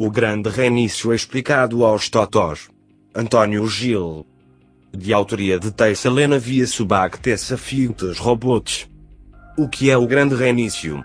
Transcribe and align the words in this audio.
O 0.00 0.12
grande 0.12 0.48
reinício 0.48 1.12
explicado 1.12 1.84
aos 1.84 2.08
totós. 2.08 2.68
António 3.12 3.66
Gil. 3.66 4.24
De 4.96 5.12
autoria 5.12 5.58
de 5.58 5.72
Tessa 5.72 6.06
Helena 6.06 6.38
via 6.38 6.68
Subac 6.68 7.18
Tessa 7.18 7.58
Fiutes 7.58 8.16
Robots. 8.16 8.88
O 9.56 9.68
que 9.68 9.90
é 9.90 9.96
o 9.96 10.06
grande 10.06 10.36
reinício? 10.36 11.04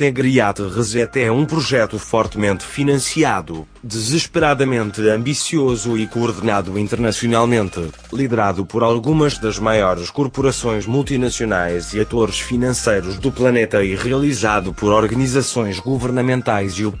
Tegriat 0.00 0.62
Reset 0.62 1.20
é 1.20 1.30
um 1.30 1.44
projeto 1.44 1.98
fortemente 1.98 2.64
financiado, 2.64 3.68
desesperadamente 3.84 5.06
ambicioso 5.06 5.98
e 5.98 6.06
coordenado 6.06 6.78
internacionalmente, 6.78 7.86
liderado 8.10 8.64
por 8.64 8.82
algumas 8.82 9.36
das 9.36 9.58
maiores 9.58 10.08
corporações 10.08 10.86
multinacionais 10.86 11.92
e 11.92 12.00
atores 12.00 12.40
financeiros 12.40 13.18
do 13.18 13.30
planeta 13.30 13.84
e 13.84 13.94
realizado 13.94 14.72
por 14.72 14.90
organizações 14.90 15.78
governamentais 15.78 16.78
e 16.78 16.86
o 16.86 16.92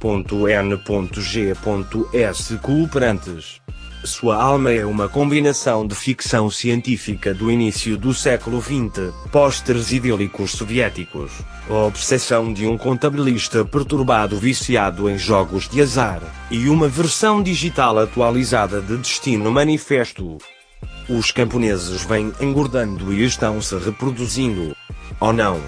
N.G.S 0.46 1.58
cooperantes. 2.58 3.62
Sua 4.04 4.42
alma 4.42 4.72
é 4.72 4.84
uma 4.84 5.10
combinação 5.10 5.86
de 5.86 5.94
ficção 5.94 6.50
científica 6.50 7.34
do 7.34 7.50
início 7.50 7.98
do 7.98 8.14
século 8.14 8.58
XX, 8.60 9.12
pósteres 9.30 9.92
idílicos 9.92 10.52
soviéticos, 10.52 11.30
a 11.68 11.74
obsessão 11.84 12.50
de 12.50 12.66
um 12.66 12.78
contabilista 12.78 13.62
perturbado 13.62 14.38
viciado 14.38 15.08
em 15.10 15.18
jogos 15.18 15.68
de 15.68 15.82
azar, 15.82 16.22
e 16.50 16.70
uma 16.70 16.88
versão 16.88 17.42
digital 17.42 17.98
atualizada 17.98 18.80
de 18.80 18.96
Destino 18.96 19.50
Manifesto. 19.50 20.38
Os 21.06 21.30
camponeses 21.30 22.02
vêm 22.02 22.32
engordando 22.40 23.12
e 23.12 23.22
estão 23.22 23.60
se 23.60 23.76
reproduzindo. 23.76 24.74
Ou 25.20 25.32
não? 25.32 25.60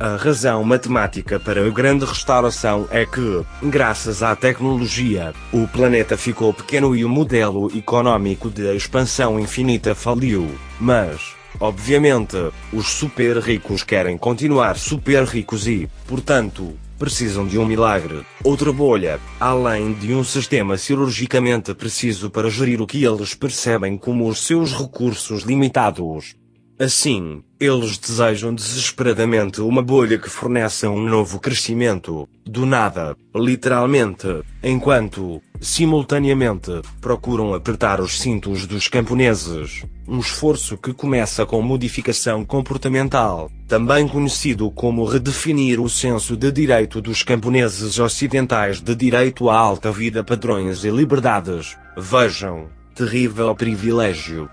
A 0.00 0.14
razão 0.14 0.62
matemática 0.62 1.40
para 1.40 1.66
a 1.66 1.70
grande 1.70 2.04
restauração 2.04 2.86
é 2.88 3.04
que, 3.04 3.44
graças 3.64 4.22
à 4.22 4.36
tecnologia, 4.36 5.34
o 5.52 5.66
planeta 5.66 6.16
ficou 6.16 6.54
pequeno 6.54 6.94
e 6.94 7.04
o 7.04 7.08
modelo 7.08 7.68
econômico 7.76 8.48
de 8.48 8.76
expansão 8.76 9.40
infinita 9.40 9.96
faliu. 9.96 10.48
Mas, 10.78 11.34
obviamente, 11.58 12.36
os 12.72 12.86
super 12.86 13.38
ricos 13.38 13.82
querem 13.82 14.16
continuar 14.16 14.76
super 14.76 15.24
ricos 15.24 15.66
e, 15.66 15.90
portanto, 16.06 16.78
precisam 16.96 17.44
de 17.44 17.58
um 17.58 17.66
milagre, 17.66 18.24
outra 18.44 18.72
bolha, 18.72 19.18
além 19.40 19.94
de 19.94 20.14
um 20.14 20.22
sistema 20.22 20.78
cirurgicamente 20.78 21.74
preciso 21.74 22.30
para 22.30 22.48
gerir 22.48 22.80
o 22.80 22.86
que 22.86 23.04
eles 23.04 23.34
percebem 23.34 23.98
como 23.98 24.28
os 24.28 24.46
seus 24.46 24.72
recursos 24.72 25.42
limitados. 25.42 26.37
Assim, 26.80 27.42
eles 27.58 27.98
desejam 27.98 28.54
desesperadamente 28.54 29.60
uma 29.60 29.82
bolha 29.82 30.16
que 30.16 30.30
forneça 30.30 30.88
um 30.88 31.02
novo 31.02 31.40
crescimento, 31.40 32.28
do 32.46 32.64
nada, 32.64 33.16
literalmente, 33.34 34.28
enquanto, 34.62 35.42
simultaneamente, 35.60 36.70
procuram 37.00 37.52
apertar 37.52 38.00
os 38.00 38.20
cintos 38.20 38.64
dos 38.64 38.86
camponeses, 38.86 39.84
um 40.06 40.20
esforço 40.20 40.78
que 40.78 40.94
começa 40.94 41.44
com 41.44 41.60
modificação 41.60 42.44
comportamental, 42.44 43.50
também 43.66 44.06
conhecido 44.06 44.70
como 44.70 45.04
redefinir 45.04 45.80
o 45.80 45.88
senso 45.88 46.36
de 46.36 46.52
direito 46.52 47.02
dos 47.02 47.24
camponeses 47.24 47.98
ocidentais 47.98 48.80
de 48.80 48.94
direito 48.94 49.50
à 49.50 49.58
alta 49.58 49.90
vida, 49.90 50.22
padrões 50.22 50.84
e 50.84 50.90
liberdades. 50.90 51.76
Vejam, 51.96 52.68
terrível 52.94 53.52
privilégio. 53.56 54.48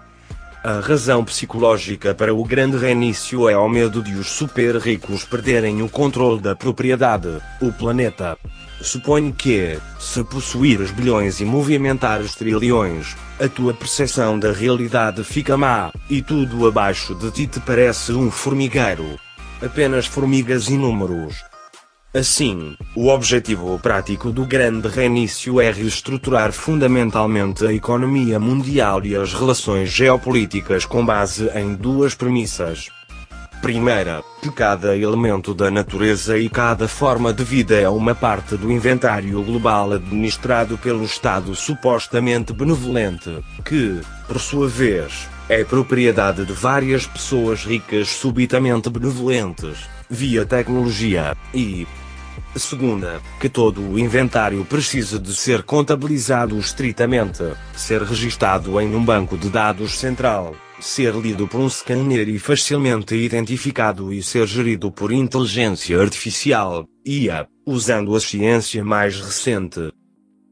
A 0.66 0.80
razão 0.80 1.24
psicológica 1.24 2.16
para 2.16 2.34
o 2.34 2.44
grande 2.44 2.76
reinício 2.76 3.48
é 3.48 3.56
o 3.56 3.70
medo 3.70 4.02
de 4.02 4.16
os 4.16 4.32
super 4.32 4.78
ricos 4.78 5.24
perderem 5.24 5.84
o 5.84 5.88
controle 5.88 6.42
da 6.42 6.56
propriedade, 6.56 7.40
o 7.62 7.72
planeta. 7.72 8.36
Suponho 8.82 9.32
que, 9.32 9.78
se 10.00 10.24
possuires 10.24 10.90
bilhões 10.90 11.40
e 11.40 11.46
movimentares 11.46 12.34
trilhões, 12.34 13.16
a 13.40 13.48
tua 13.48 13.76
percepção 13.76 14.40
da 14.40 14.52
realidade 14.52 15.24
fica 15.24 15.56
má, 15.56 15.92
e 16.10 16.24
tudo 16.24 16.68
abaixo 16.68 17.14
de 17.14 17.30
ti 17.30 17.46
te 17.46 17.60
parece 17.60 18.14
um 18.14 18.32
formigueiro. 18.32 19.20
Apenas 19.62 20.08
formigas 20.08 20.68
e 20.68 20.78
números. 20.78 21.36
Assim, 22.16 22.78
o 22.96 23.10
objetivo 23.10 23.78
prático 23.78 24.32
do 24.32 24.46
grande 24.46 24.88
reinício 24.88 25.60
é 25.60 25.70
reestruturar 25.70 26.54
fundamentalmente 26.54 27.68
a 27.68 27.74
economia 27.74 28.40
mundial 28.40 29.06
e 29.06 29.18
as 29.18 29.34
relações 29.34 29.90
geopolíticas 29.90 30.86
com 30.86 31.06
base 31.06 31.50
em 31.54 31.76
duas 31.76 32.16
premissas. 32.16 32.90
Primeira, 33.62 34.24
que 34.42 34.50
cada 34.50 34.96
elemento 34.96 35.54
da 35.54 35.70
natureza 35.70 36.38
e 36.38 36.48
cada 36.48 36.88
forma 36.88 37.34
de 37.34 37.44
vida 37.44 37.76
é 37.76 37.90
uma 37.90 38.16
parte 38.16 38.56
do 38.56 38.72
inventário 38.72 39.44
global 39.44 39.92
administrado 39.92 40.78
pelo 40.78 41.04
Estado 41.04 41.54
supostamente 41.54 42.54
benevolente, 42.54 43.44
que, 43.66 44.00
por 44.26 44.40
sua 44.40 44.70
vez, 44.70 45.28
é 45.50 45.66
propriedade 45.66 46.46
de 46.46 46.54
várias 46.54 47.06
pessoas 47.06 47.66
ricas 47.66 48.08
subitamente 48.08 48.90
benevolentes, 48.90 49.80
via 50.10 50.46
tecnologia, 50.46 51.36
e, 51.54 51.86
Segunda, 52.58 53.22
que 53.40 53.50
todo 53.50 53.82
o 53.82 54.00
inventário 54.00 54.64
precisa 54.64 55.20
de 55.20 55.36
ser 55.36 55.64
contabilizado 55.64 56.58
estritamente, 56.58 57.44
ser 57.76 58.02
registado 58.02 58.80
em 58.80 58.96
um 58.96 59.04
banco 59.04 59.38
de 59.38 59.50
dados 59.50 60.00
central, 60.00 60.56
ser 60.80 61.14
lido 61.16 61.50
por 61.50 61.60
um 61.60 61.70
scanner 61.70 62.30
e 62.30 62.40
facilmente 62.40 63.14
identificado 63.14 64.14
e 64.14 64.24
ser 64.24 64.48
gerido 64.48 64.90
por 64.90 65.12
inteligência 65.12 66.00
artificial, 66.00 66.86
IA, 67.06 67.46
usando 67.68 68.16
a 68.16 68.22
ciência 68.22 68.86
mais 68.86 69.20
recente. 69.20 69.92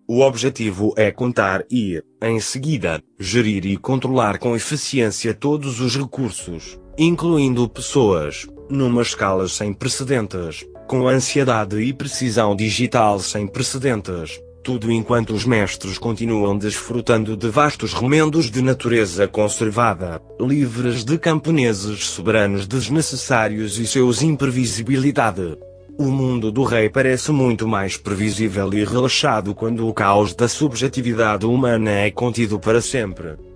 O 0.05 0.19
objetivo 0.19 0.93
é 0.97 1.09
contar 1.09 1.63
e, 1.71 2.03
em 2.21 2.37
seguida, 2.41 3.01
gerir 3.17 3.65
e 3.65 3.77
controlar 3.77 4.39
com 4.39 4.57
eficiência 4.57 5.33
todos 5.33 5.79
os 5.79 5.95
recursos, 5.95 6.77
incluindo 6.97 7.69
pessoas, 7.69 8.45
numa 8.69 9.01
escala 9.01 9.47
sem 9.47 9.73
precedentes 9.73 10.65
com 10.93 11.07
ansiedade 11.07 11.81
e 11.81 11.91
precisão 11.91 12.55
digital 12.55 13.17
sem 13.17 13.47
precedentes, 13.47 14.39
tudo 14.63 14.91
enquanto 14.91 15.33
os 15.33 15.43
mestres 15.43 15.97
continuam 15.97 16.55
desfrutando 16.55 17.35
de 17.35 17.49
vastos 17.49 17.93
remendos 17.93 18.51
de 18.51 18.61
natureza 18.61 19.27
conservada, 19.27 20.21
livres 20.39 21.03
de 21.03 21.17
camponeses 21.17 22.05
soberanos 22.05 22.67
desnecessários 22.67 23.79
e 23.79 23.87
seus 23.87 24.21
imprevisibilidade. 24.21 25.57
O 25.97 26.05
mundo 26.11 26.51
do 26.51 26.63
rei 26.63 26.89
parece 26.89 27.31
muito 27.31 27.67
mais 27.67 27.97
previsível 27.97 28.71
e 28.71 28.85
relaxado 28.85 29.55
quando 29.55 29.87
o 29.87 29.93
caos 29.95 30.35
da 30.35 30.47
subjetividade 30.47 31.43
humana 31.43 31.89
é 31.89 32.11
contido 32.11 32.59
para 32.59 32.81
sempre. 32.81 33.52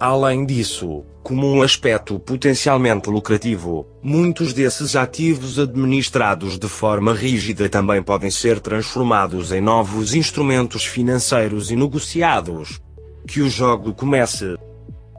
Além 0.00 0.46
disso, 0.46 1.04
como 1.24 1.52
um 1.52 1.60
aspecto 1.60 2.20
potencialmente 2.20 3.10
lucrativo, 3.10 3.84
muitos 4.00 4.52
desses 4.52 4.94
ativos 4.94 5.58
administrados 5.58 6.56
de 6.56 6.68
forma 6.68 7.12
rígida 7.12 7.68
também 7.68 8.00
podem 8.00 8.30
ser 8.30 8.60
transformados 8.60 9.50
em 9.50 9.60
novos 9.60 10.14
instrumentos 10.14 10.84
financeiros 10.84 11.72
e 11.72 11.76
negociados. 11.76 12.80
Que 13.26 13.40
o 13.40 13.50
jogo 13.50 13.92
comece. 13.92 14.56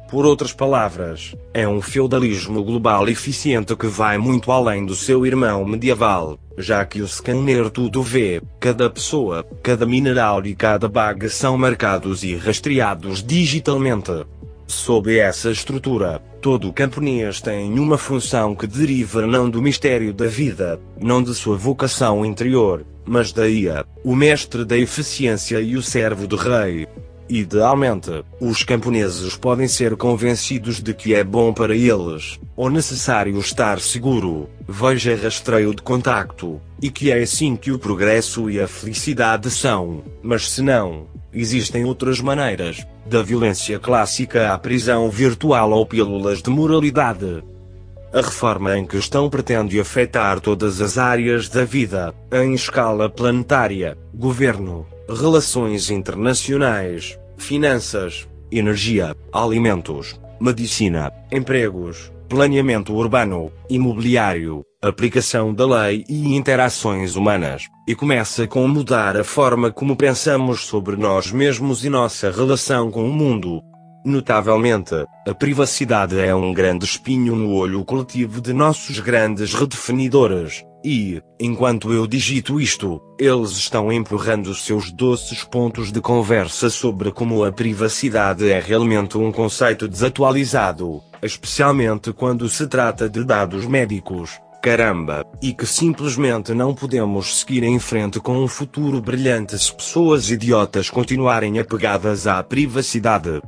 Por 0.09 0.25
outras 0.25 0.53
palavras, 0.53 1.35
é 1.53 1.67
um 1.67 1.81
feudalismo 1.81 2.63
global 2.63 3.07
eficiente 3.09 3.75
que 3.75 3.85
vai 3.85 4.17
muito 4.17 4.49
além 4.49 4.85
do 4.85 4.95
seu 4.95 5.25
irmão 5.25 5.65
medieval, 5.65 6.39
já 6.57 6.85
que 6.85 7.01
o 7.01 7.07
scanner 7.07 7.69
tudo 7.69 8.01
vê, 8.01 8.41
cada 8.61 8.89
pessoa, 8.89 9.45
cada 9.61 9.85
mineral 9.85 10.43
e 10.45 10.55
cada 10.55 10.87
bag 10.87 11.29
são 11.29 11.57
marcados 11.57 12.23
e 12.23 12.35
rastreados 12.35 13.21
digitalmente. 13.21 14.25
Sob 14.69 15.17
essa 15.17 15.49
estrutura, 15.49 16.21
todo 16.39 16.71
camponês 16.71 17.41
tem 17.41 17.79
uma 17.79 17.97
função 17.97 18.53
que 18.53 18.67
deriva 18.67 19.25
não 19.25 19.49
do 19.49 19.63
mistério 19.63 20.13
da 20.13 20.27
vida, 20.27 20.79
não 21.01 21.23
de 21.23 21.33
sua 21.33 21.57
vocação 21.57 22.23
interior, 22.23 22.85
mas 23.03 23.31
da 23.33 23.49
IA, 23.49 23.83
o 24.03 24.15
mestre 24.15 24.63
da 24.63 24.77
eficiência 24.77 25.59
e 25.59 25.75
o 25.75 25.81
servo 25.81 26.27
do 26.27 26.35
rei. 26.35 26.87
Idealmente, 27.29 28.25
os 28.41 28.63
camponeses 28.63 29.37
podem 29.37 29.67
ser 29.67 29.95
convencidos 29.95 30.81
de 30.81 30.95
que 30.95 31.13
é 31.13 31.23
bom 31.23 31.53
para 31.53 31.75
eles, 31.75 32.39
ou 32.55 32.71
necessário 32.71 33.37
estar 33.37 33.79
seguro, 33.79 34.49
veja 34.67 35.15
rastreio 35.15 35.75
de 35.75 35.83
contacto, 35.83 36.59
e 36.81 36.89
que 36.89 37.11
é 37.11 37.21
assim 37.21 37.55
que 37.55 37.71
o 37.71 37.77
progresso 37.77 38.49
e 38.49 38.59
a 38.59 38.67
felicidade 38.67 39.51
são, 39.51 40.01
mas 40.23 40.49
se 40.49 40.63
não, 40.63 41.05
existem 41.31 41.85
outras 41.85 42.19
maneiras, 42.19 42.83
da 43.05 43.21
violência 43.21 43.77
clássica 43.77 44.51
à 44.51 44.57
prisão 44.57 45.07
virtual 45.07 45.69
ou 45.69 45.85
pílulas 45.85 46.41
de 46.41 46.49
moralidade. 46.49 47.43
A 48.11 48.21
reforma 48.21 48.75
em 48.75 48.87
questão 48.87 49.29
pretende 49.29 49.79
afetar 49.79 50.39
todas 50.39 50.81
as 50.81 50.97
áreas 50.97 51.47
da 51.47 51.63
vida, 51.63 52.11
em 52.31 52.55
escala 52.55 53.07
planetária, 53.07 53.95
governo, 54.15 54.87
relações 55.09 55.89
internacionais, 55.89 57.17
finanças, 57.37 58.27
energia, 58.51 59.15
alimentos, 59.33 60.19
medicina, 60.39 61.11
empregos, 61.31 62.11
planeamento 62.27 62.93
urbano, 62.93 63.51
imobiliário, 63.69 64.63
aplicação 64.81 65.53
da 65.53 65.65
lei 65.65 66.05
e 66.07 66.35
interações 66.35 67.15
humanas, 67.15 67.63
e 67.87 67.95
começa 67.95 68.45
com 68.45 68.67
mudar 68.67 69.17
a 69.17 69.23
forma 69.23 69.71
como 69.71 69.95
pensamos 69.95 70.61
sobre 70.61 70.95
nós 70.95 71.31
mesmos 71.31 71.83
e 71.83 71.89
nossa 71.89 72.29
relação 72.29 72.91
com 72.91 73.03
o 73.03 73.11
mundo. 73.11 73.61
Notavelmente, 74.05 74.95
a 75.27 75.33
privacidade 75.33 76.19
é 76.19 76.33
um 76.33 76.53
grande 76.53 76.85
espinho 76.85 77.35
no 77.35 77.51
olho 77.53 77.83
coletivo 77.83 78.39
de 78.39 78.53
nossos 78.53 78.99
grandes 78.99 79.53
redefinidores, 79.53 80.63
e, 80.83 81.21
enquanto 81.39 81.91
eu 81.91 82.07
digito 82.07 82.59
isto, 82.59 83.01
eles 83.19 83.51
estão 83.51 83.91
empurrando 83.91 84.53
seus 84.55 84.91
doces 84.91 85.43
pontos 85.43 85.91
de 85.91 85.99
conversa 85.99 86.69
sobre 86.69 87.11
como 87.11 87.43
a 87.43 87.51
privacidade 87.51 88.49
é 88.49 88.59
realmente 88.59 89.17
um 89.17 89.31
conceito 89.31 89.87
desatualizado, 89.87 91.01
especialmente 91.21 92.13
quando 92.13 92.47
se 92.47 92.67
trata 92.67 93.09
de 93.09 93.23
dados 93.23 93.65
médicos. 93.65 94.39
Caramba, 94.61 95.25
e 95.41 95.53
que 95.53 95.65
simplesmente 95.65 96.53
não 96.53 96.75
podemos 96.75 97.39
seguir 97.39 97.63
em 97.63 97.79
frente 97.79 98.19
com 98.19 98.37
um 98.37 98.47
futuro 98.47 99.01
brilhante 99.01 99.57
se 99.57 99.73
pessoas 99.73 100.29
idiotas 100.29 100.89
continuarem 100.89 101.59
apegadas 101.59 102.27
à 102.27 102.43
privacidade. 102.43 103.41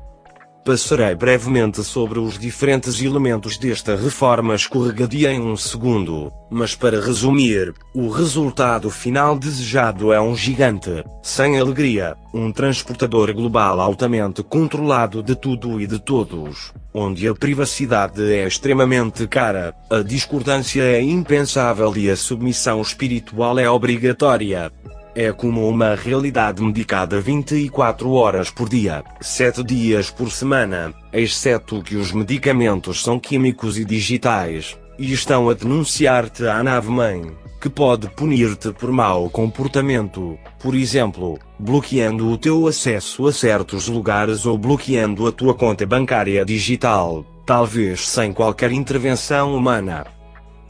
Passarei 0.63 1.16
brevemente 1.16 1.84
sobre 1.84 2.19
os 2.19 2.38
diferentes 2.38 3.02
elementos 3.02 3.58
desta 3.58 3.96
reforma 3.96 4.54
escorregadia 4.54 5.34
em 5.34 5.42
um 5.42 5.58
segundo, 5.58 6.31
mas 6.52 6.75
para 6.75 7.02
resumir, 7.02 7.74
o 7.96 8.10
resultado 8.10 8.92
final 8.92 9.40
desejado 9.40 10.13
é 10.13 10.22
um 10.22 10.36
gigante, 10.36 11.04
sem 11.24 11.60
alegria, 11.60 12.16
um 12.31 12.52
transportador 12.52 13.34
global 13.34 13.81
altamente 13.81 14.44
controlado 14.44 15.24
de 15.24 15.36
tudo 15.36 15.81
e 15.81 15.88
de 15.88 15.98
todos, 15.98 16.72
onde 16.94 17.28
a 17.28 17.34
privacidade 17.34 18.31
é 18.31 18.46
extremamente 18.46 19.25
cara, 19.25 19.74
a 19.90 20.04
discordância 20.04 20.84
é 20.84 21.02
impensável 21.02 21.92
e 21.98 22.08
a 22.08 22.16
submissão 22.16 22.80
espiritual 22.81 23.58
é 23.58 23.68
obrigatória. 23.68 24.72
É 25.13 25.34
como 25.34 25.68
uma 25.68 25.94
realidade 25.94 26.63
medicada 26.63 27.19
24 27.19 28.12
horas 28.13 28.50
por 28.50 28.69
dia, 28.69 29.04
7 29.19 29.62
dias 29.62 30.10
por 30.10 30.31
semana, 30.31 30.94
exceto 31.12 31.81
que 31.84 31.98
os 31.98 32.13
medicamentos 32.13 33.04
são 33.04 33.19
químicos 33.19 33.78
e 33.78 33.84
digitais, 33.84 34.78
e 34.98 35.12
estão 35.12 35.50
a 35.50 35.54
denunciar-te 35.54 36.48
à 36.48 36.63
nave-mãe, 36.63 37.30
que 37.60 37.69
pode 37.69 38.10
punir-te 38.12 38.72
por 38.72 38.90
mau 38.90 39.30
comportamento, 39.30 40.40
por 40.58 40.75
exemplo, 40.75 41.38
bloqueando 41.60 42.30
o 42.30 42.38
teu 42.38 42.66
acesso 42.66 43.28
a 43.28 43.34
certos 43.34 43.90
lugares 43.90 44.46
ou 44.46 44.58
bloqueando 44.58 45.28
a 45.28 45.31
tua 45.34 45.54
conta 45.54 45.86
bancária 45.86 46.46
digital, 46.46 47.25
talvez 47.46 48.08
sem 48.08 48.31
qualquer 48.31 48.72
intervenção 48.72 49.54
humana. 49.58 50.06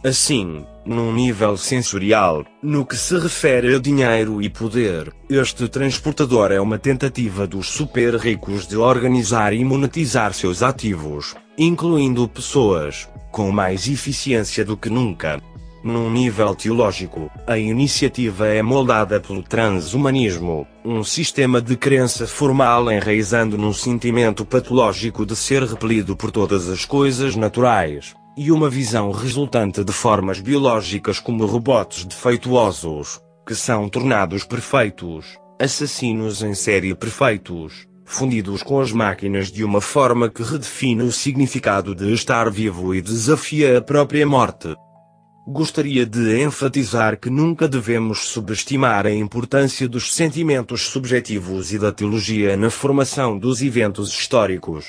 Assim, 0.03 0.65
num 0.83 1.13
nível 1.13 1.55
sensorial, 1.55 2.43
no 2.59 2.83
que 2.83 2.95
se 2.95 3.19
refere 3.19 3.75
a 3.75 3.79
dinheiro 3.79 4.41
e 4.41 4.49
poder, 4.49 5.13
este 5.29 5.67
transportador 5.67 6.51
é 6.51 6.59
uma 6.59 6.79
tentativa 6.79 7.45
dos 7.45 7.67
super 7.69 8.15
ricos 8.15 8.67
de 8.67 8.77
organizar 8.77 9.53
e 9.53 9.63
monetizar 9.63 10.33
seus 10.33 10.63
ativos, 10.63 11.35
incluindo 11.55 12.27
pessoas, 12.27 13.07
com 13.31 13.51
mais 13.51 13.87
eficiência 13.87 14.65
do 14.65 14.75
que 14.75 14.89
nunca. 14.89 15.39
Num 15.83 16.09
nível 16.09 16.55
teológico, 16.55 17.29
a 17.45 17.59
iniciativa 17.59 18.47
é 18.47 18.63
moldada 18.63 19.19
pelo 19.19 19.43
transhumanismo, 19.43 20.65
um 20.83 21.03
sistema 21.03 21.61
de 21.61 21.75
crença 21.75 22.25
formal 22.25 22.91
enraizando 22.91 23.55
num 23.55 23.73
sentimento 23.73 24.43
patológico 24.45 25.27
de 25.27 25.35
ser 25.35 25.61
repelido 25.61 26.17
por 26.17 26.31
todas 26.31 26.67
as 26.69 26.85
coisas 26.85 27.35
naturais 27.35 28.19
e 28.37 28.51
uma 28.51 28.69
visão 28.69 29.11
resultante 29.11 29.83
de 29.83 29.91
formas 29.91 30.39
biológicas 30.39 31.19
como 31.19 31.45
robots 31.45 32.05
defeituosos, 32.05 33.19
que 33.45 33.53
são 33.53 33.89
tornados 33.89 34.43
perfeitos, 34.43 35.37
assassinos 35.59 36.41
em 36.41 36.55
série 36.55 36.95
perfeitos, 36.95 37.87
fundidos 38.05 38.63
com 38.63 38.79
as 38.79 38.91
máquinas 38.91 39.51
de 39.51 39.63
uma 39.63 39.81
forma 39.81 40.29
que 40.29 40.43
redefine 40.43 41.03
o 41.03 41.11
significado 41.11 41.93
de 41.93 42.13
estar 42.13 42.49
vivo 42.49 42.95
e 42.95 43.01
desafia 43.01 43.77
a 43.77 43.81
própria 43.81 44.25
morte. 44.25 44.75
Gostaria 45.47 46.05
de 46.05 46.41
enfatizar 46.41 47.19
que 47.19 47.29
nunca 47.29 47.67
devemos 47.67 48.29
subestimar 48.29 49.07
a 49.07 49.11
importância 49.11 49.87
dos 49.87 50.13
sentimentos 50.13 50.87
subjetivos 50.87 51.73
e 51.73 51.79
da 51.79 51.91
teologia 51.91 52.55
na 52.55 52.69
formação 52.69 53.37
dos 53.37 53.61
eventos 53.61 54.09
históricos. 54.09 54.85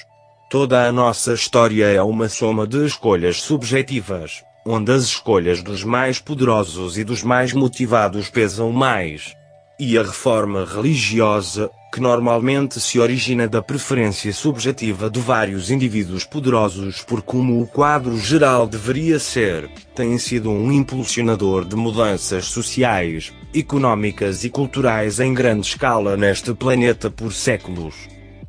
Toda 0.52 0.86
a 0.86 0.92
nossa 0.92 1.32
história 1.32 1.86
é 1.86 2.02
uma 2.02 2.28
soma 2.28 2.66
de 2.66 2.84
escolhas 2.84 3.40
subjetivas, 3.40 4.44
onde 4.66 4.92
as 4.92 5.04
escolhas 5.04 5.62
dos 5.62 5.82
mais 5.82 6.18
poderosos 6.18 6.98
e 6.98 7.04
dos 7.04 7.22
mais 7.22 7.54
motivados 7.54 8.28
pesam 8.28 8.70
mais. 8.70 9.34
E 9.80 9.96
a 9.96 10.02
reforma 10.02 10.66
religiosa, 10.66 11.70
que 11.90 12.02
normalmente 12.02 12.78
se 12.80 13.00
origina 13.00 13.48
da 13.48 13.62
preferência 13.62 14.30
subjetiva 14.30 15.08
de 15.08 15.20
vários 15.20 15.70
indivíduos 15.70 16.24
poderosos 16.24 17.00
por 17.00 17.22
como 17.22 17.62
o 17.62 17.66
quadro 17.66 18.18
geral 18.18 18.66
deveria 18.66 19.18
ser, 19.18 19.70
tem 19.94 20.18
sido 20.18 20.50
um 20.50 20.70
impulsionador 20.70 21.64
de 21.64 21.76
mudanças 21.76 22.44
sociais, 22.44 23.32
económicas 23.54 24.44
e 24.44 24.50
culturais 24.50 25.18
em 25.18 25.32
grande 25.32 25.66
escala 25.66 26.14
neste 26.14 26.52
planeta 26.52 27.10
por 27.10 27.32
séculos. 27.32 27.94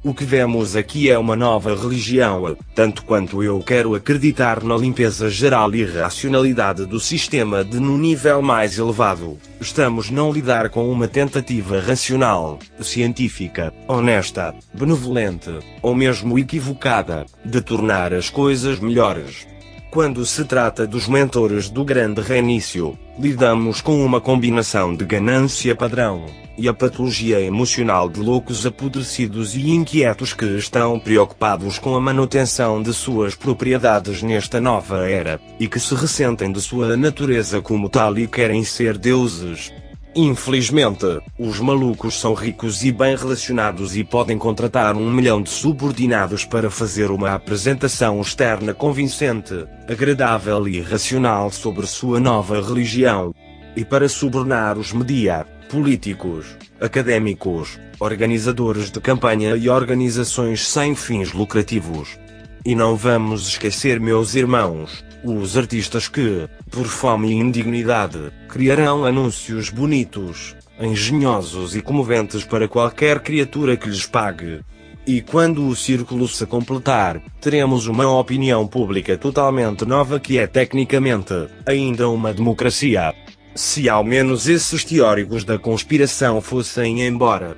O 0.06 0.14
que 0.14 0.26
vemos 0.26 0.76
aqui 0.76 1.10
é 1.10 1.18
uma 1.18 1.34
nova 1.34 1.74
religião, 1.74 2.58
tanto 2.76 3.06
quanto 3.06 3.42
eu 3.42 3.58
quero 3.60 3.96
acreditar 3.96 4.62
na 4.62 4.76
limpeza 4.76 5.30
geral 5.30 5.74
e 5.74 5.86
racionalidade 5.86 6.86
do 6.86 7.00
sistema 7.00 7.64
de 7.64 7.80
no 7.80 7.98
nível 7.98 8.42
mais 8.42 8.78
elevado. 8.78 9.38
Estamos 9.62 10.10
não 10.10 10.30
lidar 10.30 10.70
com 10.70 10.92
uma 10.92 11.08
tentativa 11.08 11.80
racional, 11.80 12.60
científica, 12.82 13.74
honesta, 13.88 14.54
benevolente, 14.74 15.58
ou 15.82 15.96
mesmo 15.96 16.38
equivocada, 16.38 17.26
de 17.46 17.62
tornar 17.62 18.14
as 18.14 18.30
coisas 18.30 18.80
melhores. 18.80 19.48
Quando 19.94 20.26
se 20.26 20.44
trata 20.44 20.88
dos 20.88 21.08
mentores 21.08 21.70
do 21.70 21.86
grande 21.86 22.20
reinício, 22.20 22.98
lidamos 23.20 23.80
com 23.80 24.04
uma 24.04 24.20
combinação 24.20 24.96
de 24.96 25.06
ganância 25.06 25.76
padrão 25.76 26.26
e 26.58 26.68
a 26.68 26.74
patologia 26.74 27.40
emocional 27.40 28.10
de 28.10 28.20
loucos 28.20 28.66
apodrecidos 28.66 29.54
e 29.54 29.70
inquietos 29.70 30.34
que 30.34 30.46
estão 30.58 31.00
preocupados 31.00 31.78
com 31.78 31.96
a 31.96 32.02
manutenção 32.02 32.82
de 32.82 32.92
suas 32.92 33.36
propriedades 33.36 34.24
nesta 34.24 34.60
nova 34.60 35.08
era, 35.08 35.40
e 35.60 35.68
que 35.68 35.80
se 35.80 35.94
ressentem 35.94 36.52
de 36.52 36.60
sua 36.60 36.98
natureza 36.98 37.62
como 37.62 37.88
tal 37.88 38.18
e 38.18 38.26
querem 38.26 38.64
ser 38.64 38.98
deuses. 38.98 39.72
Infelizmente, 40.16 41.20
os 41.40 41.60
malucos 41.60 42.20
são 42.20 42.36
ricos 42.36 42.84
e 42.84 42.92
bem 42.92 43.16
relacionados 43.16 43.96
e 43.96 44.04
podem 44.04 44.38
contratar 44.38 44.96
um 44.96 45.12
milhão 45.12 45.42
de 45.42 45.50
subordinados 45.50 46.46
para 46.46 46.70
fazer 46.70 47.10
uma 47.10 47.34
apresentação 47.34 48.22
externa 48.22 48.76
convincente, 48.76 49.66
agradável 49.90 50.68
e 50.68 50.80
racional 50.82 51.50
sobre 51.50 51.88
sua 51.88 52.20
nova 52.20 52.62
religião. 52.62 53.34
E 53.76 53.84
para 53.84 54.08
subornar 54.08 54.78
os 54.78 54.94
media, 54.94 55.48
políticos, 55.68 56.46
académicos, 56.80 57.80
organizadores 58.00 58.92
de 58.92 59.02
campanha 59.02 59.56
e 59.56 59.68
organizações 59.68 60.68
sem 60.68 60.94
fins 60.94 61.34
lucrativos. 61.34 62.20
E 62.64 62.76
não 62.76 62.96
vamos 62.96 63.48
esquecer, 63.48 64.00
meus 64.00 64.36
irmãos, 64.36 65.04
os 65.24 65.58
artistas 65.58 66.08
que, 66.08 66.48
por 66.74 66.88
fome 66.88 67.30
e 67.30 67.36
indignidade, 67.36 68.32
criarão 68.50 69.06
anúncios 69.06 69.70
bonitos, 69.70 70.56
engenhosos 70.80 71.76
e 71.76 71.82
comoventes 71.84 72.44
para 72.44 72.68
qualquer 72.68 73.20
criatura 73.20 73.78
que 73.78 73.88
lhes 73.88 74.08
pague. 74.08 74.62
E 75.06 75.22
quando 75.22 75.68
o 75.68 75.76
círculo 75.76 76.28
se 76.28 76.48
completar, 76.48 77.22
teremos 77.40 77.86
uma 77.86 78.10
opinião 78.20 78.66
pública 78.66 79.16
totalmente 79.16 79.86
nova 79.86 80.20
que 80.20 80.40
é 80.40 80.48
tecnicamente 80.48 81.48
ainda 81.64 82.10
uma 82.10 82.34
democracia. 82.34 83.14
Se 83.54 83.88
ao 83.88 84.04
menos 84.04 84.48
esses 84.48 84.84
teóricos 84.84 85.44
da 85.44 85.60
conspiração 85.60 86.42
fossem 86.42 87.06
embora. 87.06 87.56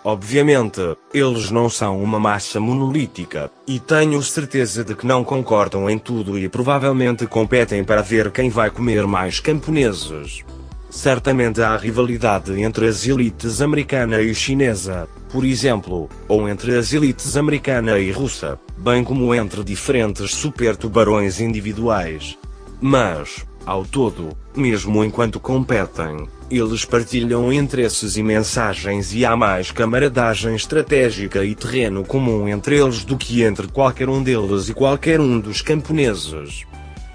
Obviamente, 0.04 0.94
eles 1.10 1.50
não 1.50 1.70
são 1.70 2.02
uma 2.02 2.20
massa 2.20 2.60
monolítica, 2.60 3.50
e 3.66 3.80
tenho 3.80 4.22
certeza 4.22 4.84
de 4.84 4.94
que 4.94 5.06
não 5.06 5.24
concordam 5.24 5.88
em 5.88 5.98
tudo 5.98 6.38
e 6.38 6.50
provavelmente 6.50 7.26
competem 7.26 7.82
para 7.82 8.02
ver 8.02 8.30
quem 8.30 8.50
vai 8.50 8.68
comer 8.70 9.06
mais 9.06 9.40
camponeses. 9.40 10.44
Certamente 10.90 11.62
há 11.62 11.78
rivalidade 11.78 12.52
entre 12.60 12.86
as 12.86 13.06
elites 13.06 13.62
americana 13.62 14.20
e 14.20 14.34
chinesa, 14.34 15.08
por 15.32 15.46
exemplo, 15.46 16.10
ou 16.28 16.46
entre 16.46 16.76
as 16.76 16.92
elites 16.92 17.38
americana 17.38 17.98
e 17.98 18.12
russa, 18.12 18.60
bem 18.76 19.02
como 19.02 19.34
entre 19.34 19.64
diferentes 19.64 20.34
supertubarões 20.34 21.40
individuais. 21.40 22.36
Mas, 22.82 23.46
ao 23.64 23.82
todo, 23.82 24.36
mesmo 24.56 25.04
enquanto 25.04 25.38
competem, 25.38 26.28
eles 26.50 26.84
partilham 26.84 27.52
interesses 27.52 28.16
e 28.16 28.22
mensagens 28.22 29.12
e 29.12 29.24
há 29.24 29.36
mais 29.36 29.70
camaradagem 29.70 30.54
estratégica 30.54 31.44
e 31.44 31.54
terreno 31.54 32.04
comum 32.04 32.48
entre 32.48 32.78
eles 32.78 33.04
do 33.04 33.16
que 33.16 33.42
entre 33.42 33.66
qualquer 33.68 34.08
um 34.08 34.22
deles 34.22 34.68
e 34.68 34.74
qualquer 34.74 35.20
um 35.20 35.40
dos 35.40 35.60
camponeses. 35.60 36.64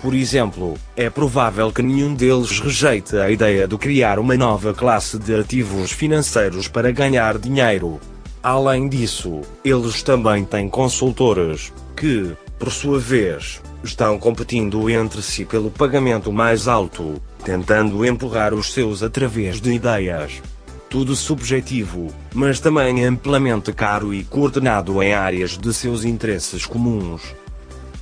Por 0.01 0.13
exemplo, 0.13 0.75
é 0.95 1.09
provável 1.09 1.71
que 1.71 1.81
nenhum 1.81 2.15
deles 2.15 2.59
rejeite 2.59 3.15
a 3.17 3.29
ideia 3.29 3.67
de 3.67 3.77
criar 3.77 4.17
uma 4.17 4.35
nova 4.35 4.73
classe 4.73 5.19
de 5.19 5.35
ativos 5.35 5.91
financeiros 5.91 6.67
para 6.67 6.91
ganhar 6.91 7.37
dinheiro. 7.37 7.99
Além 8.41 8.89
disso, 8.89 9.41
eles 9.63 10.01
também 10.01 10.43
têm 10.43 10.67
consultores, 10.67 11.71
que, 11.95 12.35
por 12.57 12.71
sua 12.71 12.97
vez, 12.97 13.61
estão 13.83 14.17
competindo 14.17 14.89
entre 14.89 15.21
si 15.21 15.45
pelo 15.45 15.71
pagamento 15.71 16.31
mais 16.31 16.67
alto, 16.67 17.21
tentando 17.43 18.05
empurrar 18.05 18.53
os 18.53 18.71
seus 18.73 19.01
através 19.03 19.59
de 19.59 19.71
ideias. 19.71 20.41
Tudo 20.89 21.15
subjetivo, 21.15 22.13
mas 22.33 22.59
também 22.59 23.05
amplamente 23.05 23.71
caro 23.71 24.13
e 24.13 24.23
coordenado 24.23 25.01
em 25.01 25.13
áreas 25.13 25.57
de 25.57 25.73
seus 25.73 26.03
interesses 26.03 26.65
comuns. 26.65 27.21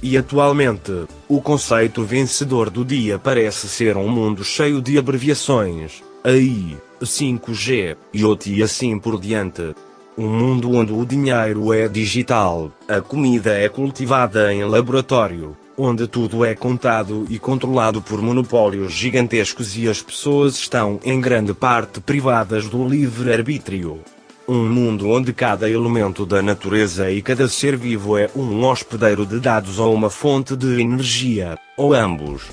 E 0.01 0.17
atualmente, 0.17 1.05
o 1.27 1.41
conceito 1.41 2.03
vencedor 2.03 2.69
do 2.69 2.86
dia 2.86 3.19
parece 3.19 3.67
ser 3.67 3.98
um 3.98 4.07
mundo 4.07 4.43
cheio 4.43 4.81
de 4.81 4.98
abreviações, 4.98 6.01
AI, 6.24 6.77
5G, 7.01 7.98
IoT 8.13 8.53
e 8.53 8.63
assim 8.63 8.98
por 8.98 9.19
diante. 9.19 9.75
Um 10.17 10.27
mundo 10.27 10.74
onde 10.74 10.91
o 10.91 11.05
dinheiro 11.05 11.74
é 11.74 11.88
digital, 11.88 12.71
a 12.88 13.01
comida 13.01 13.51
é 13.51 13.69
cultivada 13.69 14.53
em 14.53 14.63
laboratório, 14.63 15.55
onde 15.79 16.07
tudo 16.07 16.43
é 16.43 16.53
contado 16.53 17.25
e 17.29 17.39
controlado 17.39 18.01
por 18.01 18.21
monopólios 18.21 18.91
gigantescos 18.91 19.77
e 19.77 19.88
as 19.88 20.01
pessoas 20.01 20.55
estão 20.55 21.00
em 21.05 21.21
grande 21.21 21.53
parte 21.53 22.01
privadas 22.01 22.67
do 22.67 22.86
livre-arbítrio. 22.86 24.01
Um 24.45 24.67
mundo 24.67 25.07
onde 25.09 25.31
cada 25.31 25.69
elemento 25.69 26.25
da 26.25 26.41
natureza 26.41 27.09
e 27.09 27.21
cada 27.21 27.48
ser 27.48 27.77
vivo 27.77 28.17
é 28.17 28.29
um 28.36 28.65
hospedeiro 28.65 29.25
de 29.25 29.39
dados 29.39 29.79
ou 29.79 29.93
uma 29.93 30.09
fonte 30.09 30.55
de 30.55 30.81
energia, 30.81 31.57
ou 31.77 31.93
ambos. 31.93 32.43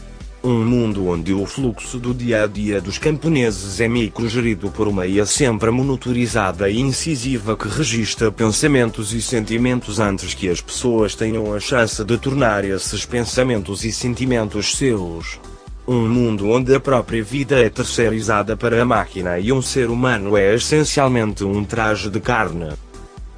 Um 0.42 0.64
mundo 0.64 1.08
onde 1.08 1.32
o 1.32 1.44
fluxo 1.44 1.98
do 1.98 2.14
dia 2.14 2.44
a 2.44 2.46
dia 2.46 2.80
dos 2.80 2.98
camponeses 2.98 3.80
é 3.80 3.88
microgerido 3.88 4.70
por 4.70 4.86
uma 4.86 5.06
IA 5.06 5.26
sempre 5.26 5.70
monitorizada 5.70 6.70
e 6.70 6.78
incisiva 6.78 7.56
que 7.56 7.68
registra 7.68 8.30
pensamentos 8.30 9.12
e 9.12 9.20
sentimentos 9.20 9.98
antes 9.98 10.34
que 10.34 10.48
as 10.48 10.60
pessoas 10.60 11.14
tenham 11.14 11.52
a 11.52 11.58
chance 11.58 12.04
de 12.04 12.16
tornar 12.18 12.64
esses 12.64 13.04
pensamentos 13.04 13.84
e 13.84 13.90
sentimentos 13.90 14.76
seus. 14.76 15.40
Um 15.88 16.08
mundo 16.08 16.50
onde 16.50 16.74
a 16.74 16.80
própria 16.80 17.22
vida 17.22 17.58
é 17.58 17.68
terceirizada 17.68 18.56
para 18.56 18.80
a 18.80 18.84
máquina 18.84 19.38
e 19.38 19.52
um 19.52 19.62
ser 19.62 19.88
humano 19.88 20.36
é 20.36 20.54
essencialmente 20.54 21.44
um 21.44 21.64
traje 21.64 22.10
de 22.10 22.20
carne. 22.20 22.72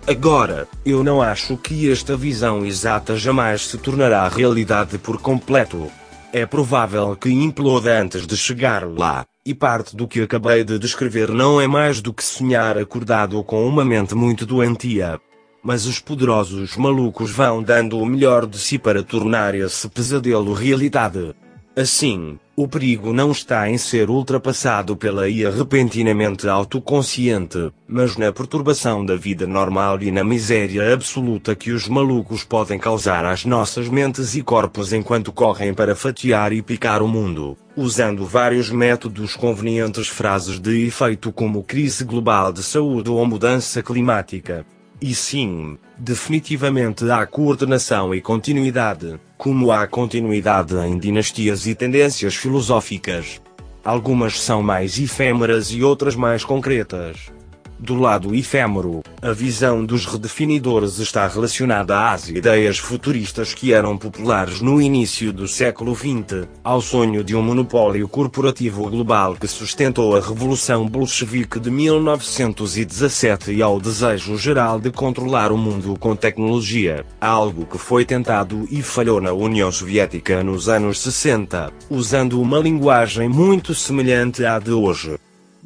Agora, 0.06 0.66
eu 0.84 1.04
não 1.04 1.20
acho 1.20 1.56
que 1.58 1.90
esta 1.90 2.16
visão 2.16 2.64
exata 2.64 3.16
jamais 3.16 3.66
se 3.66 3.76
tornará 3.76 4.26
realidade 4.28 4.96
por 4.96 5.20
completo. 5.20 5.90
É 6.30 6.44
provável 6.44 7.16
que 7.16 7.30
imploda 7.30 8.02
antes 8.02 8.26
de 8.26 8.36
chegar 8.36 8.86
lá, 8.86 9.24
e 9.46 9.54
parte 9.54 9.96
do 9.96 10.06
que 10.06 10.20
acabei 10.20 10.62
de 10.62 10.78
descrever 10.78 11.30
não 11.30 11.58
é 11.58 11.66
mais 11.66 12.02
do 12.02 12.12
que 12.12 12.22
sonhar 12.22 12.76
acordado 12.76 13.42
com 13.42 13.66
uma 13.66 13.82
mente 13.82 14.14
muito 14.14 14.44
doentia. 14.44 15.18
Mas 15.64 15.86
os 15.86 15.98
poderosos 15.98 16.76
malucos 16.76 17.30
vão 17.30 17.62
dando 17.62 17.98
o 17.98 18.04
melhor 18.04 18.46
de 18.46 18.58
si 18.58 18.78
para 18.78 19.02
tornar 19.02 19.54
esse 19.54 19.88
pesadelo 19.88 20.52
realidade. 20.52 21.34
Assim, 21.78 22.40
o 22.56 22.66
perigo 22.66 23.12
não 23.12 23.30
está 23.30 23.70
em 23.70 23.78
ser 23.78 24.10
ultrapassado 24.10 24.96
pela 24.96 25.28
IA 25.28 25.48
repentinamente 25.48 26.48
autoconsciente, 26.48 27.70
mas 27.86 28.16
na 28.16 28.32
perturbação 28.32 29.06
da 29.06 29.14
vida 29.14 29.46
normal 29.46 30.02
e 30.02 30.10
na 30.10 30.24
miséria 30.24 30.92
absoluta 30.92 31.54
que 31.54 31.70
os 31.70 31.86
malucos 31.86 32.42
podem 32.42 32.80
causar 32.80 33.24
às 33.24 33.44
nossas 33.44 33.88
mentes 33.88 34.34
e 34.34 34.42
corpos 34.42 34.92
enquanto 34.92 35.30
correm 35.30 35.72
para 35.72 35.94
fatiar 35.94 36.52
e 36.52 36.62
picar 36.62 37.00
o 37.00 37.06
mundo, 37.06 37.56
usando 37.76 38.26
vários 38.26 38.70
métodos 38.70 39.36
convenientes 39.36 40.08
frases 40.08 40.58
de 40.58 40.84
efeito 40.84 41.30
como 41.30 41.62
crise 41.62 42.02
global 42.02 42.52
de 42.52 42.64
saúde 42.64 43.08
ou 43.08 43.24
mudança 43.24 43.84
climática. 43.84 44.66
E 45.00 45.14
sim, 45.14 45.78
definitivamente 45.98 47.10
há 47.10 47.26
coordenação 47.26 48.14
e 48.14 48.20
continuidade, 48.20 49.18
como 49.36 49.72
há 49.72 49.86
continuidade 49.86 50.76
em 50.76 50.98
dinastias 50.98 51.66
e 51.66 51.74
tendências 51.74 52.34
filosóficas. 52.34 53.40
Algumas 53.84 54.40
são 54.40 54.62
mais 54.62 54.98
efêmeras 54.98 55.70
e 55.72 55.82
outras 55.82 56.14
mais 56.14 56.44
concretas. 56.44 57.30
Do 57.80 57.94
lado 57.94 58.34
efêmero, 58.34 59.02
a 59.22 59.32
visão 59.32 59.84
dos 59.84 60.04
redefinidores 60.04 60.98
está 60.98 61.28
relacionada 61.28 62.10
às 62.10 62.28
ideias 62.28 62.76
futuristas 62.76 63.54
que 63.54 63.72
eram 63.72 63.96
populares 63.96 64.60
no 64.60 64.82
início 64.82 65.32
do 65.32 65.46
século 65.46 65.94
XX, 65.94 66.48
ao 66.64 66.80
sonho 66.80 67.22
de 67.22 67.36
um 67.36 67.42
monopólio 67.42 68.08
corporativo 68.08 68.90
global 68.90 69.36
que 69.36 69.46
sustentou 69.46 70.16
a 70.16 70.20
Revolução 70.20 70.88
Bolchevique 70.88 71.60
de 71.60 71.70
1917 71.70 73.52
e 73.52 73.62
ao 73.62 73.80
desejo 73.80 74.36
geral 74.36 74.80
de 74.80 74.90
controlar 74.90 75.52
o 75.52 75.56
mundo 75.56 75.96
com 76.00 76.16
tecnologia, 76.16 77.06
algo 77.20 77.64
que 77.64 77.78
foi 77.78 78.04
tentado 78.04 78.66
e 78.72 78.82
falhou 78.82 79.20
na 79.20 79.32
União 79.32 79.70
Soviética 79.70 80.42
nos 80.42 80.68
anos 80.68 81.00
60, 81.00 81.72
usando 81.88 82.40
uma 82.40 82.58
linguagem 82.58 83.28
muito 83.28 83.72
semelhante 83.72 84.44
à 84.44 84.58
de 84.58 84.72
hoje. 84.72 85.16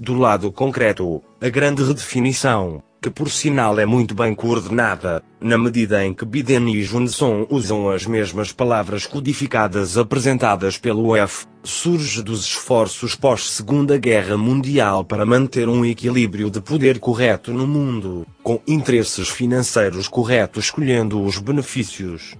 Do 0.04 0.14
lado 0.14 0.50
concreto, 0.50 1.22
a 1.40 1.48
grande 1.48 1.84
redefinição, 1.84 2.82
que 3.00 3.08
por 3.08 3.30
sinal 3.30 3.78
é 3.78 3.86
muito 3.86 4.16
bem 4.16 4.34
coordenada, 4.34 5.22
na 5.40 5.56
medida 5.56 6.04
em 6.04 6.12
que 6.12 6.24
Biden 6.24 6.74
e 6.74 6.82
Johnson 6.82 7.46
usam 7.48 7.88
as 7.88 8.04
mesmas 8.04 8.50
palavras 8.50 9.06
codificadas 9.06 9.96
apresentadas 9.96 10.76
pelo 10.76 11.14
F, 11.14 11.46
surge 11.62 12.20
dos 12.20 12.44
esforços 12.44 13.14
pós-Segunda 13.14 13.96
Guerra 13.96 14.36
Mundial 14.36 15.04
para 15.04 15.24
manter 15.24 15.68
um 15.68 15.84
equilíbrio 15.84 16.50
de 16.50 16.60
poder 16.60 16.98
correto 16.98 17.52
no 17.52 17.64
mundo, 17.64 18.26
com 18.42 18.60
interesses 18.66 19.28
financeiros 19.28 20.08
corretos 20.08 20.64
escolhendo 20.64 21.22
os 21.22 21.38
benefícios 21.38 22.36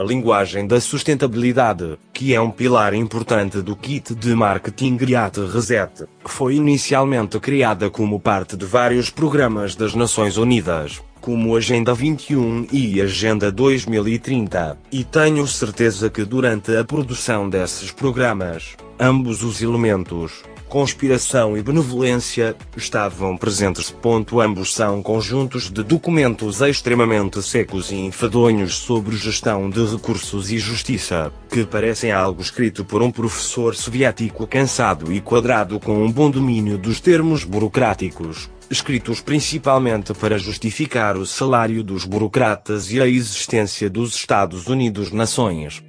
a 0.00 0.02
linguagem 0.02 0.66
da 0.66 0.80
sustentabilidade, 0.80 1.98
que 2.10 2.34
é 2.34 2.40
um 2.40 2.50
pilar 2.50 2.94
importante 2.94 3.60
do 3.60 3.76
kit 3.76 4.14
de 4.14 4.34
marketing 4.34 4.96
Great 4.96 5.38
Reset, 5.52 6.06
foi 6.24 6.54
inicialmente 6.54 7.38
criada 7.38 7.90
como 7.90 8.18
parte 8.18 8.56
de 8.56 8.64
vários 8.64 9.10
programas 9.10 9.76
das 9.76 9.94
Nações 9.94 10.38
Unidas, 10.38 11.02
como 11.20 11.54
Agenda 11.54 11.92
21 11.92 12.68
e 12.72 12.98
Agenda 12.98 13.52
2030, 13.52 14.78
e 14.90 15.04
tenho 15.04 15.46
certeza 15.46 16.08
que 16.08 16.24
durante 16.24 16.74
a 16.74 16.82
produção 16.82 17.50
desses 17.50 17.90
programas, 17.90 18.76
ambos 18.98 19.42
os 19.42 19.60
elementos, 19.60 20.42
conspiração 20.70 21.58
e 21.58 21.62
benevolência, 21.62 22.56
estavam 22.76 23.36
presentes. 23.36 23.90
Ponto 23.90 24.40
ambos 24.40 24.72
são 24.72 25.02
conjuntos 25.02 25.68
de 25.68 25.82
documentos 25.82 26.60
extremamente 26.60 27.42
secos 27.42 27.90
e 27.90 27.96
enfadonhos 27.96 28.76
sobre 28.76 29.16
gestão 29.16 29.68
de 29.68 29.84
recursos 29.84 30.50
e 30.52 30.58
justiça, 30.58 31.32
que 31.50 31.66
parecem 31.66 32.12
algo 32.12 32.40
escrito 32.40 32.84
por 32.84 33.02
um 33.02 33.10
professor 33.10 33.74
soviético 33.74 34.46
cansado 34.46 35.12
e 35.12 35.20
quadrado 35.20 35.80
com 35.80 36.04
um 36.04 36.10
bom 36.10 36.30
domínio 36.30 36.78
dos 36.78 37.00
termos 37.00 37.42
burocráticos, 37.42 38.48
escritos 38.70 39.20
principalmente 39.20 40.14
para 40.14 40.38
justificar 40.38 41.16
o 41.16 41.26
salário 41.26 41.82
dos 41.82 42.04
burocratas 42.04 42.92
e 42.92 43.00
a 43.00 43.08
existência 43.08 43.90
dos 43.90 44.14
Estados 44.14 44.68
Unidos 44.68 45.10
nações. 45.10 45.82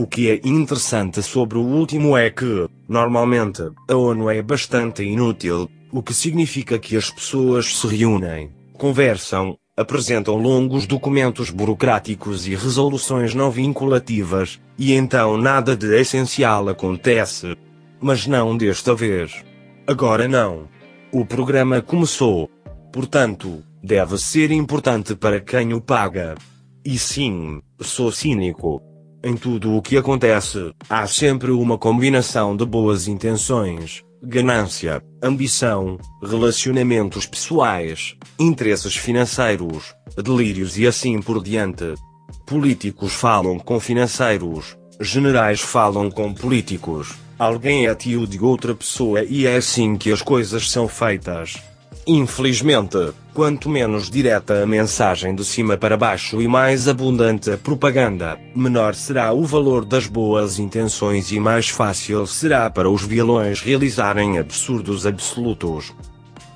O 0.00 0.06
que 0.06 0.30
é 0.30 0.40
interessante 0.44 1.20
sobre 1.24 1.58
o 1.58 1.60
último 1.60 2.16
é 2.16 2.30
que, 2.30 2.68
normalmente, 2.88 3.68
a 3.88 3.96
ONU 3.96 4.30
é 4.30 4.40
bastante 4.40 5.02
inútil, 5.02 5.68
o 5.90 6.00
que 6.04 6.14
significa 6.14 6.78
que 6.78 6.96
as 6.96 7.10
pessoas 7.10 7.76
se 7.76 7.84
reúnem, 7.88 8.52
conversam, 8.74 9.58
apresentam 9.76 10.36
longos 10.36 10.86
documentos 10.86 11.50
burocráticos 11.50 12.46
e 12.46 12.54
resoluções 12.54 13.34
não 13.34 13.50
vinculativas, 13.50 14.60
e 14.78 14.92
então 14.92 15.36
nada 15.36 15.76
de 15.76 15.92
essencial 15.98 16.68
acontece. 16.68 17.56
Mas 18.00 18.24
não 18.24 18.56
desta 18.56 18.94
vez. 18.94 19.44
Agora 19.84 20.28
não. 20.28 20.68
O 21.10 21.26
programa 21.26 21.82
começou. 21.82 22.48
Portanto, 22.92 23.64
deve 23.82 24.16
ser 24.16 24.52
importante 24.52 25.16
para 25.16 25.40
quem 25.40 25.74
o 25.74 25.80
paga. 25.80 26.36
E 26.84 26.96
sim, 26.96 27.60
sou 27.80 28.12
cínico. 28.12 28.80
Em 29.22 29.36
tudo 29.36 29.74
o 29.74 29.82
que 29.82 29.96
acontece, 29.96 30.72
há 30.88 31.04
sempre 31.08 31.50
uma 31.50 31.76
combinação 31.76 32.56
de 32.56 32.64
boas 32.64 33.08
intenções, 33.08 34.04
ganância, 34.22 35.02
ambição, 35.20 35.98
relacionamentos 36.22 37.26
pessoais, 37.26 38.14
interesses 38.38 38.96
financeiros, 38.96 39.92
delírios 40.16 40.78
e 40.78 40.86
assim 40.86 41.20
por 41.20 41.42
diante. 41.42 41.94
Políticos 42.46 43.12
falam 43.12 43.58
com 43.58 43.80
financeiros, 43.80 44.78
generais 45.00 45.60
falam 45.60 46.10
com 46.12 46.32
políticos, 46.32 47.14
alguém 47.36 47.88
é 47.88 47.94
tio 47.96 48.24
de 48.24 48.38
outra 48.40 48.72
pessoa 48.72 49.24
e 49.24 49.48
é 49.48 49.56
assim 49.56 49.96
que 49.96 50.12
as 50.12 50.22
coisas 50.22 50.70
são 50.70 50.86
feitas. 50.86 51.56
Infelizmente, 52.06 53.12
quanto 53.38 53.70
menos 53.70 54.10
direta 54.10 54.64
a 54.64 54.66
mensagem 54.66 55.32
de 55.32 55.44
cima 55.44 55.76
para 55.76 55.96
baixo 55.96 56.42
e 56.42 56.48
mais 56.48 56.88
abundante 56.88 57.52
a 57.52 57.56
propaganda, 57.56 58.36
menor 58.52 58.96
será 58.96 59.32
o 59.32 59.44
valor 59.44 59.84
das 59.84 60.08
boas 60.08 60.58
intenções 60.58 61.30
e 61.30 61.38
mais 61.38 61.68
fácil 61.68 62.26
será 62.26 62.68
para 62.68 62.90
os 62.90 63.04
vilões 63.04 63.60
realizarem 63.60 64.40
absurdos 64.40 65.06
absolutos. 65.06 65.94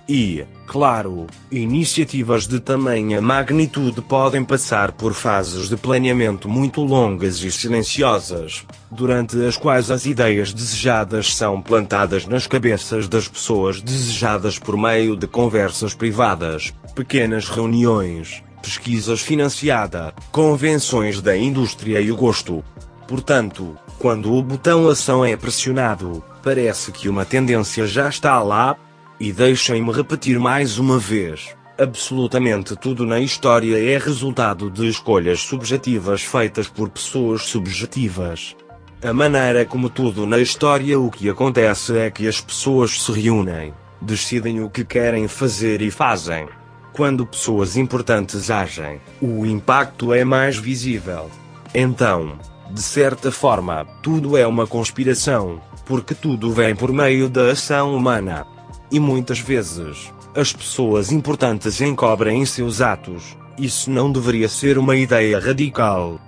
E, 0.08 0.44
claro, 0.66 1.26
iniciativas 1.50 2.46
de 2.46 2.58
tamanha 2.58 3.20
magnitude 3.20 4.00
podem 4.02 4.44
passar 4.44 4.92
por 4.92 5.14
fases 5.14 5.68
de 5.68 5.76
planeamento 5.76 6.48
muito 6.48 6.82
longas 6.82 7.42
e 7.42 7.52
silenciosas, 7.52 8.66
durante 8.90 9.42
as 9.44 9.56
quais 9.56 9.90
as 9.90 10.04
ideias 10.04 10.52
desejadas 10.52 11.34
são 11.34 11.62
plantadas 11.62 12.26
nas 12.26 12.46
cabeças 12.48 13.06
das 13.06 13.28
pessoas 13.28 13.80
desejadas 13.80 14.58
por 14.58 14.76
meio 14.76 15.16
de 15.16 15.28
conversas 15.28 15.94
privadas, 15.94 16.74
pequenas 16.96 17.48
reuniões, 17.48 18.42
pesquisas 18.60 19.20
financiada, 19.20 20.12
convenções 20.32 21.20
da 21.20 21.36
indústria 21.36 22.00
e 22.00 22.10
o 22.10 22.16
gosto. 22.16 22.64
Portanto, 23.06 23.76
quando 23.98 24.32
o 24.32 24.42
botão 24.42 24.88
ação 24.88 25.24
é 25.24 25.36
pressionado, 25.36 26.24
parece 26.42 26.90
que 26.90 27.08
uma 27.08 27.24
tendência 27.24 27.86
já 27.86 28.08
está 28.08 28.42
lá, 28.42 28.76
e 29.22 29.32
deixem-me 29.32 29.92
repetir 29.92 30.36
mais 30.36 30.80
uma 30.80 30.98
vez: 30.98 31.54
absolutamente 31.78 32.74
tudo 32.74 33.06
na 33.06 33.20
história 33.20 33.78
é 33.78 33.96
resultado 33.96 34.68
de 34.68 34.88
escolhas 34.88 35.38
subjetivas 35.38 36.22
feitas 36.22 36.66
por 36.66 36.88
pessoas 36.88 37.42
subjetivas. 37.42 38.56
A 39.00 39.12
maneira 39.12 39.64
como 39.64 39.88
tudo 39.88 40.26
na 40.26 40.40
história 40.40 40.98
o 40.98 41.08
que 41.08 41.30
acontece 41.30 41.96
é 41.96 42.10
que 42.10 42.26
as 42.26 42.40
pessoas 42.40 43.00
se 43.00 43.12
reúnem, 43.12 43.72
decidem 44.00 44.60
o 44.60 44.68
que 44.68 44.84
querem 44.84 45.28
fazer 45.28 45.82
e 45.82 45.90
fazem. 45.90 46.48
Quando 46.92 47.24
pessoas 47.24 47.76
importantes 47.76 48.50
agem, 48.50 49.00
o 49.20 49.46
impacto 49.46 50.12
é 50.12 50.24
mais 50.24 50.56
visível. 50.56 51.30
Então, 51.72 52.38
de 52.72 52.82
certa 52.82 53.30
forma, 53.30 53.86
tudo 54.02 54.36
é 54.36 54.44
uma 54.44 54.66
conspiração, 54.66 55.60
porque 55.86 56.12
tudo 56.12 56.50
vem 56.50 56.74
por 56.74 56.92
meio 56.92 57.28
da 57.28 57.52
ação 57.52 57.94
humana. 57.94 58.51
E 58.92 59.00
muitas 59.00 59.40
vezes, 59.40 60.12
as 60.36 60.52
pessoas 60.52 61.10
importantes 61.10 61.80
encobrem 61.80 62.44
seus 62.44 62.82
atos. 62.82 63.34
Isso 63.58 63.90
não 63.90 64.12
deveria 64.12 64.50
ser 64.50 64.76
uma 64.76 64.94
ideia 64.94 65.40
radical. 65.40 66.20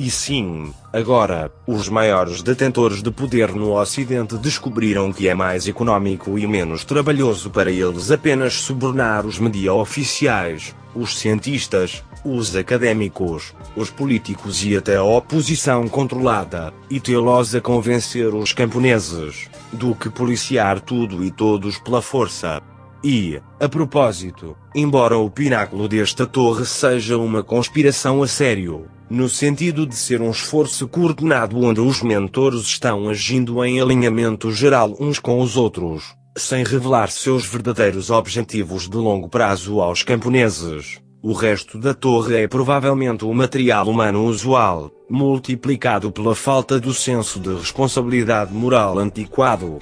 E 0.00 0.12
sim, 0.12 0.72
agora, 0.92 1.50
os 1.66 1.88
maiores 1.88 2.40
detentores 2.40 3.02
de 3.02 3.10
poder 3.10 3.52
no 3.52 3.76
Ocidente 3.76 4.38
descobriram 4.38 5.12
que 5.12 5.26
é 5.26 5.34
mais 5.34 5.66
econômico 5.66 6.38
e 6.38 6.46
menos 6.46 6.84
trabalhoso 6.84 7.50
para 7.50 7.68
eles 7.68 8.12
apenas 8.12 8.54
subornar 8.54 9.26
os 9.26 9.40
media 9.40 9.74
oficiais, 9.74 10.72
os 10.94 11.18
cientistas, 11.18 12.04
os 12.24 12.54
académicos, 12.54 13.52
os 13.74 13.90
políticos 13.90 14.64
e 14.64 14.76
até 14.76 14.94
a 14.94 15.02
oposição 15.02 15.88
controlada, 15.88 16.72
e 16.88 17.00
tê-los 17.00 17.56
a 17.56 17.60
convencer 17.60 18.32
os 18.32 18.52
camponeses, 18.52 19.50
do 19.72 19.96
que 19.96 20.08
policiar 20.08 20.78
tudo 20.80 21.24
e 21.24 21.30
todos 21.32 21.76
pela 21.76 22.00
força. 22.00 22.62
E, 23.02 23.40
a 23.60 23.68
propósito, 23.68 24.56
embora 24.74 25.16
o 25.16 25.30
pináculo 25.30 25.88
desta 25.88 26.26
torre 26.26 26.64
seja 26.64 27.16
uma 27.16 27.44
conspiração 27.44 28.22
a 28.22 28.26
sério, 28.26 28.86
no 29.08 29.28
sentido 29.28 29.86
de 29.86 29.94
ser 29.94 30.20
um 30.20 30.30
esforço 30.30 30.88
coordenado 30.88 31.58
onde 31.60 31.80
os 31.80 32.02
mentores 32.02 32.62
estão 32.62 33.08
agindo 33.08 33.64
em 33.64 33.80
alinhamento 33.80 34.50
geral 34.50 34.96
uns 34.98 35.18
com 35.18 35.40
os 35.40 35.56
outros, 35.56 36.14
sem 36.36 36.64
revelar 36.64 37.10
seus 37.10 37.46
verdadeiros 37.46 38.10
objetivos 38.10 38.88
de 38.88 38.96
longo 38.96 39.28
prazo 39.28 39.80
aos 39.80 40.02
camponeses. 40.02 41.00
O 41.22 41.32
resto 41.32 41.78
da 41.78 41.94
torre 41.94 42.42
é 42.42 42.48
provavelmente 42.48 43.24
o 43.24 43.32
material 43.32 43.88
humano 43.88 44.24
usual, 44.24 44.90
multiplicado 45.10 46.12
pela 46.12 46.34
falta 46.34 46.78
do 46.78 46.92
senso 46.92 47.40
de 47.40 47.54
responsabilidade 47.54 48.52
moral 48.52 48.98
antiquado. 48.98 49.78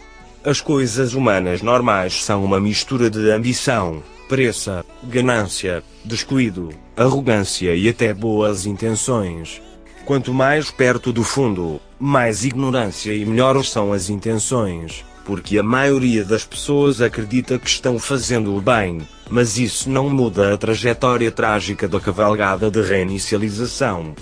As 0.47 0.61
coisas 0.61 1.13
humanas 1.13 1.61
normais 1.61 2.23
são 2.23 2.45
uma 2.45 2.61
mistura 2.61 3.11
de 3.11 3.33
ambição, 3.33 4.01
pressa, 4.29 4.85
ganância, 5.03 5.83
descuido, 6.05 6.71
arrogância 6.97 7.75
e 7.75 7.89
até 7.89 8.15
boas 8.15 8.65
intenções. 8.65 9.61
Quanto 10.05 10.33
mais 10.33 10.71
perto 10.71 11.13
do 11.13 11.25
fundo, 11.25 11.81
mais 11.99 12.45
ignorância 12.45 13.13
e 13.13 13.27
melhores 13.27 13.71
são 13.71 13.93
as 13.93 14.09
intenções 14.09 15.05
porque 15.25 15.59
a 15.59 15.63
maioria 15.65 16.25
das 16.25 16.45
pessoas 16.45 17.01
acredita 17.01 17.59
que 17.59 17.69
estão 17.69 17.99
fazendo 17.99 18.55
o 18.55 18.61
bem, 18.61 19.01
mas 19.29 19.59
isso 19.59 19.91
não 19.91 20.09
muda 20.09 20.55
a 20.55 20.57
trajetória 20.57 21.33
trágica 21.33 21.89
da 21.89 21.99
cavalgada 21.99 22.71
de 22.71 22.81
reinicialização. 22.81 24.15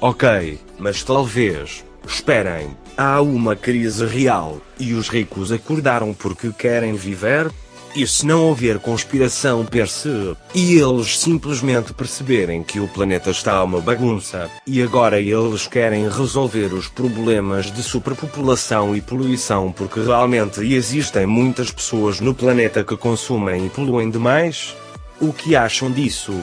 Ok, 0.00 0.58
mas 0.78 1.02
talvez, 1.02 1.84
esperem, 2.08 2.70
há 3.00 3.22
uma 3.22 3.56
crise 3.56 4.04
real, 4.04 4.60
e 4.78 4.92
os 4.92 5.08
ricos 5.08 5.50
acordaram 5.50 6.12
porque 6.12 6.52
querem 6.52 6.92
viver? 6.92 7.50
E 7.96 8.06
se 8.06 8.26
não 8.26 8.44
houver 8.44 8.78
conspiração 8.78 9.64
per 9.64 9.88
se, 9.88 10.36
e 10.54 10.74
eles 10.74 11.18
simplesmente 11.18 11.94
perceberem 11.94 12.62
que 12.62 12.78
o 12.78 12.86
planeta 12.86 13.30
está 13.30 13.64
uma 13.64 13.80
bagunça, 13.80 14.50
e 14.66 14.82
agora 14.82 15.18
eles 15.18 15.66
querem 15.66 16.10
resolver 16.10 16.74
os 16.74 16.88
problemas 16.88 17.72
de 17.72 17.82
superpopulação 17.82 18.94
e 18.94 19.00
poluição 19.00 19.72
porque 19.72 20.00
realmente 20.00 20.60
existem 20.60 21.24
muitas 21.24 21.72
pessoas 21.72 22.20
no 22.20 22.34
planeta 22.34 22.84
que 22.84 22.98
consumem 22.98 23.64
e 23.64 23.70
poluem 23.70 24.10
demais? 24.10 24.76
O 25.18 25.32
que 25.32 25.56
acham 25.56 25.90
disso? 25.90 26.38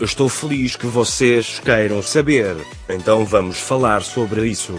Estou 0.00 0.28
feliz 0.28 0.74
que 0.74 0.86
vocês 0.88 1.60
queiram 1.64 2.02
saber, 2.02 2.56
então 2.88 3.24
vamos 3.24 3.60
falar 3.60 4.02
sobre 4.02 4.48
isso. 4.48 4.74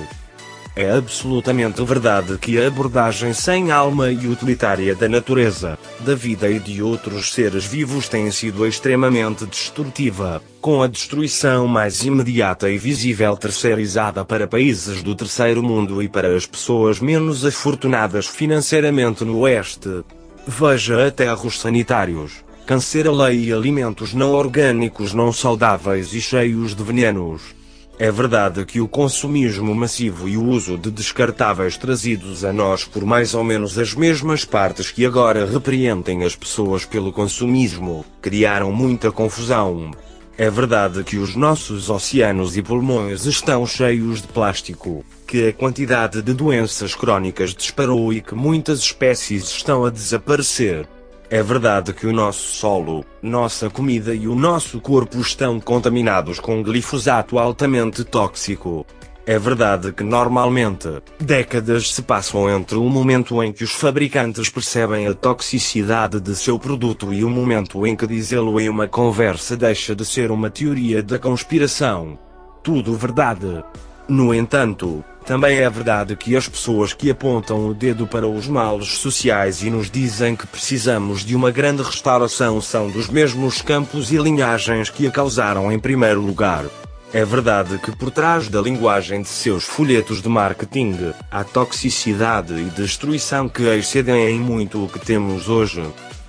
É 0.79 0.91
absolutamente 0.91 1.83
verdade 1.83 2.37
que 2.37 2.61
a 2.61 2.67
abordagem 2.67 3.33
sem 3.33 3.71
alma 3.71 4.11
e 4.11 4.27
utilitária 4.27 4.93
da 4.93 5.09
natureza, 5.09 5.75
da 6.01 6.13
vida 6.13 6.47
e 6.51 6.59
de 6.59 6.83
outros 6.83 7.33
seres 7.33 7.65
vivos 7.65 8.07
tem 8.07 8.29
sido 8.29 8.63
extremamente 8.63 9.43
destrutiva, 9.47 10.39
com 10.61 10.83
a 10.83 10.85
destruição 10.85 11.65
mais 11.65 12.03
imediata 12.03 12.69
e 12.69 12.77
visível 12.77 13.35
terceirizada 13.35 14.23
para 14.23 14.45
países 14.45 15.01
do 15.01 15.15
terceiro 15.15 15.63
mundo 15.63 16.03
e 16.03 16.07
para 16.07 16.35
as 16.35 16.45
pessoas 16.45 16.99
menos 16.99 17.43
afortunadas 17.43 18.27
financeiramente 18.27 19.25
no 19.25 19.39
Oeste. 19.39 20.03
Veja 20.45 21.07
aterros 21.07 21.59
sanitários, 21.59 22.43
câncer 22.67 23.07
a 23.07 23.11
lei 23.11 23.45
e 23.45 23.51
alimentos 23.51 24.13
não 24.13 24.31
orgânicos 24.33 25.11
não 25.11 25.33
saudáveis 25.33 26.13
e 26.13 26.21
cheios 26.21 26.75
de 26.75 26.83
venenos 26.83 27.56
é 27.99 28.11
verdade 28.11 28.63
que 28.63 28.79
o 28.79 28.87
consumismo 28.87 29.73
massivo 29.73 30.29
e 30.29 30.37
o 30.37 30.45
uso 30.45 30.77
de 30.77 30.91
descartáveis 30.91 31.77
trazidos 31.77 32.45
a 32.45 32.53
nós 32.53 32.85
por 32.85 33.03
mais 33.03 33.33
ou 33.33 33.43
menos 33.43 33.79
as 33.79 33.95
mesmas 33.95 34.45
partes 34.45 34.91
que 34.91 35.03
agora 35.03 35.47
repreendem 35.47 36.23
as 36.23 36.35
pessoas 36.35 36.85
pelo 36.85 37.11
consumismo, 37.11 38.05
criaram 38.21 38.71
muita 38.71 39.11
confusão. 39.11 39.91
É 40.37 40.47
verdade 40.47 41.03
que 41.03 41.17
os 41.17 41.35
nossos 41.35 41.89
oceanos 41.89 42.55
e 42.55 42.61
pulmões 42.61 43.25
estão 43.25 43.65
cheios 43.65 44.21
de 44.21 44.27
plástico, 44.27 45.03
que 45.25 45.47
a 45.47 45.53
quantidade 45.53 46.21
de 46.21 46.33
doenças 46.33 46.93
crônicas 46.93 47.55
disparou 47.55 48.13
e 48.13 48.21
que 48.21 48.35
muitas 48.35 48.77
espécies 48.77 49.45
estão 49.45 49.83
a 49.83 49.89
desaparecer. 49.89 50.87
É 51.29 51.43
verdade 51.43 51.91
que 51.91 52.07
o 52.07 52.13
nosso 52.13 52.55
solo, 52.55 53.03
nossa 53.21 53.69
comida 53.69 54.15
e 54.15 54.29
o 54.29 54.35
nosso 54.35 54.79
corpo 54.79 55.19
estão 55.19 55.59
contaminados 55.59 56.39
com 56.39 56.63
glifosato 56.63 57.37
altamente 57.37 58.05
tóxico. 58.05 58.85
É 59.25 59.37
verdade 59.37 59.91
que 59.91 60.05
normalmente, 60.05 60.87
décadas 61.19 61.93
se 61.93 62.01
passam 62.01 62.49
entre 62.49 62.77
o 62.77 62.87
momento 62.87 63.43
em 63.43 63.51
que 63.51 63.65
os 63.65 63.71
fabricantes 63.71 64.47
percebem 64.47 65.05
a 65.05 65.13
toxicidade 65.13 66.21
de 66.21 66.33
seu 66.33 66.57
produto 66.57 67.13
e 67.13 67.25
o 67.25 67.29
momento 67.29 67.85
em 67.85 67.93
que 67.93 68.07
dizê-lo 68.07 68.57
em 68.57 68.69
uma 68.69 68.87
conversa 68.87 69.57
deixa 69.57 69.93
de 69.93 70.05
ser 70.05 70.31
uma 70.31 70.49
teoria 70.49 71.03
da 71.03 71.19
conspiração. 71.19 72.17
Tudo 72.63 72.95
verdade. 72.95 73.65
No 74.07 74.33
entanto, 74.33 75.03
Também 75.27 75.57
é 75.57 75.69
verdade 75.69 76.15
que 76.15 76.37
as 76.37 76.47
pessoas 76.47 76.93
que 76.93 77.11
apontam 77.11 77.67
o 77.67 77.73
dedo 77.73 78.07
para 78.07 78.25
os 78.25 78.47
males 78.47 78.97
sociais 78.97 79.61
e 79.61 79.69
nos 79.69 79.91
dizem 79.91 80.37
que 80.37 80.47
precisamos 80.47 81.25
de 81.25 81.35
uma 81.35 81.51
grande 81.51 81.83
restauração 81.83 82.61
são 82.61 82.89
dos 82.89 83.09
mesmos 83.09 83.61
campos 83.61 84.09
e 84.13 84.17
linhagens 84.17 84.89
que 84.89 85.05
a 85.05 85.11
causaram 85.11 85.69
em 85.69 85.77
primeiro 85.77 86.21
lugar. 86.21 86.63
É 87.11 87.25
verdade 87.25 87.77
que 87.77 87.91
por 87.91 88.09
trás 88.09 88.47
da 88.47 88.61
linguagem 88.61 89.21
de 89.21 89.27
seus 89.27 89.65
folhetos 89.65 90.21
de 90.21 90.29
marketing, 90.29 91.11
há 91.29 91.43
toxicidade 91.43 92.53
e 92.53 92.63
destruição 92.69 93.49
que 93.49 93.63
excedem 93.63 94.29
em 94.29 94.39
muito 94.39 94.81
o 94.81 94.87
que 94.87 94.99
temos 94.99 95.49
hoje. 95.49 95.83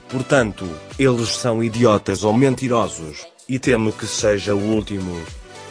Portanto, 0.09 0.69
eles 0.99 1.29
são 1.37 1.63
idiotas 1.63 2.25
ou 2.25 2.33
mentirosos, 2.33 3.25
e 3.49 3.61
temo 3.61 3.93
que 3.93 4.07
seja 4.07 4.57
o 4.57 4.61
último. 4.75 5.23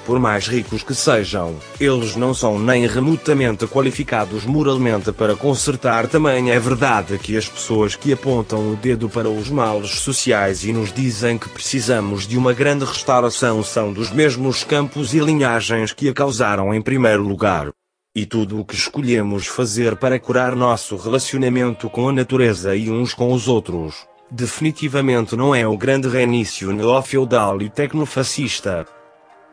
Por 0.08 0.22
mais 0.22 0.48
ricos 0.48 0.84
que 0.84 0.96
sejam, 0.96 1.58
eles 1.82 2.16
não 2.16 2.34
são 2.34 2.58
nem 2.58 2.88
remotamente 2.88 3.68
qualificados 3.68 4.46
moralmente 4.46 5.12
para 5.12 5.36
consertar. 5.36 6.08
Também 6.08 6.50
é 6.50 6.58
verdade 6.58 7.18
que 7.18 7.36
as 7.36 7.50
pessoas 7.50 7.94
que 7.94 8.14
apontam 8.14 8.72
o 8.72 8.78
dedo 8.78 9.10
para 9.10 9.30
os 9.30 9.50
males 9.50 10.00
sociais 10.00 10.64
e 10.64 10.72
nos 10.72 10.94
dizem 10.94 11.38
que 11.38 11.50
precisamos 11.50 12.26
de 12.26 12.38
uma 12.38 12.54
grande 12.54 12.86
restauração 12.86 13.62
são 13.62 13.92
dos 13.92 14.10
mesmos 14.10 14.64
campos 14.64 15.14
e 15.14 15.20
linhagens 15.20 15.92
que 15.92 16.08
a 16.08 16.14
causaram 16.14 16.74
em 16.74 16.82
primeiro 16.82 17.24
lugar. 17.24 17.72
E 18.16 18.26
tudo 18.26 18.62
o 18.62 18.66
que 18.66 18.76
escolhemos 18.76 19.46
fazer 19.46 19.98
para 19.98 20.18
curar 20.18 20.56
nosso 20.56 20.96
relacionamento 20.96 21.90
com 21.90 22.08
a 22.08 22.14
natureza 22.14 22.74
e 22.78 22.90
uns 22.90 23.14
com 23.14 23.34
os 23.34 23.50
outros, 23.50 24.08
definitivamente 24.32 25.36
não 25.36 25.54
é 25.54 25.68
o 25.68 25.78
grande 25.78 26.08
reinício 26.08 26.72
neofeudal 26.72 27.62
e 27.62 27.70
tecnofascista, 27.70 28.88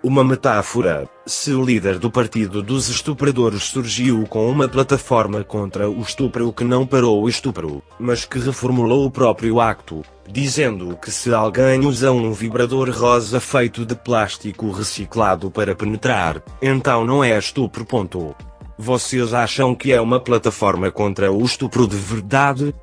uma 0.05 0.23
metáfora. 0.23 1.09
Se 1.25 1.55
o 1.55 1.65
líder 1.65 1.99
do 1.99 2.11
Partido 2.11 2.63
dos 2.63 2.91
Estupradores 2.91 3.63
surgiu 3.63 4.27
com 4.27 4.51
uma 4.51 4.69
plataforma 4.69 5.43
contra 5.43 5.89
o 5.89 6.03
estupro 6.03 6.53
que 6.53 6.63
não 6.63 6.87
parou 6.87 7.23
o 7.23 7.29
estupro, 7.29 7.83
mas 7.99 8.27
que 8.27 8.39
reformulou 8.39 9.07
o 9.07 9.11
próprio 9.11 9.59
acto, 9.61 10.03
dizendo 10.29 10.95
que 10.99 11.11
se 11.11 11.33
alguém 11.33 11.87
usa 11.87 12.13
um 12.13 12.35
vibrador 12.35 12.91
rosa 12.91 13.41
feito 13.41 13.87
de 13.87 13.95
plástico 13.95 14.71
reciclado 14.71 15.51
para 15.51 15.75
penetrar, 15.75 16.43
então 16.61 17.07
não 17.07 17.25
é 17.25 17.39
estupro. 17.39 17.87
Ponto. 17.87 18.37
Vocês 18.77 19.33
acham 19.33 19.75
que 19.75 19.91
é 19.91 20.01
uma 20.01 20.21
plataforma 20.21 20.91
contra 20.91 21.33
o 21.33 21.43
estupro 21.43 21.89
de 21.89 21.97
verdade? 21.97 22.75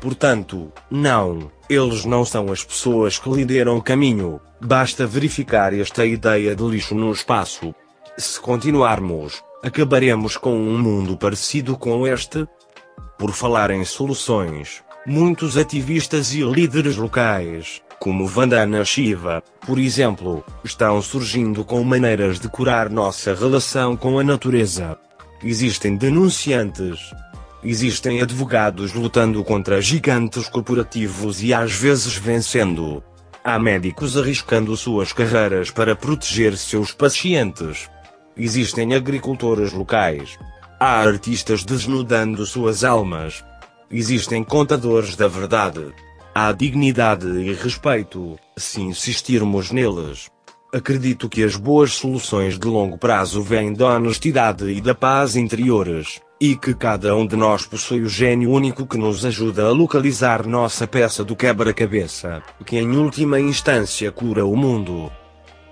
Portanto, 0.00 0.70
não, 0.88 1.50
eles 1.72 2.04
não 2.04 2.24
são 2.24 2.52
as 2.52 2.62
pessoas 2.62 3.18
que 3.18 3.30
lideram 3.30 3.76
o 3.76 3.82
caminho. 3.82 4.40
Basta 4.60 5.06
verificar 5.06 5.72
esta 5.72 6.04
ideia 6.04 6.54
de 6.54 6.62
lixo 6.62 6.94
no 6.94 7.10
espaço. 7.10 7.74
Se 8.18 8.38
continuarmos, 8.38 9.42
acabaremos 9.62 10.36
com 10.36 10.54
um 10.54 10.78
mundo 10.78 11.16
parecido 11.16 11.76
com 11.76 12.06
este? 12.06 12.46
Por 13.18 13.32
falar 13.32 13.70
em 13.70 13.84
soluções, 13.84 14.82
muitos 15.06 15.56
ativistas 15.56 16.34
e 16.34 16.42
líderes 16.42 16.96
locais, 16.96 17.80
como 17.98 18.26
Vandana 18.26 18.84
Shiva, 18.84 19.42
por 19.66 19.78
exemplo, 19.78 20.44
estão 20.64 21.00
surgindo 21.00 21.64
com 21.64 21.82
maneiras 21.84 22.38
de 22.38 22.48
curar 22.48 22.90
nossa 22.90 23.34
relação 23.34 23.96
com 23.96 24.18
a 24.18 24.24
natureza. 24.24 24.98
Existem 25.42 25.96
denunciantes, 25.96 26.98
Existem 27.64 28.20
advogados 28.20 28.92
lutando 28.92 29.44
contra 29.44 29.80
gigantes 29.80 30.48
corporativos 30.48 31.44
e 31.44 31.54
às 31.54 31.72
vezes 31.72 32.16
vencendo. 32.16 33.02
Há 33.44 33.56
médicos 33.56 34.16
arriscando 34.16 34.76
suas 34.76 35.12
carreiras 35.12 35.70
para 35.70 35.94
proteger 35.94 36.56
seus 36.56 36.90
pacientes. 36.90 37.88
Existem 38.36 38.94
agricultores 38.94 39.72
locais. 39.72 40.36
Há 40.80 41.02
artistas 41.02 41.64
desnudando 41.64 42.44
suas 42.46 42.82
almas. 42.82 43.44
Existem 43.88 44.42
contadores 44.42 45.14
da 45.14 45.28
verdade. 45.28 45.92
Há 46.34 46.50
dignidade 46.50 47.28
e 47.28 47.52
respeito, 47.52 48.36
se 48.56 48.80
insistirmos 48.80 49.70
neles. 49.70 50.28
Acredito 50.74 51.28
que 51.28 51.44
as 51.44 51.54
boas 51.54 51.92
soluções 51.92 52.58
de 52.58 52.66
longo 52.66 52.98
prazo 52.98 53.40
vêm 53.40 53.72
da 53.72 53.94
honestidade 53.94 54.68
e 54.68 54.80
da 54.80 54.94
paz 54.96 55.36
interiores 55.36 56.20
e 56.42 56.56
que 56.56 56.74
cada 56.74 57.14
um 57.14 57.24
de 57.24 57.36
nós 57.36 57.64
possui 57.66 58.00
o 58.00 58.08
gênio 58.08 58.50
único 58.50 58.84
que 58.84 58.98
nos 58.98 59.24
ajuda 59.24 59.68
a 59.68 59.70
localizar 59.70 60.44
nossa 60.44 60.88
peça 60.88 61.22
do 61.22 61.36
quebra-cabeça, 61.36 62.42
que 62.66 62.76
em 62.76 62.96
última 62.96 63.38
instância 63.38 64.10
cura 64.10 64.44
o 64.44 64.56
mundo. 64.56 65.08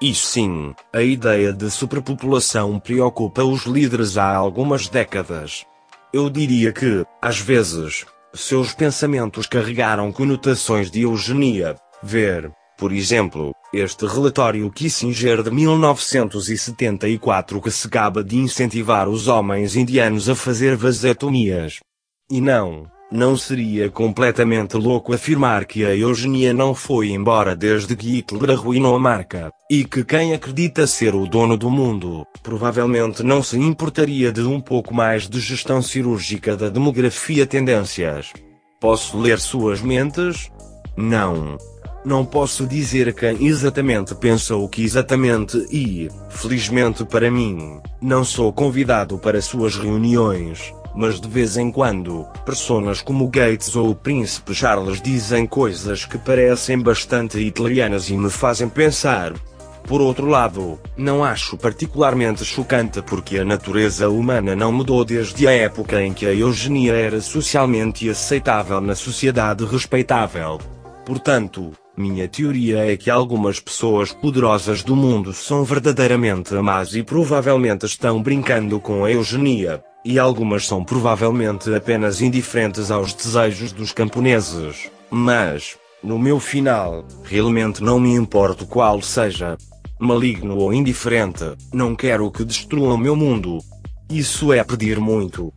E 0.00 0.14
sim, 0.14 0.72
a 0.92 1.02
ideia 1.02 1.52
de 1.52 1.68
superpopulação 1.68 2.78
preocupa 2.78 3.42
os 3.42 3.64
líderes 3.64 4.16
há 4.16 4.32
algumas 4.32 4.88
décadas. 4.88 5.66
Eu 6.14 6.30
diria 6.30 6.72
que, 6.72 7.04
às 7.20 7.40
vezes, 7.40 8.06
seus 8.32 8.72
pensamentos 8.72 9.48
carregaram 9.48 10.12
conotações 10.12 10.88
de 10.88 11.02
eugenia. 11.02 11.74
Ver, 12.00 12.52
por 12.78 12.92
exemplo, 12.92 13.52
este 13.74 14.06
relatório 14.06 14.70
Kissinger 14.70 15.42
de 15.42 15.50
1974 15.50 17.60
que 17.60 17.72
se 17.72 17.88
gaba 17.88 18.22
de 18.22 18.36
incentivar 18.36 19.08
os 19.08 19.26
homens 19.26 19.74
indianos 19.74 20.28
a 20.28 20.36
fazer 20.36 20.76
vasectomias. 20.76 21.80
E 22.30 22.40
não, 22.40 22.88
não 23.10 23.36
seria 23.36 23.90
completamente 23.90 24.76
louco 24.76 25.14
afirmar 25.14 25.64
que 25.64 25.84
a 25.84 25.96
eugenia 25.96 26.52
não 26.52 26.74
foi 26.74 27.10
embora 27.10 27.56
desde 27.56 27.96
que 27.96 28.18
Hitler 28.18 28.50
arruinou 28.50 28.94
a 28.94 28.98
marca, 28.98 29.50
e 29.70 29.84
que 29.84 30.04
quem 30.04 30.34
acredita 30.34 30.86
ser 30.86 31.14
o 31.14 31.26
dono 31.26 31.56
do 31.56 31.70
mundo, 31.70 32.26
provavelmente 32.42 33.22
não 33.22 33.42
se 33.42 33.58
importaria 33.58 34.30
de 34.30 34.42
um 34.42 34.60
pouco 34.60 34.94
mais 34.94 35.28
de 35.28 35.40
gestão 35.40 35.80
cirúrgica 35.80 36.56
da 36.56 36.68
demografia 36.68 37.46
tendências. 37.46 38.32
Posso 38.80 39.18
ler 39.18 39.40
suas 39.40 39.80
mentes? 39.80 40.50
Não. 40.96 41.56
Não 42.04 42.24
posso 42.24 42.66
dizer 42.66 43.12
quem 43.14 43.46
exatamente 43.46 44.14
pensa 44.14 44.54
o 44.54 44.68
que 44.68 44.82
exatamente 44.82 45.58
e, 45.70 46.08
felizmente 46.30 47.04
para 47.04 47.30
mim, 47.30 47.80
não 48.00 48.24
sou 48.24 48.52
convidado 48.52 49.18
para 49.18 49.42
suas 49.42 49.76
reuniões 49.76 50.72
mas 50.98 51.20
de 51.20 51.28
vez 51.28 51.56
em 51.56 51.70
quando, 51.70 52.26
personas 52.44 53.00
como 53.00 53.28
Gates 53.28 53.76
ou 53.76 53.90
o 53.90 53.94
Príncipe 53.94 54.52
Charles 54.52 55.00
dizem 55.00 55.46
coisas 55.46 56.04
que 56.04 56.18
parecem 56.18 56.76
bastante 56.76 57.38
italianas 57.38 58.10
e 58.10 58.16
me 58.16 58.28
fazem 58.28 58.68
pensar. 58.68 59.32
Por 59.84 60.00
outro 60.00 60.26
lado, 60.26 60.76
não 60.96 61.22
acho 61.22 61.56
particularmente 61.56 62.44
chocante 62.44 63.00
porque 63.00 63.38
a 63.38 63.44
natureza 63.44 64.10
humana 64.10 64.56
não 64.56 64.72
mudou 64.72 65.04
desde 65.04 65.46
a 65.46 65.52
época 65.52 66.02
em 66.02 66.12
que 66.12 66.26
a 66.26 66.34
eugenia 66.34 66.94
era 66.94 67.20
socialmente 67.20 68.10
aceitável 68.10 68.80
na 68.80 68.96
sociedade 68.96 69.64
respeitável. 69.64 70.58
Portanto, 71.06 71.70
minha 71.96 72.26
teoria 72.26 72.92
é 72.92 72.96
que 72.96 73.08
algumas 73.08 73.60
pessoas 73.60 74.12
poderosas 74.12 74.82
do 74.82 74.96
mundo 74.96 75.32
são 75.32 75.62
verdadeiramente 75.62 76.54
más 76.54 76.92
e 76.96 77.04
provavelmente 77.04 77.86
estão 77.86 78.20
brincando 78.20 78.80
com 78.80 79.04
a 79.04 79.12
eugenia. 79.12 79.80
E 80.04 80.18
algumas 80.18 80.66
são 80.66 80.84
provavelmente 80.84 81.74
apenas 81.74 82.20
indiferentes 82.20 82.90
aos 82.90 83.12
desejos 83.12 83.72
dos 83.72 83.92
camponeses, 83.92 84.90
mas, 85.10 85.76
no 86.02 86.18
meu 86.18 86.38
final, 86.38 87.04
realmente 87.24 87.82
não 87.82 87.98
me 87.98 88.14
importo 88.14 88.66
qual 88.66 89.02
seja. 89.02 89.56
Maligno 90.00 90.56
ou 90.56 90.72
indiferente, 90.72 91.44
não 91.72 91.96
quero 91.96 92.30
que 92.30 92.44
destrua 92.44 92.94
o 92.94 92.98
meu 92.98 93.16
mundo. 93.16 93.58
Isso 94.08 94.52
é 94.52 94.62
pedir 94.62 95.00
muito. 95.00 95.52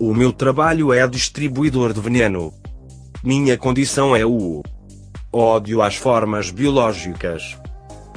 O 0.00 0.12
meu 0.12 0.32
trabalho 0.32 0.92
é 0.92 1.06
distribuidor 1.06 1.92
de 1.92 2.00
veneno. 2.00 2.52
Minha 3.22 3.56
condição 3.56 4.14
é 4.14 4.26
o 4.26 4.62
ódio 5.32 5.80
às 5.80 5.94
formas 5.94 6.50
biológicas. 6.50 7.56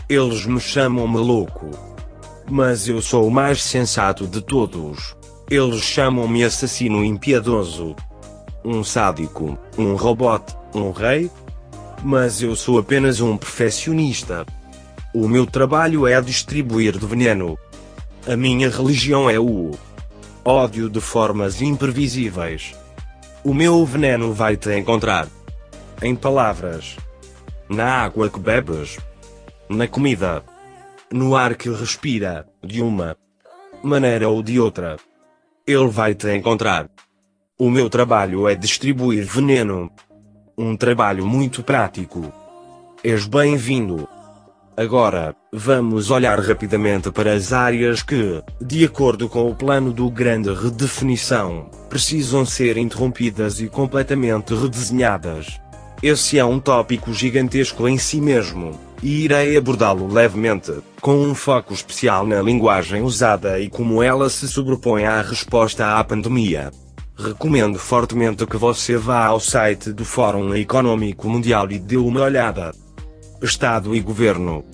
Eles 0.09 0.45
me 0.45 0.59
chamam 0.59 1.05
maluco. 1.05 1.69
Mas 2.49 2.87
eu 2.87 3.01
sou 3.01 3.27
o 3.27 3.31
mais 3.31 3.63
sensato 3.63 4.27
de 4.27 4.41
todos. 4.41 5.15
Eles 5.51 5.81
chamam-me 5.81 6.45
assassino 6.45 7.03
impiedoso. 7.03 7.93
Um 8.63 8.85
sádico, 8.85 9.59
um 9.77 9.95
robot, 9.95 10.55
um 10.73 10.91
rei? 10.91 11.29
Mas 12.01 12.41
eu 12.41 12.55
sou 12.55 12.79
apenas 12.79 13.19
um 13.19 13.35
perfeccionista. 13.35 14.45
O 15.13 15.27
meu 15.27 15.45
trabalho 15.45 16.07
é 16.07 16.21
distribuir 16.21 16.97
de 16.97 17.05
veneno. 17.05 17.59
A 18.25 18.37
minha 18.37 18.69
religião 18.69 19.29
é 19.29 19.37
o 19.37 19.71
ódio 20.45 20.89
de 20.89 21.01
formas 21.01 21.61
imprevisíveis. 21.61 22.73
O 23.43 23.53
meu 23.53 23.85
veneno 23.85 24.31
vai 24.31 24.55
te 24.55 24.73
encontrar. 24.79 25.27
Em 26.01 26.15
palavras. 26.15 26.95
Na 27.67 28.03
água 28.03 28.29
que 28.29 28.39
bebes. 28.39 28.99
Na 29.67 29.85
comida. 29.85 30.45
No 31.11 31.35
ar 31.35 31.55
que 31.55 31.69
respira, 31.69 32.47
de 32.63 32.81
uma 32.81 33.17
maneira 33.83 34.29
ou 34.29 34.41
de 34.41 34.57
outra. 34.57 34.95
Ele 35.65 35.87
vai 35.87 36.15
te 36.15 36.35
encontrar. 36.35 36.89
O 37.57 37.69
meu 37.69 37.87
trabalho 37.87 38.47
é 38.47 38.55
distribuir 38.55 39.23
veneno. 39.23 39.91
Um 40.57 40.75
trabalho 40.75 41.25
muito 41.25 41.61
prático. 41.61 42.33
És 43.03 43.27
bem-vindo. 43.27 44.09
Agora, 44.75 45.35
vamos 45.53 46.09
olhar 46.09 46.39
rapidamente 46.39 47.11
para 47.11 47.33
as 47.33 47.53
áreas 47.53 48.01
que, 48.01 48.41
de 48.59 48.83
acordo 48.85 49.29
com 49.29 49.51
o 49.51 49.55
plano 49.55 49.93
do 49.93 50.09
Grande 50.09 50.51
Redefinição, 50.51 51.69
precisam 51.87 52.43
ser 52.43 52.77
interrompidas 52.77 53.61
e 53.61 53.67
completamente 53.67 54.55
redesenhadas. 54.55 55.60
Esse 56.03 56.39
é 56.39 56.43
um 56.43 56.59
tópico 56.59 57.13
gigantesco 57.13 57.87
em 57.87 57.95
si 57.95 58.19
mesmo, 58.19 58.71
e 59.03 59.23
irei 59.23 59.55
abordá-lo 59.55 60.11
levemente, 60.11 60.73
com 60.99 61.15
um 61.15 61.35
foco 61.35 61.75
especial 61.75 62.25
na 62.25 62.41
linguagem 62.41 63.03
usada 63.03 63.59
e 63.59 63.69
como 63.69 64.01
ela 64.01 64.27
se 64.27 64.47
sobrepõe 64.47 65.05
à 65.05 65.21
resposta 65.21 65.99
à 65.99 66.03
pandemia. 66.03 66.71
Recomendo 67.15 67.77
fortemente 67.77 68.47
que 68.47 68.57
você 68.57 68.97
vá 68.97 69.27
ao 69.27 69.39
site 69.39 69.93
do 69.93 70.03
Fórum 70.03 70.55
Econômico 70.55 71.29
Mundial 71.29 71.69
e 71.71 71.77
dê 71.77 71.97
uma 71.97 72.21
olhada. 72.21 72.71
Estado 73.39 73.95
e 73.95 73.99
Governo. 73.99 74.65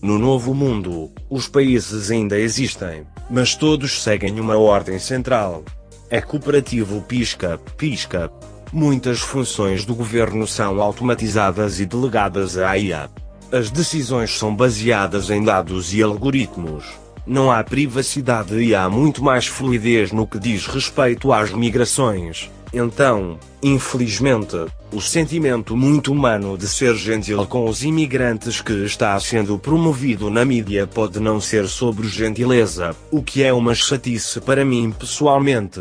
No 0.00 0.20
Novo 0.20 0.54
Mundo, 0.54 1.10
os 1.28 1.48
países 1.48 2.12
ainda 2.12 2.38
existem, 2.38 3.04
mas 3.28 3.56
todos 3.56 4.00
seguem 4.00 4.38
uma 4.38 4.56
ordem 4.56 5.00
central. 5.00 5.64
É 6.08 6.20
cooperativo 6.20 7.02
pisca, 7.02 7.58
pisca. 7.76 8.30
Muitas 8.72 9.18
funções 9.18 9.84
do 9.84 9.96
governo 9.96 10.46
são 10.46 10.80
automatizadas 10.80 11.80
e 11.80 11.86
delegadas 11.86 12.56
à 12.56 12.78
IA. 12.78 13.10
As 13.50 13.68
decisões 13.68 14.38
são 14.38 14.54
baseadas 14.54 15.28
em 15.28 15.42
dados 15.42 15.92
e 15.92 16.00
algoritmos. 16.00 16.84
Não 17.26 17.50
há 17.50 17.64
privacidade 17.64 18.56
e 18.60 18.72
há 18.72 18.88
muito 18.88 19.24
mais 19.24 19.48
fluidez 19.48 20.12
no 20.12 20.24
que 20.24 20.38
diz 20.38 20.68
respeito 20.68 21.32
às 21.32 21.50
migrações. 21.50 22.48
Então, 22.72 23.40
infelizmente, 23.60 24.56
o 24.92 25.00
sentimento 25.00 25.76
muito 25.76 26.12
humano 26.12 26.56
de 26.56 26.68
ser 26.68 26.94
gentil 26.94 27.44
com 27.46 27.68
os 27.68 27.82
imigrantes 27.82 28.60
que 28.60 28.84
está 28.84 29.18
sendo 29.18 29.58
promovido 29.58 30.30
na 30.30 30.44
mídia 30.44 30.86
pode 30.86 31.18
não 31.18 31.40
ser 31.40 31.66
sobre 31.66 32.06
gentileza, 32.06 32.94
o 33.10 33.20
que 33.20 33.42
é 33.42 33.52
uma 33.52 33.74
chatice 33.74 34.40
para 34.40 34.64
mim 34.64 34.92
pessoalmente. 34.92 35.80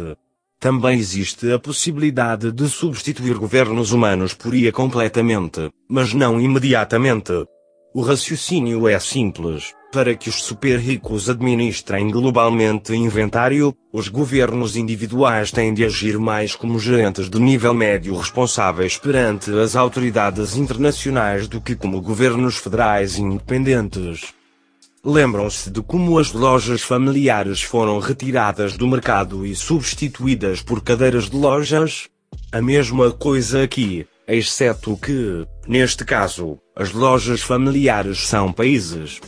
Também 0.59 0.99
existe 0.99 1.49
a 1.53 1.57
possibilidade 1.57 2.51
de 2.51 2.67
substituir 2.67 3.37
governos 3.37 3.93
humanos 3.93 4.33
por 4.33 4.53
IA 4.53 4.73
completamente, 4.73 5.69
mas 5.89 6.13
não 6.13 6.39
imediatamente. 6.39 7.31
O 7.93 8.01
raciocínio 8.01 8.85
é 8.85 8.99
simples. 8.99 9.73
Para 9.91 10.13
que 10.15 10.29
os 10.29 10.43
super 10.43 10.77
ricos 10.77 11.29
administrem 11.29 12.11
globalmente 12.11 12.93
inventário, 12.93 13.73
os 13.91 14.09
governos 14.09 14.75
individuais 14.75 15.49
têm 15.49 15.73
de 15.73 15.85
agir 15.85 16.19
mais 16.19 16.55
como 16.55 16.77
gerentes 16.77 17.29
de 17.29 17.39
nível 17.39 17.73
médio 17.73 18.15
responsáveis 18.15 18.97
perante 18.97 19.51
as 19.57 19.77
autoridades 19.77 20.57
internacionais 20.57 21.47
do 21.47 21.61
que 21.61 21.75
como 21.75 22.01
governos 22.01 22.57
federais 22.57 23.17
independentes. 23.17 24.33
Lembram-se 25.03 25.69
de 25.71 25.81
como 25.81 26.19
as 26.19 26.33
lojas 26.33 26.81
familiares 26.81 27.61
foram 27.61 27.99
retiradas 27.99 28.75
do 28.75 28.85
mercado 28.85 29.45
e 29.45 29.55
substituídas 29.55 30.61
por 30.61 30.83
cadeiras 30.83 31.29
de 31.29 31.37
lojas? 31.37 32.09
A 32.51 32.61
mesma 32.61 33.09
coisa 33.09 33.63
aqui, 33.63 34.05
exceto 34.27 34.97
que, 34.97 35.47
neste 35.65 36.03
caso, 36.03 36.59
as 36.75 36.91
lojas 36.91 37.41
familiares 37.41 38.27
são 38.27 38.51
países. 38.51 39.21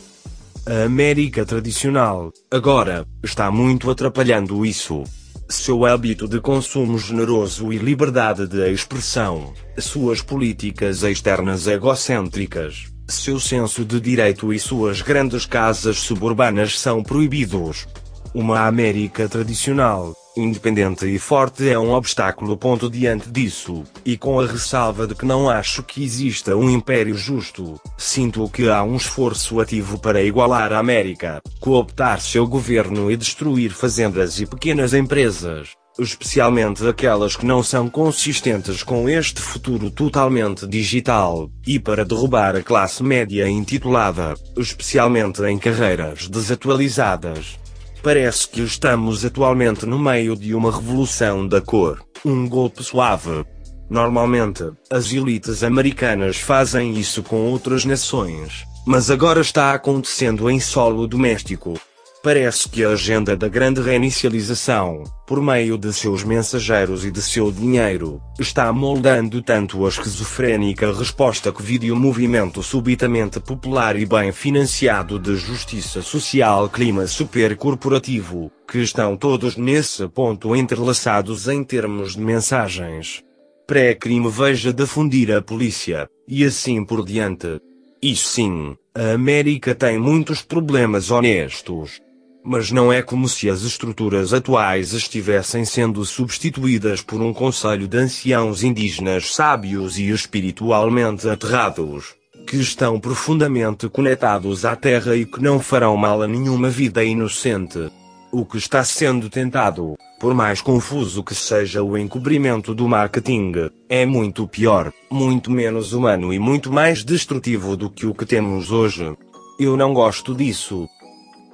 A 0.66 0.84
América 0.84 1.46
tradicional, 1.46 2.30
agora, 2.50 3.06
está 3.24 3.50
muito 3.50 3.90
atrapalhando 3.90 4.66
isso. 4.66 5.04
Seu 5.48 5.86
hábito 5.86 6.28
de 6.28 6.38
consumo 6.38 6.98
generoso 6.98 7.72
e 7.72 7.78
liberdade 7.78 8.46
de 8.46 8.70
expressão, 8.70 9.54
suas 9.78 10.20
políticas 10.20 11.02
externas 11.02 11.66
egocêntricas, 11.66 12.92
seu 13.20 13.38
senso 13.38 13.84
de 13.84 14.00
direito 14.00 14.52
e 14.52 14.58
suas 14.58 15.02
grandes 15.02 15.46
casas 15.46 15.98
suburbanas 15.98 16.78
são 16.78 17.02
proibidos. 17.02 17.86
Uma 18.34 18.66
América 18.66 19.28
tradicional, 19.28 20.14
independente 20.36 21.06
e 21.06 21.18
forte 21.18 21.68
é 21.68 21.78
um 21.78 21.92
obstáculo 21.92 22.56
ponto 22.56 22.88
diante 22.88 23.30
disso, 23.30 23.84
e 24.04 24.16
com 24.16 24.40
a 24.40 24.46
ressalva 24.46 25.06
de 25.06 25.14
que 25.14 25.26
não 25.26 25.50
acho 25.50 25.82
que 25.82 26.02
exista 26.02 26.56
um 26.56 26.70
império 26.70 27.14
justo, 27.14 27.78
sinto 27.98 28.48
que 28.48 28.68
há 28.68 28.82
um 28.82 28.96
esforço 28.96 29.60
ativo 29.60 29.98
para 29.98 30.22
igualar 30.22 30.72
a 30.72 30.78
América, 30.78 31.42
cooptar 31.60 32.20
seu 32.20 32.46
governo 32.46 33.10
e 33.10 33.16
destruir 33.16 33.72
fazendas 33.72 34.40
e 34.40 34.46
pequenas 34.46 34.94
empresas, 34.94 35.70
especialmente 35.98 36.86
aquelas 36.86 37.36
que 37.36 37.46
não 37.46 37.62
são 37.62 37.88
consistentes 37.88 38.82
com 38.82 39.08
este 39.08 39.40
futuro 39.40 39.90
totalmente 39.90 40.66
digital, 40.66 41.50
e 41.66 41.78
para 41.78 42.04
derrubar 42.04 42.56
a 42.56 42.62
classe 42.62 43.02
média 43.02 43.48
intitulada, 43.48 44.34
especialmente 44.56 45.42
em 45.42 45.58
carreiras 45.58 46.28
desatualizadas. 46.28 47.58
Parece 48.02 48.48
que 48.48 48.62
estamos 48.62 49.24
atualmente 49.24 49.86
no 49.86 49.98
meio 49.98 50.34
de 50.34 50.54
uma 50.54 50.72
revolução 50.72 51.46
da 51.46 51.60
cor, 51.60 52.04
um 52.24 52.48
golpe 52.48 52.82
suave. 52.82 53.44
Normalmente, 53.88 54.64
as 54.90 55.12
elites 55.12 55.62
americanas 55.62 56.38
fazem 56.38 56.98
isso 56.98 57.22
com 57.22 57.36
outras 57.46 57.84
nações, 57.84 58.64
mas 58.86 59.10
agora 59.10 59.40
está 59.40 59.72
acontecendo 59.72 60.50
em 60.50 60.58
solo 60.58 61.06
doméstico. 61.06 61.78
Parece 62.22 62.68
que 62.68 62.84
a 62.84 62.90
agenda 62.90 63.36
da 63.36 63.48
grande 63.48 63.80
reinicialização, 63.80 65.02
por 65.26 65.42
meio 65.42 65.76
de 65.76 65.92
seus 65.92 66.22
mensageiros 66.22 67.04
e 67.04 67.10
de 67.10 67.20
seu 67.20 67.50
dinheiro, 67.50 68.22
está 68.38 68.72
moldando 68.72 69.42
tanto 69.42 69.84
a 69.84 69.88
esquizofrênica 69.88 70.92
resposta 70.92 71.50
Covid 71.50 71.84
e 71.84 71.90
o 71.90 71.96
movimento 71.96 72.62
subitamente 72.62 73.40
popular 73.40 73.96
e 73.96 74.06
bem 74.06 74.30
financiado 74.30 75.18
de 75.18 75.34
justiça 75.34 76.00
social 76.00 76.68
clima 76.68 77.08
supercorporativo, 77.08 78.52
que 78.70 78.78
estão 78.78 79.16
todos 79.16 79.56
nesse 79.56 80.06
ponto 80.06 80.54
entrelaçados 80.54 81.48
em 81.48 81.64
termos 81.64 82.14
de 82.14 82.20
mensagens. 82.20 83.20
Pré-crime 83.66 84.30
veja 84.30 84.72
difundir 84.72 85.34
a 85.34 85.42
polícia, 85.42 86.08
e 86.28 86.44
assim 86.44 86.84
por 86.84 87.04
diante. 87.04 87.60
E 88.00 88.14
sim, 88.14 88.76
a 88.94 89.14
América 89.14 89.74
tem 89.74 89.98
muitos 89.98 90.40
problemas 90.42 91.10
honestos, 91.10 92.00
mas 92.44 92.72
não 92.72 92.92
é 92.92 93.00
como 93.00 93.28
se 93.28 93.48
as 93.48 93.62
estruturas 93.62 94.32
atuais 94.32 94.92
estivessem 94.92 95.64
sendo 95.64 96.04
substituídas 96.04 97.00
por 97.00 97.20
um 97.20 97.32
conselho 97.32 97.86
de 97.86 97.96
anciãos 97.96 98.62
indígenas 98.64 99.34
sábios 99.34 99.98
e 99.98 100.10
espiritualmente 100.10 101.28
aterrados, 101.28 102.14
que 102.46 102.56
estão 102.56 102.98
profundamente 102.98 103.88
conectados 103.88 104.64
à 104.64 104.74
terra 104.74 105.16
e 105.16 105.24
que 105.24 105.40
não 105.40 105.60
farão 105.60 105.96
mal 105.96 106.22
a 106.22 106.26
nenhuma 106.26 106.68
vida 106.68 107.04
inocente. 107.04 107.90
O 108.32 108.44
que 108.44 108.56
está 108.56 108.82
sendo 108.82 109.28
tentado, 109.28 109.94
por 110.18 110.34
mais 110.34 110.60
confuso 110.60 111.22
que 111.22 111.34
seja 111.34 111.82
o 111.82 111.96
encobrimento 111.96 112.74
do 112.74 112.88
marketing, 112.88 113.70
é 113.88 114.06
muito 114.06 114.48
pior, 114.48 114.90
muito 115.10 115.50
menos 115.50 115.92
humano 115.92 116.32
e 116.32 116.38
muito 116.38 116.72
mais 116.72 117.04
destrutivo 117.04 117.76
do 117.76 117.90
que 117.90 118.06
o 118.06 118.14
que 118.14 118.24
temos 118.24 118.72
hoje. 118.72 119.14
Eu 119.60 119.76
não 119.76 119.92
gosto 119.92 120.34
disso 120.34 120.88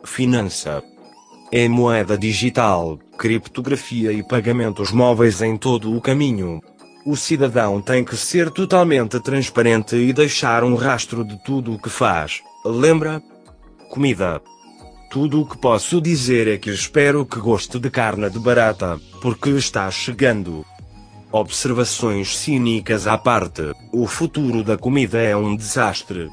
finança. 0.04 0.82
É 1.50 1.68
moeda 1.68 2.18
digital, 2.18 2.98
criptografia 3.16 4.12
e 4.12 4.22
pagamentos 4.22 4.92
móveis 4.92 5.40
em 5.40 5.56
todo 5.56 5.96
o 5.96 6.00
caminho. 6.00 6.60
O 7.06 7.16
cidadão 7.16 7.80
tem 7.80 8.04
que 8.04 8.16
ser 8.16 8.50
totalmente 8.50 9.18
transparente 9.20 9.96
e 9.96 10.12
deixar 10.12 10.62
um 10.62 10.74
rastro 10.74 11.24
de 11.24 11.42
tudo 11.42 11.72
o 11.72 11.78
que 11.78 11.88
faz. 11.88 12.42
Lembra? 12.64 13.22
Comida. 13.90 14.42
Tudo 15.10 15.40
o 15.40 15.46
que 15.46 15.56
posso 15.56 16.02
dizer 16.02 16.46
é 16.48 16.58
que 16.58 16.68
espero 16.68 17.24
que 17.24 17.40
goste 17.40 17.78
de 17.78 17.88
carne 17.88 18.28
de 18.28 18.38
barata, 18.38 19.00
porque 19.22 19.48
está 19.50 19.90
chegando. 19.90 20.66
Observações 21.32 22.36
cínicas 22.36 23.06
à 23.06 23.16
parte, 23.16 23.72
o 23.90 24.06
futuro 24.06 24.62
da 24.62 24.76
comida 24.76 25.18
é 25.18 25.34
um 25.34 25.56
desastre. 25.56 26.28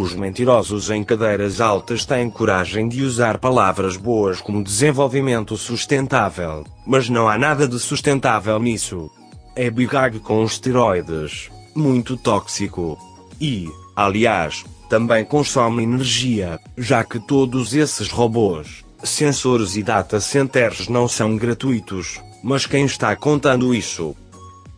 Os 0.00 0.14
mentirosos 0.14 0.90
em 0.90 1.02
cadeiras 1.02 1.60
altas 1.60 2.04
têm 2.04 2.30
coragem 2.30 2.88
de 2.88 3.02
usar 3.02 3.36
palavras 3.36 3.96
boas 3.96 4.40
como 4.40 4.62
desenvolvimento 4.62 5.56
sustentável, 5.56 6.64
mas 6.86 7.08
não 7.08 7.28
há 7.28 7.36
nada 7.36 7.66
de 7.66 7.80
sustentável 7.80 8.60
nisso. 8.60 9.10
É 9.56 9.68
bigag 9.68 10.20
com 10.20 10.44
esteroides, 10.44 11.50
muito 11.74 12.16
tóxico. 12.16 12.96
E, 13.40 13.68
aliás, 13.96 14.64
também 14.88 15.24
consome 15.24 15.82
energia, 15.82 16.60
já 16.76 17.02
que 17.02 17.18
todos 17.18 17.74
esses 17.74 18.08
robôs, 18.08 18.84
sensores 19.02 19.74
e 19.74 19.82
data 19.82 20.20
centers 20.20 20.86
não 20.86 21.08
são 21.08 21.36
gratuitos, 21.36 22.20
mas 22.40 22.66
quem 22.66 22.84
está 22.84 23.16
contando 23.16 23.74
isso? 23.74 24.14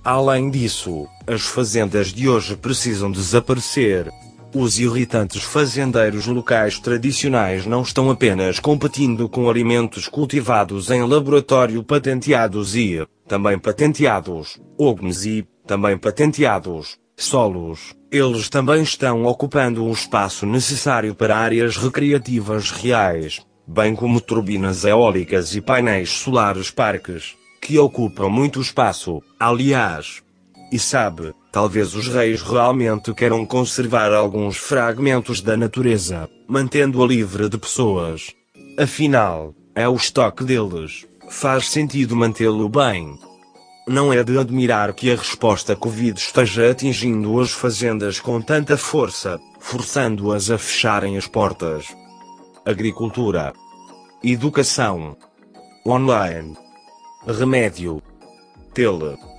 Além 0.02 0.48
disso, 0.48 1.06
as 1.26 1.42
fazendas 1.42 2.06
de 2.06 2.26
hoje 2.26 2.56
precisam 2.56 3.12
desaparecer. 3.12 4.10
Os 4.52 4.80
irritantes 4.80 5.44
fazendeiros 5.44 6.26
locais 6.26 6.80
tradicionais 6.80 7.66
não 7.66 7.82
estão 7.82 8.10
apenas 8.10 8.58
competindo 8.58 9.28
com 9.28 9.48
alimentos 9.48 10.08
cultivados 10.08 10.90
em 10.90 11.02
laboratório 11.04 11.84
patenteados 11.84 12.74
e, 12.74 13.06
também 13.28 13.56
patenteados, 13.56 14.60
ogmes 14.76 15.24
e, 15.24 15.46
também 15.64 15.96
patenteados, 15.96 16.98
solos, 17.16 17.94
eles 18.10 18.48
também 18.48 18.82
estão 18.82 19.24
ocupando 19.24 19.84
o 19.84 19.92
espaço 19.92 20.44
necessário 20.44 21.14
para 21.14 21.36
áreas 21.36 21.76
recreativas 21.76 22.72
reais, 22.72 23.46
bem 23.64 23.94
como 23.94 24.20
turbinas 24.20 24.84
eólicas 24.84 25.54
e 25.54 25.60
painéis 25.60 26.10
solares 26.10 26.72
parques, 26.72 27.36
que 27.62 27.78
ocupam 27.78 28.28
muito 28.28 28.60
espaço, 28.60 29.22
aliás. 29.38 30.24
E 30.72 30.78
sabe, 30.78 31.32
talvez 31.52 31.94
os 31.94 32.08
reis 32.08 32.42
realmente 32.42 33.12
queiram 33.12 33.44
conservar 33.44 34.12
alguns 34.12 34.56
fragmentos 34.56 35.40
da 35.40 35.56
natureza, 35.56 36.28
mantendo-a 36.48 37.06
livre 37.06 37.48
de 37.48 37.58
pessoas. 37.58 38.32
Afinal, 38.78 39.54
é 39.74 39.88
o 39.88 39.94
estoque 39.94 40.44
deles, 40.44 41.06
faz 41.28 41.68
sentido 41.68 42.16
mantê-lo 42.16 42.68
bem. 42.68 43.18
Não 43.86 44.12
é 44.12 44.22
de 44.22 44.38
admirar 44.38 44.92
que 44.92 45.10
a 45.10 45.16
resposta 45.16 45.74
Covid 45.74 46.18
esteja 46.18 46.70
atingindo 46.70 47.40
as 47.40 47.50
fazendas 47.50 48.20
com 48.20 48.40
tanta 48.40 48.76
força, 48.76 49.40
forçando-as 49.58 50.50
a 50.50 50.58
fecharem 50.58 51.16
as 51.16 51.26
portas. 51.26 51.86
Agricultura. 52.64 53.52
Educação. 54.22 55.16
Online. 55.84 56.56
Remédio. 57.26 58.02
Tele. 58.72 59.29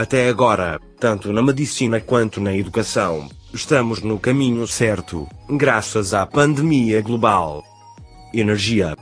Até 0.00 0.30
agora, 0.30 0.80
tanto 0.98 1.30
na 1.30 1.42
medicina 1.42 2.00
quanto 2.00 2.40
na 2.40 2.56
educação, 2.56 3.28
estamos 3.52 4.00
no 4.00 4.18
caminho 4.18 4.66
certo, 4.66 5.28
graças 5.46 6.14
à 6.14 6.24
pandemia 6.24 7.02
global. 7.02 7.62
Energia. 8.32 8.96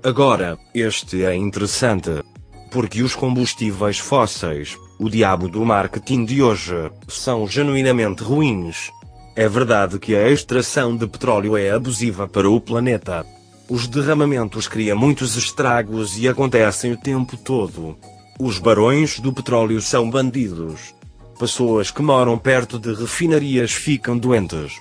Agora, 0.00 0.56
este 0.72 1.24
é 1.24 1.34
interessante. 1.34 2.22
Porque 2.70 3.02
os 3.02 3.16
combustíveis 3.16 3.98
fósseis, 3.98 4.78
o 4.96 5.10
diabo 5.10 5.48
do 5.48 5.64
marketing 5.64 6.24
de 6.24 6.40
hoje, 6.40 6.88
são 7.08 7.44
genuinamente 7.48 8.22
ruins. 8.22 8.92
É 9.34 9.48
verdade 9.48 9.98
que 9.98 10.14
a 10.14 10.30
extração 10.30 10.96
de 10.96 11.08
petróleo 11.08 11.56
é 11.56 11.72
abusiva 11.72 12.28
para 12.28 12.48
o 12.48 12.60
planeta. 12.60 13.26
Os 13.68 13.88
derramamentos 13.88 14.68
criam 14.68 14.96
muitos 14.96 15.36
estragos 15.36 16.16
e 16.16 16.28
acontecem 16.28 16.92
o 16.92 16.96
tempo 16.96 17.36
todo. 17.36 17.98
Os 18.40 18.60
barões 18.60 19.18
do 19.18 19.32
petróleo 19.32 19.82
são 19.82 20.08
bandidos. 20.08 20.94
Pessoas 21.40 21.90
que 21.90 22.00
moram 22.00 22.38
perto 22.38 22.78
de 22.78 22.94
refinarias 22.94 23.72
ficam 23.72 24.16
doentes. 24.16 24.74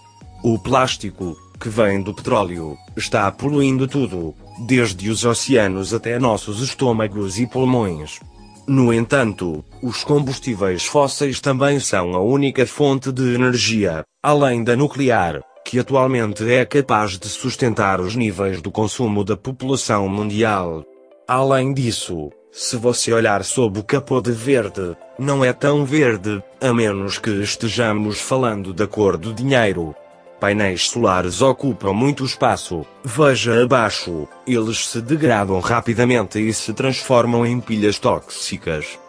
O 0.43 0.59
plástico, 0.59 1.35
que 1.59 1.67
vem 1.67 2.03
do 2.03 2.13
petróleo, 2.13 2.77
está 2.95 3.31
poluindo 3.31 3.87
tudo, 3.87 4.35
desde 4.67 5.09
os 5.09 5.25
oceanos 5.25 5.91
até 5.91 6.19
nossos 6.19 6.61
estômagos 6.61 7.39
e 7.39 7.47
pulmões. 7.47 8.19
No 8.67 8.93
entanto, 8.93 9.65
os 9.81 10.03
combustíveis 10.03 10.85
fósseis 10.85 11.41
também 11.41 11.79
são 11.79 12.13
a 12.13 12.19
única 12.19 12.63
fonte 12.67 13.11
de 13.11 13.33
energia, 13.33 14.03
além 14.21 14.63
da 14.63 14.75
nuclear, 14.75 15.41
que 15.65 15.79
atualmente 15.79 16.47
é 16.47 16.63
capaz 16.63 17.17
de 17.17 17.27
sustentar 17.27 18.01
os 18.01 18.15
níveis 18.15 18.61
do 18.61 18.69
consumo 18.69 19.23
da 19.23 19.35
população 19.35 20.07
mundial. 20.07 20.85
Além 21.27 21.73
disso, 21.73 22.29
se 22.51 22.75
você 22.75 23.13
olhar 23.13 23.43
sob 23.43 23.79
o 23.79 23.83
capô 23.83 24.21
de 24.21 24.31
verde, 24.31 24.95
não 25.19 25.43
é 25.43 25.53
tão 25.53 25.85
verde, 25.85 26.41
a 26.59 26.73
menos 26.73 27.19
que 27.19 27.29
estejamos 27.29 28.19
falando 28.19 28.73
da 28.73 28.87
cor 28.87 29.17
do 29.17 29.33
dinheiro. 29.33 29.95
Painéis 30.39 30.89
solares 30.89 31.41
ocupam 31.41 31.93
muito 31.93 32.23
espaço. 32.23 32.85
Veja 33.03 33.63
abaixo, 33.63 34.27
eles 34.45 34.87
se 34.87 35.01
degradam 35.01 35.59
rapidamente 35.59 36.39
e 36.39 36.53
se 36.53 36.73
transformam 36.73 37.45
em 37.45 37.59
pilhas 37.59 37.97
tóxicas. 37.97 38.99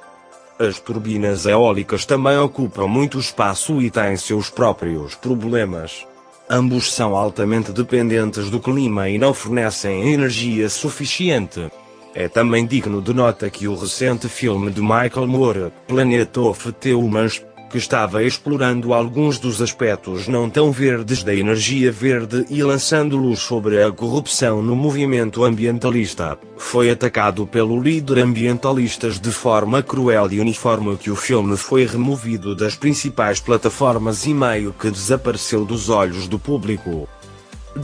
As 0.59 0.81
turbinas 0.81 1.47
eólicas 1.47 2.05
também 2.05 2.37
ocupam 2.39 2.87
muito 2.87 3.19
espaço 3.19 3.81
e 3.81 3.91
têm 3.91 4.17
seus 4.17 4.51
próprios 4.51 5.15
problemas. 5.15 6.07
Ambos 6.51 6.93
são 6.93 7.15
altamente 7.15 7.73
dependentes 7.73 8.49
do 8.49 8.59
clima 8.59 9.09
e 9.09 9.19
não 9.19 9.35
fornecem 9.35 10.13
energia 10.13 10.69
suficiente. 10.71 11.71
É 12.21 12.27
também 12.27 12.67
digno 12.67 13.01
de 13.01 13.15
nota 13.15 13.49
que 13.49 13.69
o 13.69 13.77
recente 13.77 14.29
filme 14.29 14.73
de 14.73 14.81
Michael 14.81 15.29
Moore, 15.29 15.73
Planet 15.87 16.37
of 16.39 16.73
the 16.73 16.93
Humans, 16.93 17.41
que 17.71 17.79
estava 17.79 18.25
explorando 18.25 18.93
alguns 18.93 19.39
dos 19.39 19.63
aspectos 19.63 20.27
não 20.27 20.51
tão 20.51 20.73
verdes 20.73 21.23
da 21.23 21.33
energia 21.33 21.93
verde 21.93 22.45
e 22.51 22.61
lançando 22.61 23.17
luz 23.17 23.39
sobre 23.39 23.81
a 23.81 23.93
corrupção 23.93 24.61
no 24.61 24.75
movimento 24.75 25.45
ambientalista, 25.45 26.37
foi 26.57 26.91
atacado 26.91 27.47
pelo 27.47 27.81
líder 27.81 28.19
ambientalistas 28.19 29.21
de 29.21 29.31
forma 29.31 29.81
cruel 29.81 30.27
e 30.33 30.41
uniforme 30.41 30.97
que 30.97 31.13
o 31.13 31.17
filme 31.17 31.57
foi 31.57 31.87
removido 31.87 32.53
das 32.53 32.75
principais 32.75 33.39
plataformas 33.39 34.27
e 34.27 34.35
meio 34.35 34.73
que 34.73 34.91
desapareceu 34.91 35.65
dos 35.65 35.89
olhos 35.89 36.27
do 36.27 36.37
público. 36.37 37.09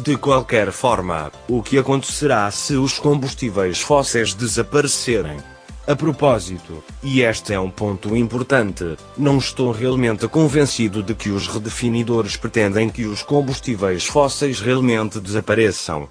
De 0.02 0.16
qualquer 0.16 0.72
forma, 0.72 1.30
o 1.48 1.62
que 1.62 1.78
acontecerá 1.78 2.50
se 2.50 2.74
os 2.74 2.98
combustíveis 2.98 3.80
fósseis 3.80 4.34
desaparecerem? 4.34 5.36
A 5.86 5.94
propósito, 5.94 6.82
e 7.00 7.20
este 7.20 7.52
é 7.52 7.60
um 7.60 7.70
ponto 7.70 8.16
importante, 8.16 8.96
não 9.16 9.38
estou 9.38 9.70
realmente 9.70 10.26
convencido 10.26 11.00
de 11.00 11.14
que 11.14 11.30
os 11.30 11.46
redefinidores 11.46 12.36
pretendem 12.36 12.90
que 12.90 13.04
os 13.04 13.22
combustíveis 13.22 14.04
fósseis 14.04 14.60
realmente 14.60 15.20
desapareçam. 15.20 16.08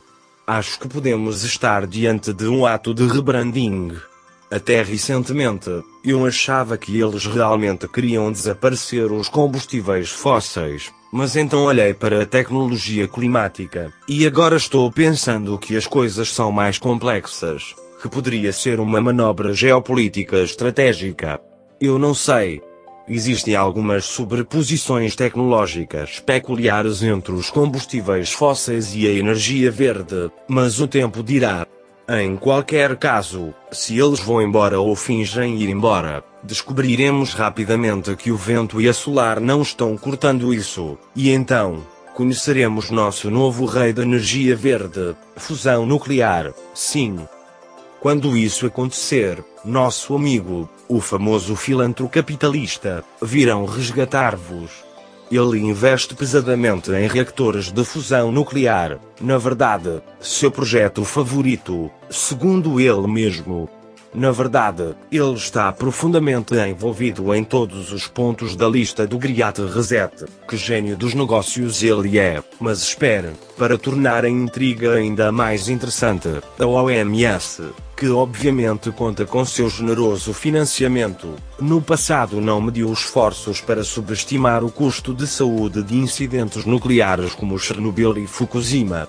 Acho 0.48 0.80
que 0.80 0.88
podemos 0.88 1.44
estar 1.44 1.86
diante 1.86 2.32
de 2.32 2.48
um 2.48 2.66
ato 2.66 2.94
de 2.94 3.06
rebranding. 3.06 3.98
Até 4.50 4.82
recentemente, 4.82 5.70
eu 6.06 6.26
achava 6.26 6.78
que 6.78 7.02
eles 7.02 7.26
realmente 7.26 7.88
queriam 7.88 8.32
desaparecer 8.32 9.12
os 9.12 9.28
combustíveis 9.28 10.10
fósseis, 10.10 10.92
mas 11.14 11.36
então 11.36 11.66
olhei 11.66 11.94
para 11.94 12.24
a 12.24 12.26
tecnologia 12.26 13.08
climática, 13.08 13.94
e 14.10 14.26
agora 14.26 14.58
estou 14.58 14.92
pensando 14.92 15.60
que 15.60 15.78
as 15.78 15.86
coisas 15.86 16.34
são 16.34 16.52
mais 16.52 16.80
complexas 16.80 17.76
que 18.02 18.10
poderia 18.10 18.52
ser 18.52 18.80
uma 18.80 19.00
manobra 19.00 19.54
geopolítica 19.54 20.40
estratégica. 20.40 21.40
Eu 21.80 22.00
não 22.00 22.16
sei. 22.16 22.62
Existem 23.08 23.56
algumas 23.56 24.06
sobreposições 24.06 25.16
tecnológicas 25.16 26.20
peculiares 26.20 27.04
entre 27.04 27.32
os 27.32 27.52
combustíveis 27.52 28.32
fósseis 28.34 28.96
e 28.96 29.08
a 29.08 29.12
energia 29.12 29.70
verde, 29.70 30.32
mas 30.48 30.82
o 30.82 30.88
tempo 30.88 31.22
dirá. 31.22 31.68
Em 32.10 32.36
qualquer 32.36 32.98
caso, 32.98 33.54
se 33.72 34.00
eles 34.00 34.20
vão 34.20 34.42
embora 34.42 34.80
ou 34.80 34.96
fingem 34.96 35.62
ir 35.62 35.70
embora, 35.70 36.24
descobriremos 36.44 37.34
rapidamente 37.34 38.16
que 38.16 38.32
o 38.32 38.38
vento 38.38 38.82
e 38.82 38.88
a 38.90 38.94
solar 38.94 39.40
não 39.40 39.62
estão 39.62 39.96
cortando 39.98 40.54
isso, 40.54 40.98
e 41.16 41.32
então, 41.32 41.84
conheceremos 42.14 42.92
nosso 42.92 43.32
novo 43.32 43.66
rei 43.66 43.94
da 43.94 44.04
energia 44.04 44.56
verde, 44.56 45.16
fusão 45.38 45.86
nuclear, 45.86 46.54
sim, 46.74 47.20
quando 48.04 48.36
isso 48.36 48.66
acontecer, 48.66 49.42
nosso 49.64 50.14
amigo, 50.14 50.70
o 50.90 51.00
famoso 51.00 51.56
filantro 51.56 52.10
capitalista, 52.10 53.02
virão 53.22 53.66
resgatar-vos. 53.66 54.72
Ele 55.32 55.60
investe 55.60 56.14
pesadamente 56.14 56.92
em 56.92 57.08
reatores 57.08 57.72
de 57.72 57.86
fusão 57.86 58.30
nuclear, 58.30 59.00
na 59.22 59.38
verdade, 59.38 60.02
seu 60.20 60.52
projeto 60.52 61.06
favorito, 61.06 61.90
segundo 62.10 62.78
ele 62.78 63.08
mesmo. 63.08 63.70
Na 64.14 64.32
verdade, 64.32 64.96
ele 65.12 65.34
está 65.34 65.72
profundamente 65.72 66.54
envolvido 66.56 67.34
em 67.34 67.44
todos 67.44 67.92
os 67.92 68.08
pontos 68.08 68.56
da 68.56 68.70
lista 68.70 69.08
do 69.08 69.18
Griat 69.18 69.60
Reset. 69.62 70.26
Que 70.48 70.56
gênio 70.56 70.96
dos 70.96 71.16
negócios 71.16 71.82
ele 71.82 72.20
é. 72.20 72.44
Mas 72.60 72.84
espere, 72.84 73.32
para 73.58 73.78
tornar 73.78 74.24
a 74.24 74.30
intriga 74.30 74.94
ainda 74.94 75.32
mais 75.32 75.68
interessante, 75.68 76.30
a 76.60 76.66
OMS, 76.66 77.64
que 77.98 78.08
obviamente 78.08 78.92
conta 78.92 79.26
com 79.26 79.44
seu 79.44 79.68
generoso 79.68 80.32
financiamento, 80.32 81.34
no 81.60 81.82
passado 81.82 82.40
não 82.40 82.62
mediu 82.62 82.94
esforços 82.94 83.62
para 83.62 83.84
subestimar 83.84 84.64
o 84.64 84.72
custo 84.72 85.12
de 85.14 85.26
saúde 85.26 85.82
de 85.82 85.96
incidentes 85.96 86.66
nucleares 86.66 87.34
como 87.34 87.58
Chernobyl 87.58 88.18
e 88.18 88.28
Fukushima. 88.28 89.08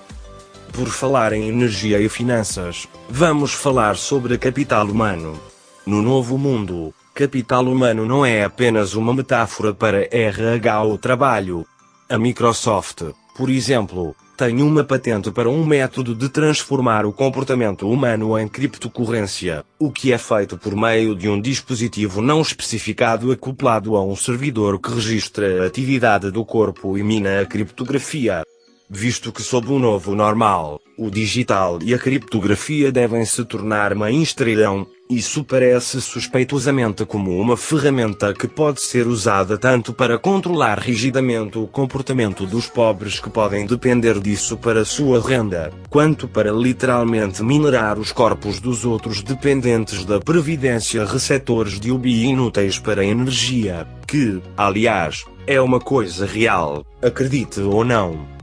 Por 0.75 0.89
falar 0.89 1.31
em 1.31 1.47
energia 1.47 2.01
e 2.01 2.09
finanças, 2.09 2.85
vamos 3.09 3.53
falar 3.53 3.95
sobre 3.95 4.37
capital 4.37 4.85
humano. 4.85 5.39
No 5.85 6.01
novo 6.01 6.37
mundo, 6.37 6.93
capital 7.13 7.63
humano 7.63 8.05
não 8.05 8.25
é 8.25 8.43
apenas 8.43 8.93
uma 8.93 9.13
metáfora 9.13 9.73
para 9.73 10.05
RH 10.13 10.83
ou 10.83 10.97
trabalho. 10.97 11.65
A 12.09 12.17
Microsoft, 12.17 13.03
por 13.37 13.49
exemplo, 13.49 14.13
tem 14.35 14.61
uma 14.61 14.83
patente 14.83 15.31
para 15.31 15.49
um 15.49 15.65
método 15.65 16.13
de 16.13 16.27
transformar 16.27 17.05
o 17.05 17.13
comportamento 17.13 17.89
humano 17.89 18.37
em 18.37 18.45
criptocorrência, 18.45 19.63
o 19.79 19.89
que 19.89 20.11
é 20.11 20.17
feito 20.17 20.57
por 20.57 20.75
meio 20.75 21.15
de 21.15 21.29
um 21.29 21.39
dispositivo 21.39 22.21
não 22.21 22.41
especificado 22.41 23.31
acoplado 23.31 23.95
a 23.95 24.03
um 24.03 24.13
servidor 24.13 24.77
que 24.77 24.93
registra 24.93 25.63
a 25.63 25.67
atividade 25.67 26.31
do 26.31 26.43
corpo 26.43 26.97
e 26.97 27.03
mina 27.03 27.39
a 27.39 27.45
criptografia 27.45 28.43
visto 28.89 29.31
que 29.31 29.41
sob 29.41 29.71
o 29.71 29.79
novo 29.79 30.13
normal, 30.15 30.79
o 30.97 31.09
digital 31.09 31.79
e 31.83 31.93
a 31.93 31.99
criptografia 31.99 32.91
devem 32.91 33.25
se 33.25 33.43
tornar 33.43 33.95
mainstream, 33.95 34.87
isso 35.09 35.43
parece 35.43 36.01
suspeitosamente 36.01 37.05
como 37.05 37.39
uma 37.39 37.55
ferramenta 37.55 38.33
que 38.33 38.47
pode 38.47 38.81
ser 38.81 39.05
usada 39.05 39.55
tanto 39.55 39.93
para 39.93 40.17
controlar 40.17 40.79
rigidamente 40.79 41.59
o 41.59 41.67
comportamento 41.67 42.45
dos 42.45 42.67
pobres 42.67 43.19
que 43.19 43.29
podem 43.29 43.67
depender 43.67 44.19
disso 44.19 44.57
para 44.57 44.83
sua 44.83 45.21
renda, 45.21 45.71
quanto 45.89 46.27
para 46.27 46.51
literalmente 46.51 47.43
minerar 47.43 47.99
os 47.99 48.11
corpos 48.11 48.59
dos 48.59 48.83
outros 48.83 49.21
dependentes 49.21 50.05
da 50.05 50.19
previdência 50.19 51.05
receptores 51.05 51.79
de 51.79 51.91
UBI 51.91 52.25
inúteis 52.25 52.79
para 52.79 53.05
energia, 53.05 53.87
que, 54.07 54.41
aliás, 54.57 55.23
é 55.45 55.61
uma 55.61 55.79
coisa 55.79 56.25
real, 56.25 56.83
acredite 57.01 57.61
ou 57.61 57.83
não. 57.83 58.34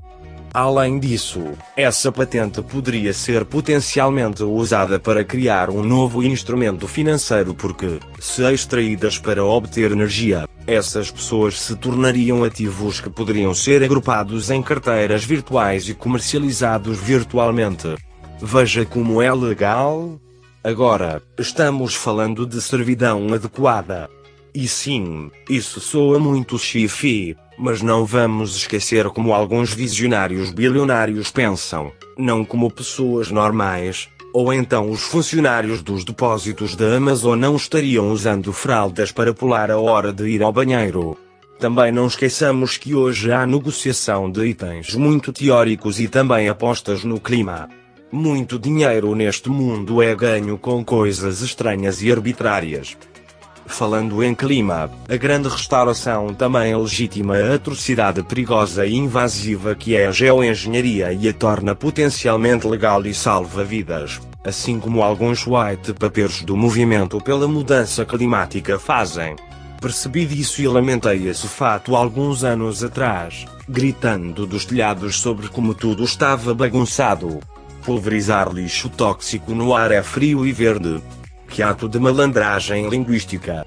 Além 0.55 0.99
disso, 0.99 1.41
essa 1.75 2.13
patente 2.13 2.61
poderia 2.61 3.15
ser 3.15 3.47
potencialmente 3.47 4.43
usada 4.43 5.01
para 5.01 5.25
criar 5.25 5.71
um 5.71 5.83
novo 5.83 6.23
instrumento 6.23 6.87
financeiro 6.87 7.55
porque, 7.55 7.99
se 8.21 8.43
extraídas 8.53 9.19
para 9.19 9.43
obter 9.43 9.93
energia, 9.93 10.47
essas 10.67 11.11
pessoas 11.11 11.59
se 11.59 11.75
tornariam 11.77 12.45
ativos 12.45 13.01
que 13.01 13.09
poderiam 13.09 13.55
ser 13.55 13.83
agrupados 13.83 14.51
em 14.51 14.63
carteiras 14.63 15.25
virtuais 15.25 15.89
e 15.89 15.95
comercializados 15.95 16.99
virtualmente. 16.99 17.97
Veja 18.39 18.85
como 18.85 19.23
é 19.23 19.33
legal? 19.33 20.21
Agora, 20.63 21.23
estamos 21.39 21.95
falando 21.95 22.47
de 22.47 22.61
servidão 22.61 23.33
adequada. 23.33 24.11
E 24.55 24.69
sim, 24.69 25.31
isso 25.49 25.81
soa 25.81 26.19
muito 26.19 26.59
chifi, 26.59 27.35
mas 27.59 27.83
não 27.83 28.05
vamos 28.05 28.57
esquecer 28.57 29.09
como 29.11 29.33
alguns 29.33 29.73
visionários 29.73 30.51
bilionários 30.51 31.31
pensam, 31.31 31.93
não 32.17 32.45
como 32.45 32.71
pessoas 32.71 33.31
normais, 33.31 34.09
ou 34.33 34.53
então 34.53 34.91
os 34.91 35.03
funcionários 35.03 35.83
dos 35.83 36.05
depósitos 36.05 36.75
da 36.75 36.97
Amazon 36.97 37.39
não 37.39 37.55
estariam 37.57 38.11
usando 38.11 38.53
fraldas 38.53 39.13
para 39.13 39.35
pular 39.35 39.71
a 39.71 39.79
hora 39.79 40.13
de 40.13 40.29
ir 40.29 40.43
ao 40.43 40.53
banheiro. 40.53 41.17
Também 41.59 41.93
não 41.93 42.07
esqueçamos 42.07 42.77
que 42.77 42.95
hoje 42.95 43.31
há 43.31 43.47
negociação 43.47 44.31
de 44.31 44.47
itens 44.47 44.95
muito 44.95 45.33
teóricos 45.33 46.01
e 46.01 46.09
também 46.09 46.49
apostas 46.49 47.05
no 47.05 47.21
clima. 47.21 47.69
Muito 48.11 48.59
dinheiro 48.59 49.15
neste 49.15 49.49
mundo 49.49 50.03
é 50.03 50.15
ganho 50.15 50.59
com 50.59 50.85
coisas 50.85 51.41
estranhas 51.41 52.03
e 52.03 52.11
arbitrárias. 52.11 52.97
Falando 53.73 54.23
em 54.23 54.35
clima, 54.35 54.91
a 55.09 55.17
grande 55.17 55.49
restauração 55.49 56.35
também 56.35 56.73
é 56.73 56.77
legítima 56.77 57.37
a 57.39 57.55
atrocidade 57.55 58.23
perigosa 58.23 58.87
e 58.87 58.95
invasiva 58.95 59.75
que 59.75 59.97
é 59.97 60.07
a 60.07 60.13
geoengenharia 60.13 61.11
e 61.11 61.27
a 61.27 61.33
torna 61.33 61.75
potencialmente 61.75 62.67
legal 62.67 63.05
e 63.07 63.15
salva 63.15 63.65
vidas, 63.65 64.21
assim 64.45 64.79
como 64.79 65.03
alguns 65.03 65.47
white 65.47 65.95
papers 65.95 66.43
do 66.43 66.55
movimento 66.55 67.19
pela 67.19 67.49
mudança 67.49 68.05
climática 68.05 68.79
fazem. 68.79 69.37
Percebi 69.81 70.27
disso 70.27 70.61
e 70.61 70.69
lamentei 70.69 71.27
esse 71.27 71.49
fato 71.49 71.97
alguns 71.97 72.45
anos 72.45 72.85
atrás, 72.85 73.47
gritando 73.67 74.47
dos 74.47 74.67
telhados 74.67 75.19
sobre 75.19 75.49
como 75.49 75.75
tudo 75.75 76.05
estava 76.05 76.55
bagunçado. 76.55 77.41
Pulverizar 77.85 78.53
lixo 78.53 78.91
tóxico 78.91 79.55
no 79.55 79.75
ar 79.75 79.91
é 79.91 80.03
frio 80.03 80.47
e 80.47 80.53
verde 80.53 81.03
que 81.53 81.63
ato 81.63 81.87
de 81.87 81.99
malandragem 82.01 82.89
linguística. 82.89 83.67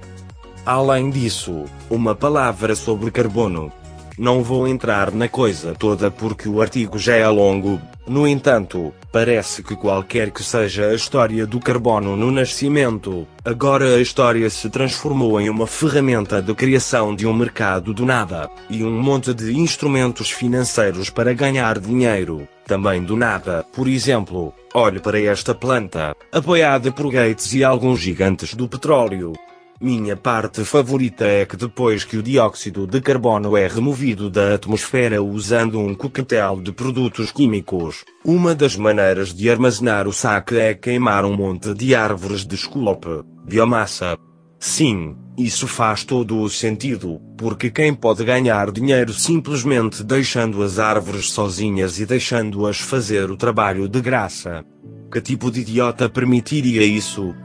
Além 0.66 1.12
disso, 1.12 1.66
uma 1.88 2.16
palavra 2.16 2.76
sobre 2.76 3.12
carbono. 3.12 3.72
Não 4.18 4.42
vou 4.42 4.68
entrar 4.68 5.12
na 5.12 5.30
coisa 5.30 5.76
toda 5.78 6.10
porque 6.10 6.50
o 6.50 6.64
artigo 6.64 6.98
já 6.98 7.16
é 7.16 7.28
longo, 7.28 7.80
no 8.08 8.28
entanto, 8.28 8.93
parece 9.12 9.64
que 9.64 9.76
qualquer 9.76 10.30
que 10.30 10.43
seja 10.43 10.88
a 10.88 10.93
história 10.93 11.47
do 11.47 11.60
carbono 11.60 12.16
no 12.16 12.30
nascimento, 12.30 13.28
agora 13.43 13.95
a 13.95 14.01
história 14.01 14.47
se 14.49 14.70
transformou 14.70 15.41
em 15.41 15.49
uma 15.49 15.66
ferramenta 15.66 16.41
de 16.41 16.53
criação 16.53 17.16
de 17.16 17.26
um 17.26 17.34
mercado 17.34 17.93
do 17.93 18.06
nada, 18.06 18.49
e 18.70 18.84
um 18.84 18.91
monte 18.91 19.34
de 19.34 19.58
instrumentos 19.58 20.30
financeiros 20.30 21.10
para 21.10 21.34
ganhar 21.34 21.80
dinheiro, 21.80 22.47
também 22.68 23.03
do 23.03 23.18
nada. 23.18 23.66
Por 23.74 23.88
exemplo, 23.88 24.53
olhe 24.74 24.99
para 24.99 25.20
esta 25.20 25.56
planta, 25.56 26.16
apoiada 26.32 26.91
por 26.91 27.12
Gates 27.12 27.53
e 27.53 27.64
alguns 27.64 27.99
gigantes 27.99 28.53
do 28.53 28.68
petróleo, 28.68 29.34
minha 29.82 30.15
parte 30.15 30.63
favorita 30.63 31.26
é 31.26 31.45
que 31.45 31.57
depois 31.57 32.05
que 32.05 32.15
o 32.17 32.23
dióxido 32.23 32.88
de 32.88 33.01
carbono 33.01 33.57
é 33.57 33.67
removido 33.67 34.30
da 34.30 34.55
atmosfera 34.55 35.21
usando 35.21 35.80
um 35.80 35.93
coquetel 35.93 36.61
de 36.61 36.71
produtos 36.71 37.30
químicos, 37.30 38.05
uma 38.23 38.55
das 38.55 38.78
maneiras 38.78 39.34
de 39.34 39.49
armazenar 39.49 40.07
o 40.07 40.13
saque 40.13 40.57
é 40.57 40.73
queimar 40.73 41.26
um 41.26 41.36
monte 41.36 41.73
de 41.73 41.93
árvores 41.93 42.45
de 42.45 42.55
esculope, 42.55 43.23
biomassa. 43.45 44.17
Sim, 44.57 45.17
isso 45.38 45.67
faz 45.67 46.05
todo 46.05 46.39
o 46.39 46.49
sentido, 46.49 47.19
porque 47.38 47.69
quem 47.69 47.93
pode 47.93 48.23
ganhar 48.23 48.71
dinheiro 48.71 49.13
simplesmente 49.13 50.03
deixando 50.03 50.63
as 50.63 50.80
árvores 50.80 51.32
sozinhas 51.32 51.99
e 51.99 52.05
deixando-as 52.05 52.80
fazer 52.80 53.30
o 53.30 53.36
trabalho 53.36 53.89
de 53.89 53.99
graça? 53.99 54.63
Que 55.11 55.19
tipo 55.19 55.51
de 55.51 55.59
idiota 55.59 56.07
permitiria 56.07 56.84
isso? 56.84 57.36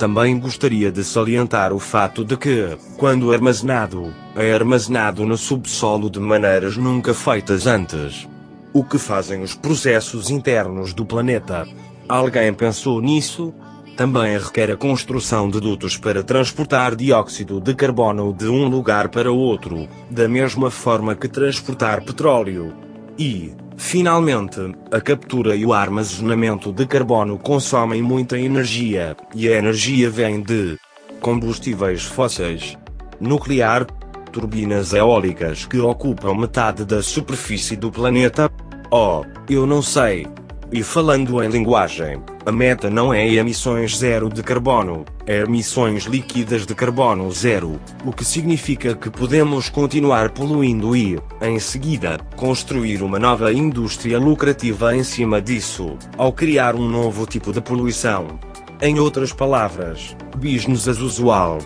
Também 0.00 0.40
gostaria 0.40 0.90
de 0.90 1.04
salientar 1.04 1.74
o 1.74 1.78
fato 1.78 2.24
de 2.24 2.34
que, 2.34 2.74
quando 2.96 3.34
armazenado, 3.34 4.14
é 4.34 4.50
armazenado 4.50 5.26
no 5.26 5.36
subsolo 5.36 6.08
de 6.08 6.18
maneiras 6.18 6.74
nunca 6.74 7.12
feitas 7.12 7.66
antes. 7.66 8.26
O 8.72 8.82
que 8.82 8.96
fazem 8.96 9.42
os 9.42 9.54
processos 9.54 10.30
internos 10.30 10.94
do 10.94 11.04
planeta? 11.04 11.68
Alguém 12.08 12.50
pensou 12.54 12.98
nisso? 13.02 13.52
Também 13.94 14.38
requer 14.38 14.70
a 14.70 14.76
construção 14.78 15.50
de 15.50 15.60
dutos 15.60 15.98
para 15.98 16.22
transportar 16.22 16.96
dióxido 16.96 17.60
de 17.60 17.74
carbono 17.74 18.32
de 18.32 18.48
um 18.48 18.68
lugar 18.68 19.10
para 19.10 19.30
outro, 19.30 19.86
da 20.10 20.26
mesma 20.26 20.70
forma 20.70 21.14
que 21.14 21.28
transportar 21.28 22.02
petróleo. 22.02 22.72
E, 23.18 23.52
Finalmente, 23.82 24.60
a 24.92 25.00
captura 25.00 25.56
e 25.56 25.64
o 25.64 25.72
armazenamento 25.72 26.70
de 26.70 26.86
carbono 26.86 27.38
consomem 27.38 28.02
muita 28.02 28.38
energia, 28.38 29.16
e 29.34 29.48
a 29.48 29.56
energia 29.56 30.08
vem 30.08 30.42
de 30.42 30.78
combustíveis 31.18 32.04
fósseis, 32.04 32.76
nuclear, 33.18 33.86
turbinas 34.30 34.92
eólicas 34.92 35.64
que 35.64 35.78
ocupam 35.78 36.34
metade 36.34 36.84
da 36.84 37.02
superfície 37.02 37.74
do 37.74 37.90
planeta. 37.90 38.50
Oh, 38.92 39.24
eu 39.48 39.66
não 39.66 39.82
sei, 39.82 40.26
e 40.72 40.82
falando 40.84 41.42
em 41.42 41.48
linguagem, 41.48 42.22
a 42.46 42.52
meta 42.52 42.88
não 42.88 43.12
é 43.12 43.28
emissões 43.28 43.96
zero 43.96 44.28
de 44.28 44.42
carbono, 44.42 45.04
é 45.26 45.40
emissões 45.40 46.04
líquidas 46.04 46.64
de 46.64 46.74
carbono 46.74 47.30
zero, 47.32 47.80
o 48.04 48.12
que 48.12 48.24
significa 48.24 48.94
que 48.94 49.10
podemos 49.10 49.68
continuar 49.68 50.30
poluindo 50.30 50.94
e, 50.94 51.18
em 51.42 51.58
seguida, 51.58 52.18
construir 52.36 53.02
uma 53.02 53.18
nova 53.18 53.52
indústria 53.52 54.18
lucrativa 54.18 54.94
em 54.94 55.02
cima 55.02 55.42
disso, 55.42 55.96
ao 56.16 56.32
criar 56.32 56.76
um 56.76 56.88
novo 56.88 57.26
tipo 57.26 57.52
de 57.52 57.60
poluição. 57.60 58.38
Em 58.80 58.98
outras 58.98 59.32
palavras, 59.32 60.16
business 60.36 60.86
as 60.86 60.98
usual. 61.00 61.58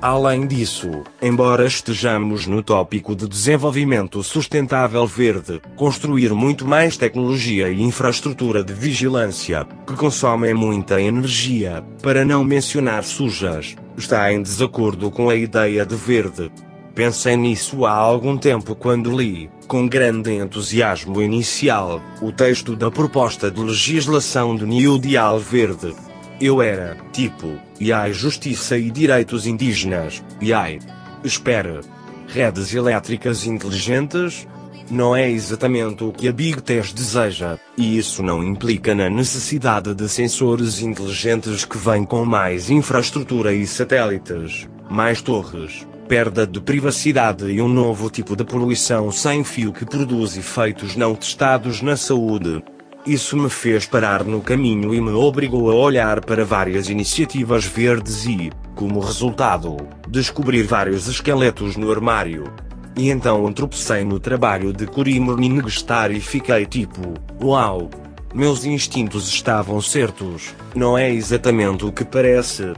Além 0.00 0.46
disso, 0.46 1.02
embora 1.20 1.66
estejamos 1.66 2.46
no 2.46 2.62
tópico 2.62 3.16
de 3.16 3.26
desenvolvimento 3.26 4.22
sustentável 4.22 5.04
verde, 5.04 5.60
construir 5.74 6.32
muito 6.32 6.64
mais 6.64 6.96
tecnologia 6.96 7.68
e 7.68 7.82
infraestrutura 7.82 8.62
de 8.62 8.72
vigilância, 8.72 9.66
que 9.84 9.94
consomem 9.94 10.54
muita 10.54 11.02
energia, 11.02 11.84
para 12.00 12.24
não 12.24 12.44
mencionar 12.44 13.02
sujas, 13.02 13.74
está 13.96 14.32
em 14.32 14.40
desacordo 14.40 15.10
com 15.10 15.28
a 15.28 15.34
ideia 15.34 15.84
de 15.84 15.96
verde. 15.96 16.52
Pensei 16.94 17.36
nisso 17.36 17.84
há 17.84 17.92
algum 17.92 18.38
tempo 18.38 18.76
quando 18.76 19.10
li, 19.10 19.50
com 19.66 19.88
grande 19.88 20.32
entusiasmo 20.32 21.20
inicial, 21.20 22.00
o 22.22 22.30
texto 22.30 22.76
da 22.76 22.88
proposta 22.88 23.50
de 23.50 23.60
legislação 23.60 24.54
do 24.54 24.64
New 24.64 24.96
Deal 24.96 25.40
Verde, 25.40 25.92
eu 26.40 26.62
era, 26.62 26.96
tipo, 27.12 27.58
e 27.80 27.92
ai 27.92 28.12
justiça 28.12 28.76
e 28.76 28.90
direitos 28.90 29.46
indígenas, 29.46 30.22
e 30.40 30.52
ai. 30.52 30.78
Espera. 31.24 31.80
Redes 32.28 32.74
elétricas 32.74 33.46
inteligentes? 33.46 34.46
Não 34.90 35.14
é 35.14 35.30
exatamente 35.30 36.02
o 36.02 36.12
que 36.12 36.28
a 36.28 36.32
Big 36.32 36.62
Tech 36.62 36.94
deseja, 36.94 37.58
e 37.76 37.98
isso 37.98 38.22
não 38.22 38.42
implica 38.42 38.94
na 38.94 39.10
necessidade 39.10 39.94
de 39.94 40.08
sensores 40.08 40.80
inteligentes 40.80 41.64
que 41.64 41.76
vêm 41.76 42.04
com 42.04 42.24
mais 42.24 42.70
infraestrutura 42.70 43.52
e 43.52 43.66
satélites, 43.66 44.66
mais 44.88 45.20
torres, 45.20 45.86
perda 46.08 46.46
de 46.46 46.58
privacidade 46.58 47.50
e 47.50 47.60
um 47.60 47.68
novo 47.68 48.08
tipo 48.08 48.34
de 48.34 48.44
poluição 48.44 49.12
sem 49.12 49.44
fio 49.44 49.74
que 49.74 49.84
produz 49.84 50.38
efeitos 50.38 50.96
não 50.96 51.14
testados 51.14 51.82
na 51.82 51.96
saúde. 51.96 52.62
Isso 53.08 53.38
me 53.38 53.48
fez 53.48 53.86
parar 53.86 54.22
no 54.22 54.42
caminho 54.42 54.92
e 54.92 55.00
me 55.00 55.12
obrigou 55.12 55.70
a 55.70 55.74
olhar 55.74 56.22
para 56.22 56.44
várias 56.44 56.90
iniciativas 56.90 57.64
verdes 57.64 58.26
e, 58.26 58.52
como 58.74 59.00
resultado, 59.00 59.78
descobrir 60.06 60.64
vários 60.64 61.08
esqueletos 61.08 61.74
no 61.74 61.90
armário. 61.90 62.52
E 62.94 63.08
então 63.08 63.50
tropecei 63.50 64.04
no 64.04 64.20
trabalho 64.20 64.74
de 64.74 64.86
Cory 64.86 65.18
Morningstar 65.18 66.12
e 66.12 66.20
fiquei 66.20 66.66
tipo, 66.66 67.14
uau! 67.42 67.88
Meus 68.34 68.66
instintos 68.66 69.26
estavam 69.26 69.80
certos, 69.80 70.54
não 70.74 70.98
é 70.98 71.10
exatamente 71.10 71.86
o 71.86 71.92
que 71.92 72.04
parece. 72.04 72.74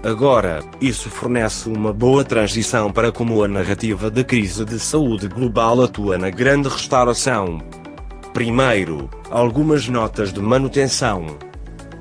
Agora, 0.00 0.62
isso 0.80 1.10
fornece 1.10 1.68
uma 1.68 1.92
boa 1.92 2.22
transição 2.22 2.92
para 2.92 3.10
como 3.10 3.42
a 3.42 3.48
narrativa 3.48 4.12
da 4.12 4.22
crise 4.22 4.64
de 4.64 4.78
saúde 4.78 5.26
global 5.26 5.82
atua 5.82 6.16
na 6.16 6.30
grande 6.30 6.68
restauração. 6.68 7.58
Primeiro, 8.36 9.08
algumas 9.30 9.88
notas 9.88 10.30
de 10.30 10.40
manutenção. 10.40 11.38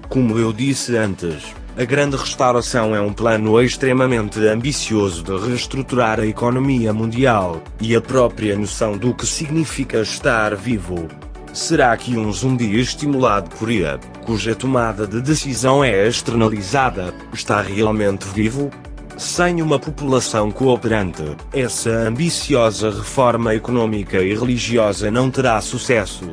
Como 0.10 0.38
eu 0.38 0.52
disse 0.52 0.98
antes, 0.98 1.56
a 1.78 1.86
grande 1.86 2.18
restauração 2.18 2.94
é 2.94 3.00
um 3.00 3.14
plano 3.14 3.62
extremamente 3.62 4.46
ambicioso 4.46 5.24
de 5.24 5.34
reestruturar 5.38 6.20
a 6.20 6.26
economia 6.26 6.92
mundial, 6.92 7.64
e 7.80 7.96
a 7.96 8.02
própria 8.02 8.58
noção 8.58 8.98
do 8.98 9.14
que 9.14 9.26
significa 9.26 10.02
estar 10.02 10.54
vivo. 10.58 11.08
Será 11.54 11.96
que 11.96 12.18
um 12.18 12.30
zumbi 12.34 12.82
estimulado 12.82 13.50
por 13.56 13.72
IA, 13.72 13.98
cuja 14.26 14.54
tomada 14.54 15.08
de 15.08 15.22
decisão 15.22 15.86
é 15.86 16.06
externalizada, 16.06 17.14
está 17.32 17.62
realmente 17.62 18.26
vivo? 18.28 18.70
Sem 19.18 19.62
uma 19.62 19.80
população 19.80 20.52
cooperante, 20.52 21.24
essa 21.54 21.90
ambiciosa 21.90 22.90
reforma 22.90 23.56
econômica 23.56 24.22
e 24.22 24.36
religiosa 24.36 25.10
não 25.10 25.32
terá 25.32 25.60
sucesso. 25.62 26.30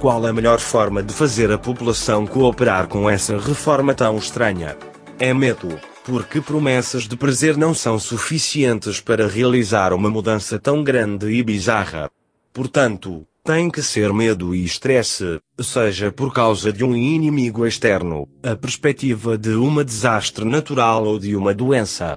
Qual 0.00 0.26
a 0.26 0.32
melhor 0.32 0.58
forma 0.58 1.00
de 1.00 1.12
fazer 1.12 1.52
a 1.52 1.58
população 1.58 2.26
cooperar 2.26 2.88
com 2.88 3.08
essa 3.08 3.38
reforma 3.38 3.94
tão 3.94 4.16
estranha? 4.16 4.76
É 5.16 5.32
medo, 5.32 5.78
porque 6.04 6.40
promessas 6.40 7.04
de 7.04 7.16
prazer 7.16 7.56
não 7.56 7.72
são 7.72 8.00
suficientes 8.00 9.00
para 9.00 9.28
realizar 9.28 9.92
uma 9.92 10.10
mudança 10.10 10.58
tão 10.58 10.82
grande 10.82 11.30
e 11.30 11.40
bizarra. 11.40 12.10
Portanto, 12.52 13.24
tem 13.44 13.68
que 13.68 13.82
ser 13.82 14.12
medo 14.12 14.54
e 14.54 14.64
estresse, 14.64 15.40
seja 15.60 16.12
por 16.12 16.32
causa 16.32 16.72
de 16.72 16.84
um 16.84 16.94
inimigo 16.94 17.66
externo, 17.66 18.28
a 18.40 18.54
perspectiva 18.54 19.36
de 19.36 19.50
uma 19.50 19.84
desastre 19.84 20.44
natural 20.44 21.04
ou 21.04 21.18
de 21.18 21.34
uma 21.34 21.52
doença. 21.52 22.16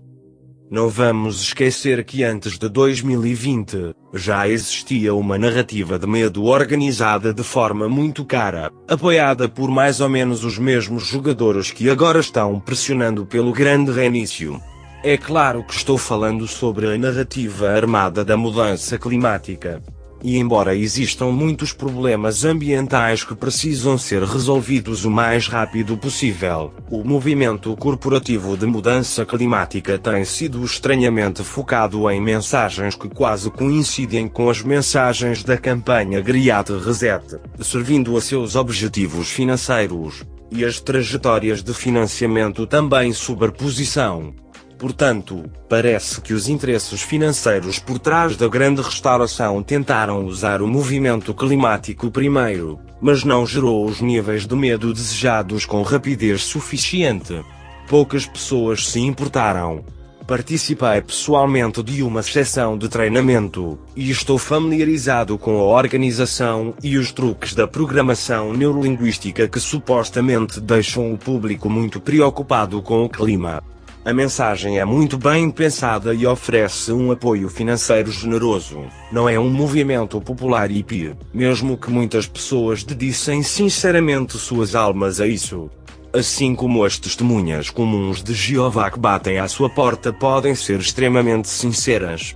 Não 0.70 0.88
vamos 0.88 1.42
esquecer 1.42 2.04
que 2.04 2.24
antes 2.24 2.60
de 2.60 2.70
2020, 2.70 3.96
já 4.14 4.48
existia 4.48 5.16
uma 5.16 5.38
narrativa 5.38 5.98
de 5.98 6.06
medo 6.06 6.44
organizada 6.44 7.34
de 7.34 7.44
forma 7.44 7.90
muito 7.90 8.24
cara, 8.24 8.72
apoiada 8.88 9.50
por 9.50 9.70
mais 9.70 10.02
ou 10.02 10.10
menos 10.10 10.44
os 10.44 10.60
mesmos 10.60 11.08
jogadores 11.08 11.72
que 11.72 11.90
agora 11.90 12.20
estão 12.20 12.60
pressionando 12.60 13.26
pelo 13.26 13.52
grande 13.52 13.92
reinício. 13.92 14.62
É 15.04 15.18
claro 15.18 15.64
que 15.64 15.76
estou 15.76 15.98
falando 15.98 16.48
sobre 16.48 16.88
a 16.88 16.98
narrativa 16.98 17.70
armada 17.70 18.26
da 18.26 18.36
mudança 18.36 18.98
climática, 18.98 19.82
e 20.26 20.40
embora 20.40 20.76
existam 20.76 21.28
muitos 21.28 21.72
problemas 21.72 22.44
ambientais 22.44 23.24
que 23.24 23.36
precisam 23.36 23.96
ser 23.96 24.24
resolvidos 24.24 25.06
o 25.06 25.12
mais 25.12 25.48
rápido 25.48 25.96
possível, 25.96 26.74
o 26.90 27.04
movimento 27.04 27.76
corporativo 27.76 28.58
de 28.58 28.66
mudança 28.66 29.24
climática 29.24 30.00
tem 30.00 30.26
sido 30.26 30.66
estranhamente 30.66 31.44
focado 31.44 32.10
em 32.10 32.20
mensagens 32.20 32.96
que 32.96 33.08
quase 33.08 33.52
coincidem 33.52 34.28
com 34.28 34.50
as 34.50 34.64
mensagens 34.64 35.44
da 35.44 35.60
campanha 35.60 36.20
Griat 36.22 36.72
Reset, 36.74 37.38
servindo 37.62 38.18
a 38.18 38.22
seus 38.22 38.56
objetivos 38.56 39.30
financeiros, 39.30 40.24
e 40.52 40.66
as 40.66 40.80
trajetórias 40.80 41.62
de 41.62 41.72
financiamento 41.72 42.66
também 42.66 43.14
superposição. 43.14 44.34
Portanto, 44.78 45.46
parece 45.70 46.20
que 46.20 46.34
os 46.34 46.50
interesses 46.50 47.02
financeiros 47.02 47.80
por 47.80 47.98
trás 47.98 48.36
da 48.36 48.48
grande 48.48 48.82
restauração 48.82 49.64
tentaram 49.64 50.26
usar 50.26 50.62
o 50.62 50.68
movimento 50.68 51.34
climático 51.34 52.12
primeiro, 52.12 52.80
mas 53.02 53.24
não 53.24 53.46
gerou 53.46 53.86
os 53.86 54.02
níveis 54.02 54.46
de 54.46 54.56
medo 54.56 54.94
desejados 54.94 55.66
com 55.66 55.82
rapidez 55.82 56.44
suficiente. 56.44 57.42
Poucas 57.88 58.26
pessoas 58.26 58.90
se 58.90 59.00
importaram. 59.00 59.84
Participei 60.28 61.02
pessoalmente 61.02 61.84
de 61.84 62.02
uma 62.02 62.24
sessão 62.24 62.76
de 62.78 62.90
treinamento, 62.90 63.78
e 63.96 64.10
estou 64.10 64.40
familiarizado 64.40 65.38
com 65.38 65.60
a 65.60 65.64
organização 65.64 66.74
e 66.84 66.98
os 66.98 67.12
truques 67.12 67.54
da 67.54 67.68
programação 67.68 68.52
neurolinguística 68.52 69.48
que 69.48 69.60
supostamente 69.60 70.60
deixam 70.60 71.14
o 71.14 71.18
público 71.18 71.70
muito 71.70 72.02
preocupado 72.02 72.82
com 72.82 73.06
o 73.06 73.10
clima. 73.10 73.64
A 74.06 74.14
mensagem 74.14 74.78
é 74.78 74.86
muito 74.86 75.18
bem 75.18 75.50
pensada 75.50 76.14
e 76.14 76.28
oferece 76.28 76.92
um 76.92 77.12
apoio 77.12 77.50
financeiro 77.50 78.12
generoso. 78.12 78.84
Não 79.12 79.28
é 79.28 79.40
um 79.40 79.50
movimento 79.50 80.22
popular 80.22 80.70
hippie, 80.70 81.16
mesmo 81.34 81.76
que 81.76 81.90
muitas 81.90 82.28
pessoas 82.28 82.84
dedicem 82.84 83.42
sinceramente 83.42 84.38
suas 84.38 84.76
almas 84.76 85.20
a 85.20 85.26
isso. 85.26 85.72
Assim 86.14 86.54
como 86.54 86.86
as 86.86 87.00
testemunhas 87.00 87.72
comuns 87.72 88.22
de 88.22 88.32
Jeová 88.32 88.92
que 88.92 89.00
batem 89.00 89.40
à 89.40 89.48
sua 89.48 89.72
porta 89.72 90.14
podem 90.14 90.54
ser 90.54 90.80
extremamente 90.80 91.50
sinceras. 91.50 92.36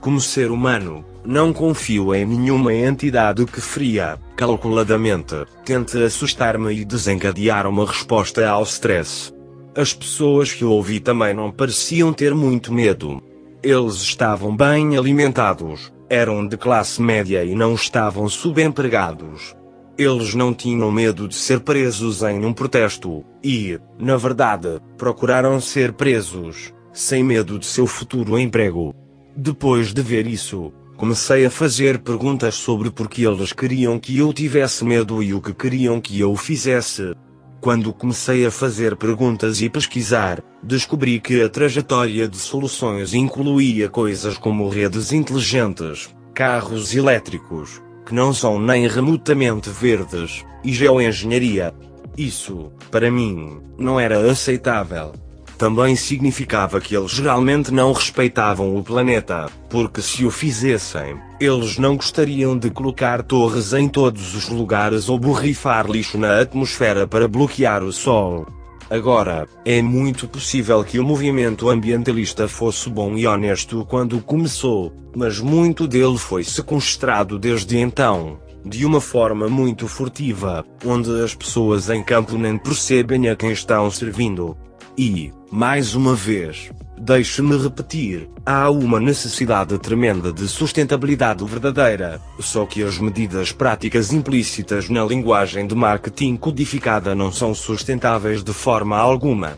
Como 0.00 0.20
ser 0.20 0.50
humano, 0.50 1.04
não 1.24 1.52
confio 1.52 2.12
em 2.12 2.26
nenhuma 2.26 2.74
entidade 2.74 3.46
que 3.46 3.60
fria, 3.60 4.18
calculadamente, 4.34 5.36
tente 5.64 5.96
assustar-me 6.02 6.74
e 6.74 6.84
desencadear 6.84 7.68
uma 7.68 7.86
resposta 7.86 8.48
ao 8.48 8.64
stress. 8.64 9.37
As 9.78 9.94
pessoas 9.94 10.52
que 10.52 10.64
ouvi 10.64 10.98
também 10.98 11.32
não 11.32 11.52
pareciam 11.52 12.12
ter 12.12 12.34
muito 12.34 12.74
medo. 12.74 13.22
Eles 13.62 13.94
estavam 14.02 14.56
bem 14.56 14.96
alimentados, 14.96 15.92
eram 16.10 16.44
de 16.44 16.56
classe 16.56 17.00
média 17.00 17.44
e 17.44 17.54
não 17.54 17.74
estavam 17.74 18.28
subempregados. 18.28 19.54
Eles 19.96 20.34
não 20.34 20.52
tinham 20.52 20.90
medo 20.90 21.28
de 21.28 21.36
ser 21.36 21.60
presos 21.60 22.24
em 22.24 22.44
um 22.44 22.52
protesto, 22.52 23.24
e, 23.40 23.78
na 23.96 24.16
verdade, 24.16 24.80
procuraram 24.96 25.60
ser 25.60 25.92
presos, 25.92 26.74
sem 26.92 27.22
medo 27.22 27.56
de 27.56 27.66
seu 27.66 27.86
futuro 27.86 28.36
emprego. 28.36 28.92
Depois 29.36 29.94
de 29.94 30.02
ver 30.02 30.26
isso, 30.26 30.72
comecei 30.96 31.46
a 31.46 31.50
fazer 31.52 32.00
perguntas 32.00 32.56
sobre 32.56 32.90
por 32.90 33.08
que 33.08 33.22
eles 33.22 33.52
queriam 33.52 33.96
que 33.96 34.18
eu 34.18 34.32
tivesse 34.32 34.84
medo 34.84 35.22
e 35.22 35.32
o 35.32 35.40
que 35.40 35.54
queriam 35.54 36.00
que 36.00 36.18
eu 36.18 36.34
fizesse. 36.34 37.14
Quando 37.60 37.92
comecei 37.92 38.46
a 38.46 38.50
fazer 38.50 38.96
perguntas 38.96 39.60
e 39.60 39.68
pesquisar, 39.68 40.42
descobri 40.62 41.18
que 41.18 41.42
a 41.42 41.48
trajetória 41.48 42.28
de 42.28 42.36
soluções 42.36 43.14
incluía 43.14 43.88
coisas 43.88 44.38
como 44.38 44.68
redes 44.68 45.12
inteligentes, 45.12 46.08
carros 46.32 46.94
elétricos, 46.94 47.82
que 48.06 48.14
não 48.14 48.32
são 48.32 48.60
nem 48.60 48.86
remotamente 48.86 49.70
verdes, 49.70 50.44
e 50.64 50.72
geoengenharia. 50.72 51.74
Isso, 52.16 52.72
para 52.90 53.10
mim, 53.10 53.60
não 53.76 53.98
era 53.98 54.30
aceitável 54.30 55.12
também 55.58 55.96
significava 55.96 56.80
que 56.80 56.96
eles 56.96 57.10
geralmente 57.10 57.74
não 57.74 57.92
respeitavam 57.92 58.76
o 58.76 58.82
planeta, 58.82 59.50
porque 59.68 60.00
se 60.00 60.24
o 60.24 60.30
fizessem, 60.30 61.16
eles 61.40 61.76
não 61.78 61.96
gostariam 61.96 62.56
de 62.56 62.70
colocar 62.70 63.22
torres 63.24 63.72
em 63.72 63.88
todos 63.88 64.36
os 64.36 64.48
lugares 64.48 65.08
ou 65.08 65.18
borrifar 65.18 65.90
lixo 65.90 66.16
na 66.16 66.40
atmosfera 66.40 67.08
para 67.08 67.26
bloquear 67.26 67.82
o 67.82 67.92
sol. 67.92 68.46
Agora, 68.88 69.46
é 69.66 69.82
muito 69.82 70.26
possível 70.28 70.82
que 70.82 70.98
o 70.98 71.04
movimento 71.04 71.68
ambientalista 71.68 72.48
fosse 72.48 72.88
bom 72.88 73.16
e 73.16 73.26
honesto 73.26 73.84
quando 73.84 74.22
começou, 74.22 74.92
mas 75.14 75.40
muito 75.40 75.86
dele 75.86 76.16
foi 76.16 76.44
sequestrado 76.44 77.38
desde 77.38 77.76
então, 77.78 78.38
de 78.64 78.86
uma 78.86 79.00
forma 79.00 79.48
muito 79.48 79.88
furtiva, 79.88 80.64
onde 80.86 81.10
as 81.22 81.34
pessoas 81.34 81.90
em 81.90 82.02
campo 82.02 82.38
nem 82.38 82.56
percebem 82.56 83.28
a 83.28 83.36
quem 83.36 83.50
estão 83.50 83.90
servindo. 83.90 84.56
E, 84.98 85.32
mais 85.52 85.94
uma 85.94 86.14
vez, 86.16 86.70
Deixe-me 87.00 87.56
repetir, 87.56 88.28
há 88.44 88.68
uma 88.68 88.98
necessidade 88.98 89.78
tremenda 89.78 90.32
de 90.32 90.48
sustentabilidade 90.48 91.44
verdadeira, 91.44 92.20
só 92.40 92.66
que 92.66 92.82
as 92.82 92.98
medidas 92.98 93.52
práticas 93.52 94.12
implícitas 94.12 94.88
na 94.88 95.04
linguagem 95.04 95.64
de 95.64 95.76
marketing 95.76 96.36
codificada 96.36 97.14
não 97.14 97.30
são 97.30 97.54
sustentáveis 97.54 98.42
de 98.42 98.52
forma 98.52 98.98
alguma. 98.98 99.56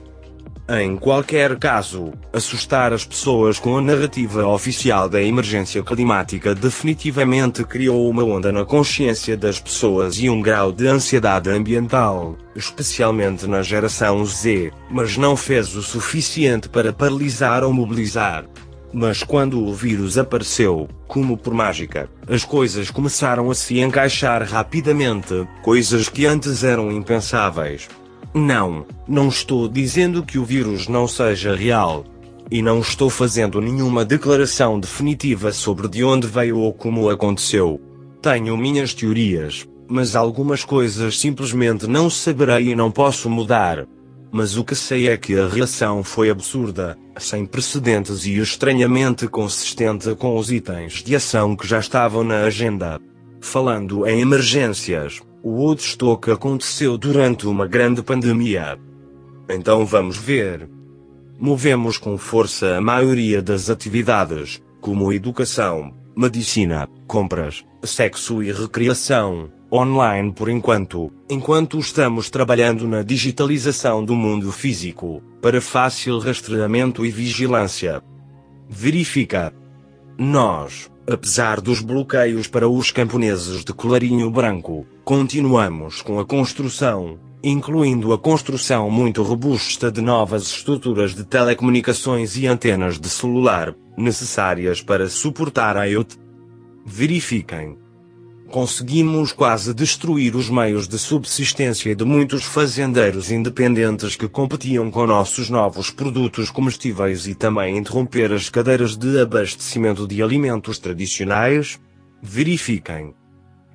Em 0.72 0.96
qualquer 0.96 1.58
caso, 1.58 2.12
assustar 2.32 2.92
as 2.92 3.04
pessoas 3.04 3.58
com 3.58 3.76
a 3.76 3.80
narrativa 3.80 4.46
oficial 4.46 5.08
da 5.08 5.20
emergência 5.20 5.82
climática 5.82 6.54
definitivamente 6.54 7.64
criou 7.64 8.08
uma 8.08 8.22
onda 8.22 8.52
na 8.52 8.64
consciência 8.64 9.36
das 9.36 9.58
pessoas 9.58 10.20
e 10.20 10.30
um 10.30 10.40
grau 10.40 10.70
de 10.70 10.86
ansiedade 10.86 11.50
ambiental, 11.50 12.36
especialmente 12.54 13.48
na 13.48 13.62
geração 13.62 14.24
Z, 14.24 14.70
mas 14.88 15.16
não 15.16 15.34
fez 15.34 15.74
o 15.74 15.82
suficiente 15.82 16.68
para 16.68 16.92
paralisar 16.92 17.64
ou 17.64 17.72
mobilizar. 17.72 18.44
Mas 18.92 19.24
quando 19.24 19.66
o 19.66 19.74
vírus 19.74 20.16
apareceu, 20.16 20.88
como 21.08 21.36
por 21.36 21.52
mágica, 21.52 22.08
as 22.28 22.44
coisas 22.44 22.92
começaram 22.92 23.50
a 23.50 23.56
se 23.56 23.80
encaixar 23.80 24.44
rapidamente, 24.44 25.48
coisas 25.64 26.08
que 26.08 26.26
antes 26.26 26.62
eram 26.62 26.92
impensáveis. 26.92 27.88
Não, 28.32 28.86
não 29.08 29.28
estou 29.28 29.68
dizendo 29.68 30.22
que 30.22 30.38
o 30.38 30.44
vírus 30.44 30.86
não 30.86 31.08
seja 31.08 31.54
real. 31.56 32.04
E 32.48 32.62
não 32.62 32.80
estou 32.80 33.10
fazendo 33.10 33.60
nenhuma 33.60 34.04
declaração 34.04 34.78
definitiva 34.78 35.52
sobre 35.52 35.88
de 35.88 36.04
onde 36.04 36.26
veio 36.26 36.58
ou 36.58 36.72
como 36.72 37.08
aconteceu. 37.08 37.80
Tenho 38.22 38.56
minhas 38.56 38.94
teorias, 38.94 39.66
mas 39.88 40.14
algumas 40.14 40.64
coisas 40.64 41.18
simplesmente 41.18 41.86
não 41.86 42.08
saberei 42.08 42.70
e 42.70 42.76
não 42.76 42.90
posso 42.90 43.28
mudar. 43.28 43.86
Mas 44.32 44.56
o 44.56 44.64
que 44.64 44.76
sei 44.76 45.08
é 45.08 45.16
que 45.16 45.36
a 45.36 45.48
reação 45.48 46.04
foi 46.04 46.30
absurda, 46.30 46.96
sem 47.18 47.44
precedentes 47.44 48.24
e 48.26 48.38
estranhamente 48.38 49.26
consistente 49.26 50.14
com 50.14 50.36
os 50.36 50.52
itens 50.52 51.02
de 51.02 51.16
ação 51.16 51.56
que 51.56 51.66
já 51.66 51.80
estavam 51.80 52.22
na 52.22 52.44
agenda. 52.44 53.00
Falando 53.40 54.06
em 54.06 54.20
emergências, 54.20 55.20
o 55.42 55.50
Woodstock 55.50 56.30
aconteceu 56.30 56.98
durante 56.98 57.46
uma 57.46 57.66
grande 57.66 58.02
pandemia. 58.02 58.78
Então 59.48 59.84
vamos 59.84 60.16
ver. 60.16 60.68
Movemos 61.38 61.96
com 61.96 62.18
força 62.18 62.76
a 62.76 62.80
maioria 62.80 63.40
das 63.40 63.70
atividades, 63.70 64.60
como 64.80 65.12
educação, 65.12 65.94
medicina, 66.14 66.88
compras, 67.06 67.64
sexo 67.82 68.42
e 68.42 68.52
recreação, 68.52 69.50
online 69.72 70.32
por 70.32 70.50
enquanto, 70.50 71.10
enquanto 71.30 71.78
estamos 71.78 72.28
trabalhando 72.28 72.86
na 72.86 73.02
digitalização 73.02 74.04
do 74.04 74.14
mundo 74.14 74.52
físico, 74.52 75.22
para 75.40 75.60
fácil 75.60 76.18
rastreamento 76.18 77.06
e 77.06 77.10
vigilância. 77.10 78.02
Verifica. 78.68 79.54
Nós, 80.18 80.90
Apesar 81.10 81.60
dos 81.60 81.80
bloqueios 81.80 82.46
para 82.46 82.68
os 82.68 82.92
camponeses 82.92 83.64
de 83.64 83.72
colarinho 83.72 84.30
branco, 84.30 84.86
continuamos 85.04 86.02
com 86.02 86.20
a 86.20 86.24
construção, 86.24 87.18
incluindo 87.42 88.12
a 88.12 88.18
construção 88.18 88.88
muito 88.88 89.20
robusta 89.24 89.90
de 89.90 90.00
novas 90.00 90.44
estruturas 90.44 91.12
de 91.12 91.24
telecomunicações 91.24 92.36
e 92.36 92.46
antenas 92.46 92.96
de 92.96 93.08
celular, 93.08 93.74
necessárias 93.98 94.82
para 94.82 95.08
suportar 95.08 95.76
a 95.76 95.84
IoT. 95.86 96.16
Verifiquem. 96.86 97.76
Conseguimos 98.50 99.30
quase 99.30 99.72
destruir 99.72 100.34
os 100.34 100.50
meios 100.50 100.88
de 100.88 100.98
subsistência 100.98 101.94
de 101.94 102.04
muitos 102.04 102.42
fazendeiros 102.42 103.30
independentes 103.30 104.16
que 104.16 104.28
competiam 104.28 104.90
com 104.90 105.06
nossos 105.06 105.48
novos 105.48 105.88
produtos 105.88 106.50
comestíveis 106.50 107.28
e 107.28 107.34
também 107.36 107.78
interromper 107.78 108.32
as 108.32 108.48
cadeiras 108.48 108.96
de 108.96 109.20
abastecimento 109.20 110.04
de 110.04 110.20
alimentos 110.20 110.80
tradicionais? 110.80 111.78
Verifiquem. 112.20 113.14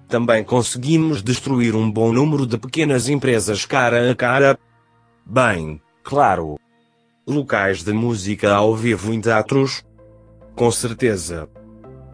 Também 0.09 0.43
conseguimos 0.43 1.23
destruir 1.23 1.73
um 1.73 1.89
bom 1.89 2.11
número 2.11 2.45
de 2.45 2.57
pequenas 2.57 3.07
empresas 3.07 3.65
cara 3.65 4.11
a 4.11 4.13
cara? 4.13 4.59
Bem, 5.25 5.81
claro. 6.03 6.59
Locais 7.25 7.81
de 7.81 7.93
música 7.93 8.53
ao 8.53 8.75
vivo 8.75 9.13
em 9.13 9.21
teatros? 9.21 9.85
Com 10.53 10.69
certeza. 10.69 11.49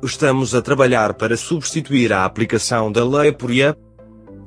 Estamos 0.03 0.55
a 0.55 0.63
trabalhar 0.63 1.13
para 1.13 1.37
substituir 1.37 2.11
a 2.11 2.25
aplicação 2.25 2.91
da 2.91 3.05
lei 3.05 3.31
por 3.31 3.51
IA. 3.51 3.77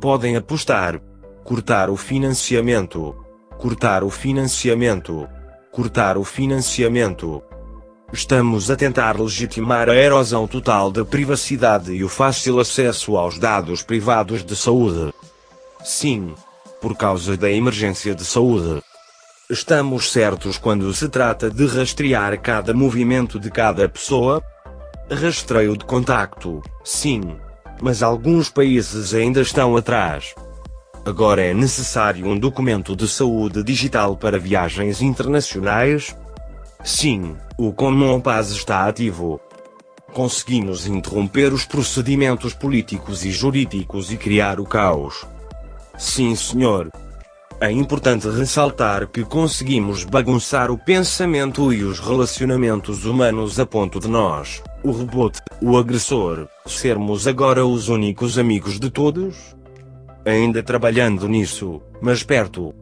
Podem 0.00 0.36
apostar. 0.36 1.00
Cortar 1.44 1.90
o 1.90 1.96
financiamento. 1.96 3.14
Cortar 3.57 4.02
o 4.02 4.11
financiamento. 4.11 5.28
Cortar 5.70 6.18
o 6.18 6.24
financiamento. 6.24 7.40
Estamos 8.12 8.68
a 8.68 8.74
tentar 8.74 9.20
legitimar 9.20 9.88
a 9.88 9.94
erosão 9.94 10.48
total 10.48 10.90
da 10.90 11.05
privacidade 11.05 11.92
e 11.92 12.02
o 12.02 12.09
fácil 12.09 12.59
acesso 12.59 13.16
aos 13.16 13.38
dados 13.38 13.80
privados 13.80 14.44
de 14.44 14.57
saúde. 14.57 15.14
Sim. 15.84 16.34
Por 16.80 16.96
causa 16.96 17.36
da 17.36 17.48
emergência 17.48 18.12
de 18.12 18.24
saúde. 18.24 18.82
Estamos 19.48 20.11
certos 20.11 20.59
quando 20.59 20.92
se 20.92 21.09
trata 21.09 21.48
de 21.48 21.64
rastrear 21.66 22.40
cada 22.40 22.74
movimento 22.74 23.38
de 23.38 23.50
cada 23.50 23.88
pessoa, 23.88 24.42
Rastreio 25.11 25.76
de 25.76 25.84
contacto, 25.84 26.62
sim. 26.82 27.36
Mas 27.82 28.02
alguns 28.02 28.48
países 28.48 29.12
ainda 29.12 29.42
estão 29.42 29.76
atrás. 29.76 30.34
Agora 31.05 31.42
é 31.42 31.52
necessário 31.52 32.26
um 32.26 32.38
documento 32.38 32.96
de 32.96 33.07
saúde 33.07 33.62
digital 33.62 34.16
para 34.16 34.38
viagens 34.38 35.02
internacionais? 35.02 36.16
Sim, 36.82 37.36
o 37.59 37.72
Common 37.72 38.20
Pass 38.20 38.50
está 38.50 38.86
ativo. 38.88 39.38
Conseguimos 40.14 40.86
interromper 40.86 41.52
os 41.52 41.66
procedimentos 41.66 42.55
políticos 42.55 43.26
e 43.26 43.30
jurídicos 43.30 44.11
e 44.11 44.16
criar 44.16 44.59
o 44.59 44.64
caos. 44.64 45.26
Sim, 45.98 46.34
senhor. 46.34 46.90
É 47.61 47.70
importante 47.70 48.28
ressaltar 48.28 49.07
que 49.09 49.22
conseguimos 49.22 50.05
bagunçar 50.05 50.70
o 50.70 50.78
pensamento 50.78 51.72
e 51.72 51.84
os 51.84 52.00
relacionamentos 52.00 53.05
humanos 53.05 53.61
a 53.61 53.66
ponto 53.66 54.00
de 54.00 54.09
nós, 54.09 54.62
o 54.85 54.93
rebote, 54.93 55.41
o 55.62 55.78
agressor, 55.78 56.47
sermos 56.66 57.26
agora 57.26 57.64
os 57.64 57.89
únicos 57.89 58.39
amigos 58.39 58.78
de 58.78 58.91
todos? 58.91 59.57
Ainda 60.26 60.62
trabalhando 60.62 61.26
nisso, 61.26 61.80
mas 62.03 62.22
perto. 62.22 62.74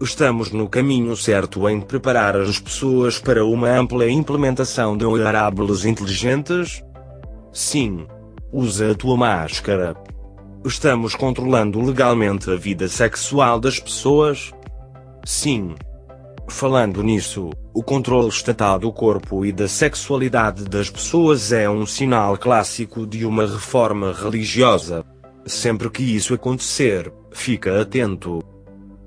Estamos 0.00 0.52
no 0.52 0.68
caminho 0.68 1.16
certo 1.16 1.68
em 1.68 1.80
preparar 1.80 2.36
as 2.36 2.60
pessoas 2.60 3.18
para 3.18 3.44
uma 3.44 3.68
ampla 3.68 4.08
implementação 4.08 4.96
de 4.96 5.04
wearables 5.04 5.84
inteligentes? 5.84 6.80
Sim. 7.52 8.06
Usa 8.52 8.92
a 8.92 8.94
tua 8.94 9.16
máscara. 9.16 9.96
Estamos 10.64 11.16
controlando 11.16 11.80
legalmente 11.80 12.50
a 12.50 12.56
vida 12.56 12.86
sexual 12.86 13.58
das 13.58 13.80
pessoas? 13.80 14.52
Sim. 15.24 15.74
Falando 16.52 17.02
nisso, 17.02 17.50
o 17.74 17.82
controle 17.82 18.28
estatal 18.28 18.78
do 18.78 18.92
corpo 18.92 19.44
e 19.44 19.50
da 19.50 19.66
sexualidade 19.66 20.64
das 20.64 20.88
pessoas 20.88 21.50
é 21.50 21.68
um 21.68 21.84
sinal 21.84 22.36
clássico 22.36 23.04
de 23.04 23.24
uma 23.24 23.46
reforma 23.46 24.12
religiosa. 24.12 25.04
Sempre 25.44 25.90
que 25.90 26.02
isso 26.02 26.34
acontecer, 26.34 27.12
fica 27.32 27.80
atento. 27.80 28.44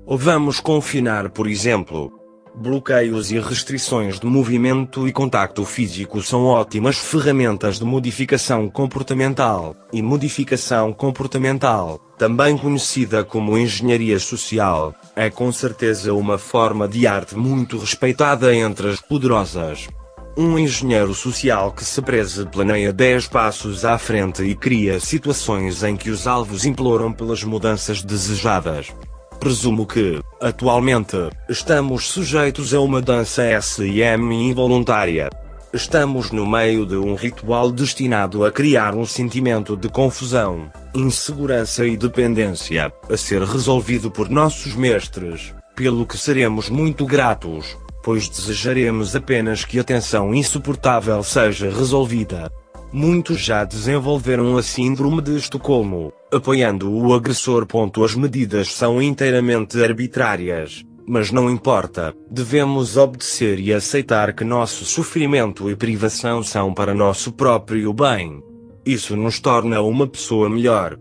Ou 0.04 0.18
vamos 0.18 0.60
confinar, 0.60 1.30
por 1.30 1.46
exemplo, 1.46 2.12
Bloqueios 2.58 3.30
e 3.30 3.38
restrições 3.38 4.18
de 4.18 4.24
movimento 4.26 5.06
e 5.06 5.12
contacto 5.12 5.62
físico 5.62 6.22
são 6.22 6.46
ótimas 6.46 6.96
ferramentas 6.96 7.78
de 7.78 7.84
modificação 7.84 8.70
comportamental, 8.70 9.76
e 9.92 10.00
modificação 10.00 10.90
comportamental, 10.90 12.00
também 12.16 12.56
conhecida 12.56 13.22
como 13.22 13.58
engenharia 13.58 14.18
social, 14.18 14.94
é 15.16 15.30
com 15.30 15.50
certeza 15.50 16.12
uma 16.12 16.36
forma 16.36 16.86
de 16.86 17.06
arte 17.06 17.34
muito 17.34 17.78
respeitada 17.78 18.54
entre 18.54 18.90
as 18.90 19.00
poderosas. 19.00 19.88
Um 20.36 20.58
engenheiro 20.58 21.14
social 21.14 21.72
que 21.72 21.82
se 21.82 22.02
preze 22.02 22.44
planeia 22.44 22.92
10 22.92 23.28
passos 23.28 23.86
à 23.86 23.96
frente 23.96 24.42
e 24.42 24.54
cria 24.54 25.00
situações 25.00 25.82
em 25.82 25.96
que 25.96 26.10
os 26.10 26.26
alvos 26.26 26.66
imploram 26.66 27.10
pelas 27.10 27.42
mudanças 27.42 28.02
desejadas. 28.02 28.92
Presumo 29.40 29.86
que, 29.86 30.20
atualmente, 30.38 31.16
estamos 31.48 32.08
sujeitos 32.08 32.74
a 32.74 32.80
uma 32.80 33.00
dança 33.00 33.42
SM 33.58 34.30
involuntária. 34.32 35.30
Estamos 35.72 36.30
no 36.30 36.46
meio 36.46 36.86
de 36.86 36.96
um 36.96 37.14
ritual 37.14 37.72
destinado 37.72 38.44
a 38.44 38.52
criar 38.52 38.94
um 38.94 39.04
sentimento 39.04 39.76
de 39.76 39.88
confusão, 39.88 40.70
insegurança 40.94 41.84
e 41.84 41.96
dependência, 41.96 42.92
a 43.10 43.16
ser 43.16 43.42
resolvido 43.42 44.10
por 44.10 44.30
nossos 44.30 44.74
mestres. 44.74 45.52
Pelo 45.74 46.06
que 46.06 46.16
seremos 46.16 46.70
muito 46.70 47.04
gratos, 47.04 47.76
pois 48.02 48.28
desejaremos 48.28 49.16
apenas 49.16 49.64
que 49.64 49.78
a 49.78 49.84
tensão 49.84 50.32
insuportável 50.32 51.22
seja 51.22 51.68
resolvida. 51.68 52.50
Muitos 52.92 53.40
já 53.40 53.64
desenvolveram 53.64 54.56
a 54.56 54.62
síndrome 54.62 55.20
de 55.20 55.36
Estocolmo, 55.36 56.12
apoiando 56.32 56.90
o 56.90 57.12
agressor. 57.12 57.66
As 58.02 58.14
medidas 58.14 58.72
são 58.72 59.02
inteiramente 59.02 59.82
arbitrárias, 59.82 60.84
mas 61.06 61.30
não 61.30 61.48
importa, 61.48 62.14
devemos 62.30 62.96
obedecer 62.96 63.60
e 63.60 63.72
aceitar 63.72 64.32
que 64.34 64.42
nosso 64.42 64.84
sofrimento 64.84 65.70
e 65.70 65.76
privação 65.76 66.42
são 66.42 66.74
para 66.74 66.94
nosso 66.94 67.32
próprio 67.32 67.92
bem. 67.92 68.42
Isso 68.84 69.16
nos 69.16 69.38
torna 69.38 69.80
uma 69.80 70.06
pessoa 70.06 70.48
melhor. 70.48 70.98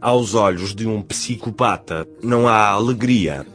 Aos 0.00 0.34
olhos 0.34 0.74
de 0.74 0.86
um 0.86 1.02
psicopata, 1.02 2.06
não 2.22 2.46
há 2.46 2.68
alegria. 2.68 3.46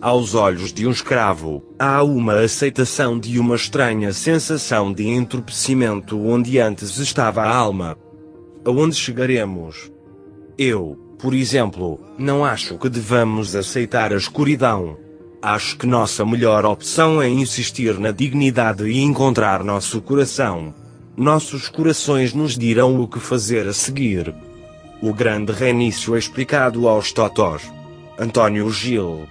Aos 0.00 0.34
olhos 0.34 0.72
de 0.72 0.86
um 0.86 0.90
escravo, 0.90 1.62
há 1.78 2.02
uma 2.02 2.34
aceitação 2.34 3.18
de 3.18 3.38
uma 3.38 3.56
estranha 3.56 4.12
sensação 4.12 4.92
de 4.92 5.08
entorpecimento 5.08 6.18
onde 6.20 6.58
antes 6.58 6.98
estava 6.98 7.42
a 7.42 7.54
alma. 7.54 7.96
Aonde 8.64 8.94
chegaremos? 8.94 9.90
Eu, 10.56 10.96
por 11.18 11.34
exemplo, 11.34 12.00
não 12.16 12.44
acho 12.44 12.78
que 12.78 12.88
devamos 12.88 13.56
aceitar 13.56 14.12
a 14.12 14.16
escuridão. 14.16 14.96
Acho 15.40 15.76
que 15.76 15.86
nossa 15.86 16.26
melhor 16.26 16.66
opção 16.66 17.22
é 17.22 17.28
insistir 17.28 17.98
na 18.00 18.10
dignidade 18.10 18.84
e 18.84 19.00
encontrar 19.00 19.62
nosso 19.62 20.00
coração. 20.02 20.74
Nossos 21.16 21.68
corações 21.68 22.34
nos 22.34 22.58
dirão 22.58 23.00
o 23.00 23.06
que 23.06 23.20
fazer 23.20 23.68
a 23.68 23.72
seguir. 23.72 24.34
O 25.00 25.14
grande 25.14 25.52
reinício 25.52 26.16
explicado 26.16 26.88
aos 26.88 27.12
totós. 27.12 27.62
Antônio 28.18 28.68
Gil 28.70 29.28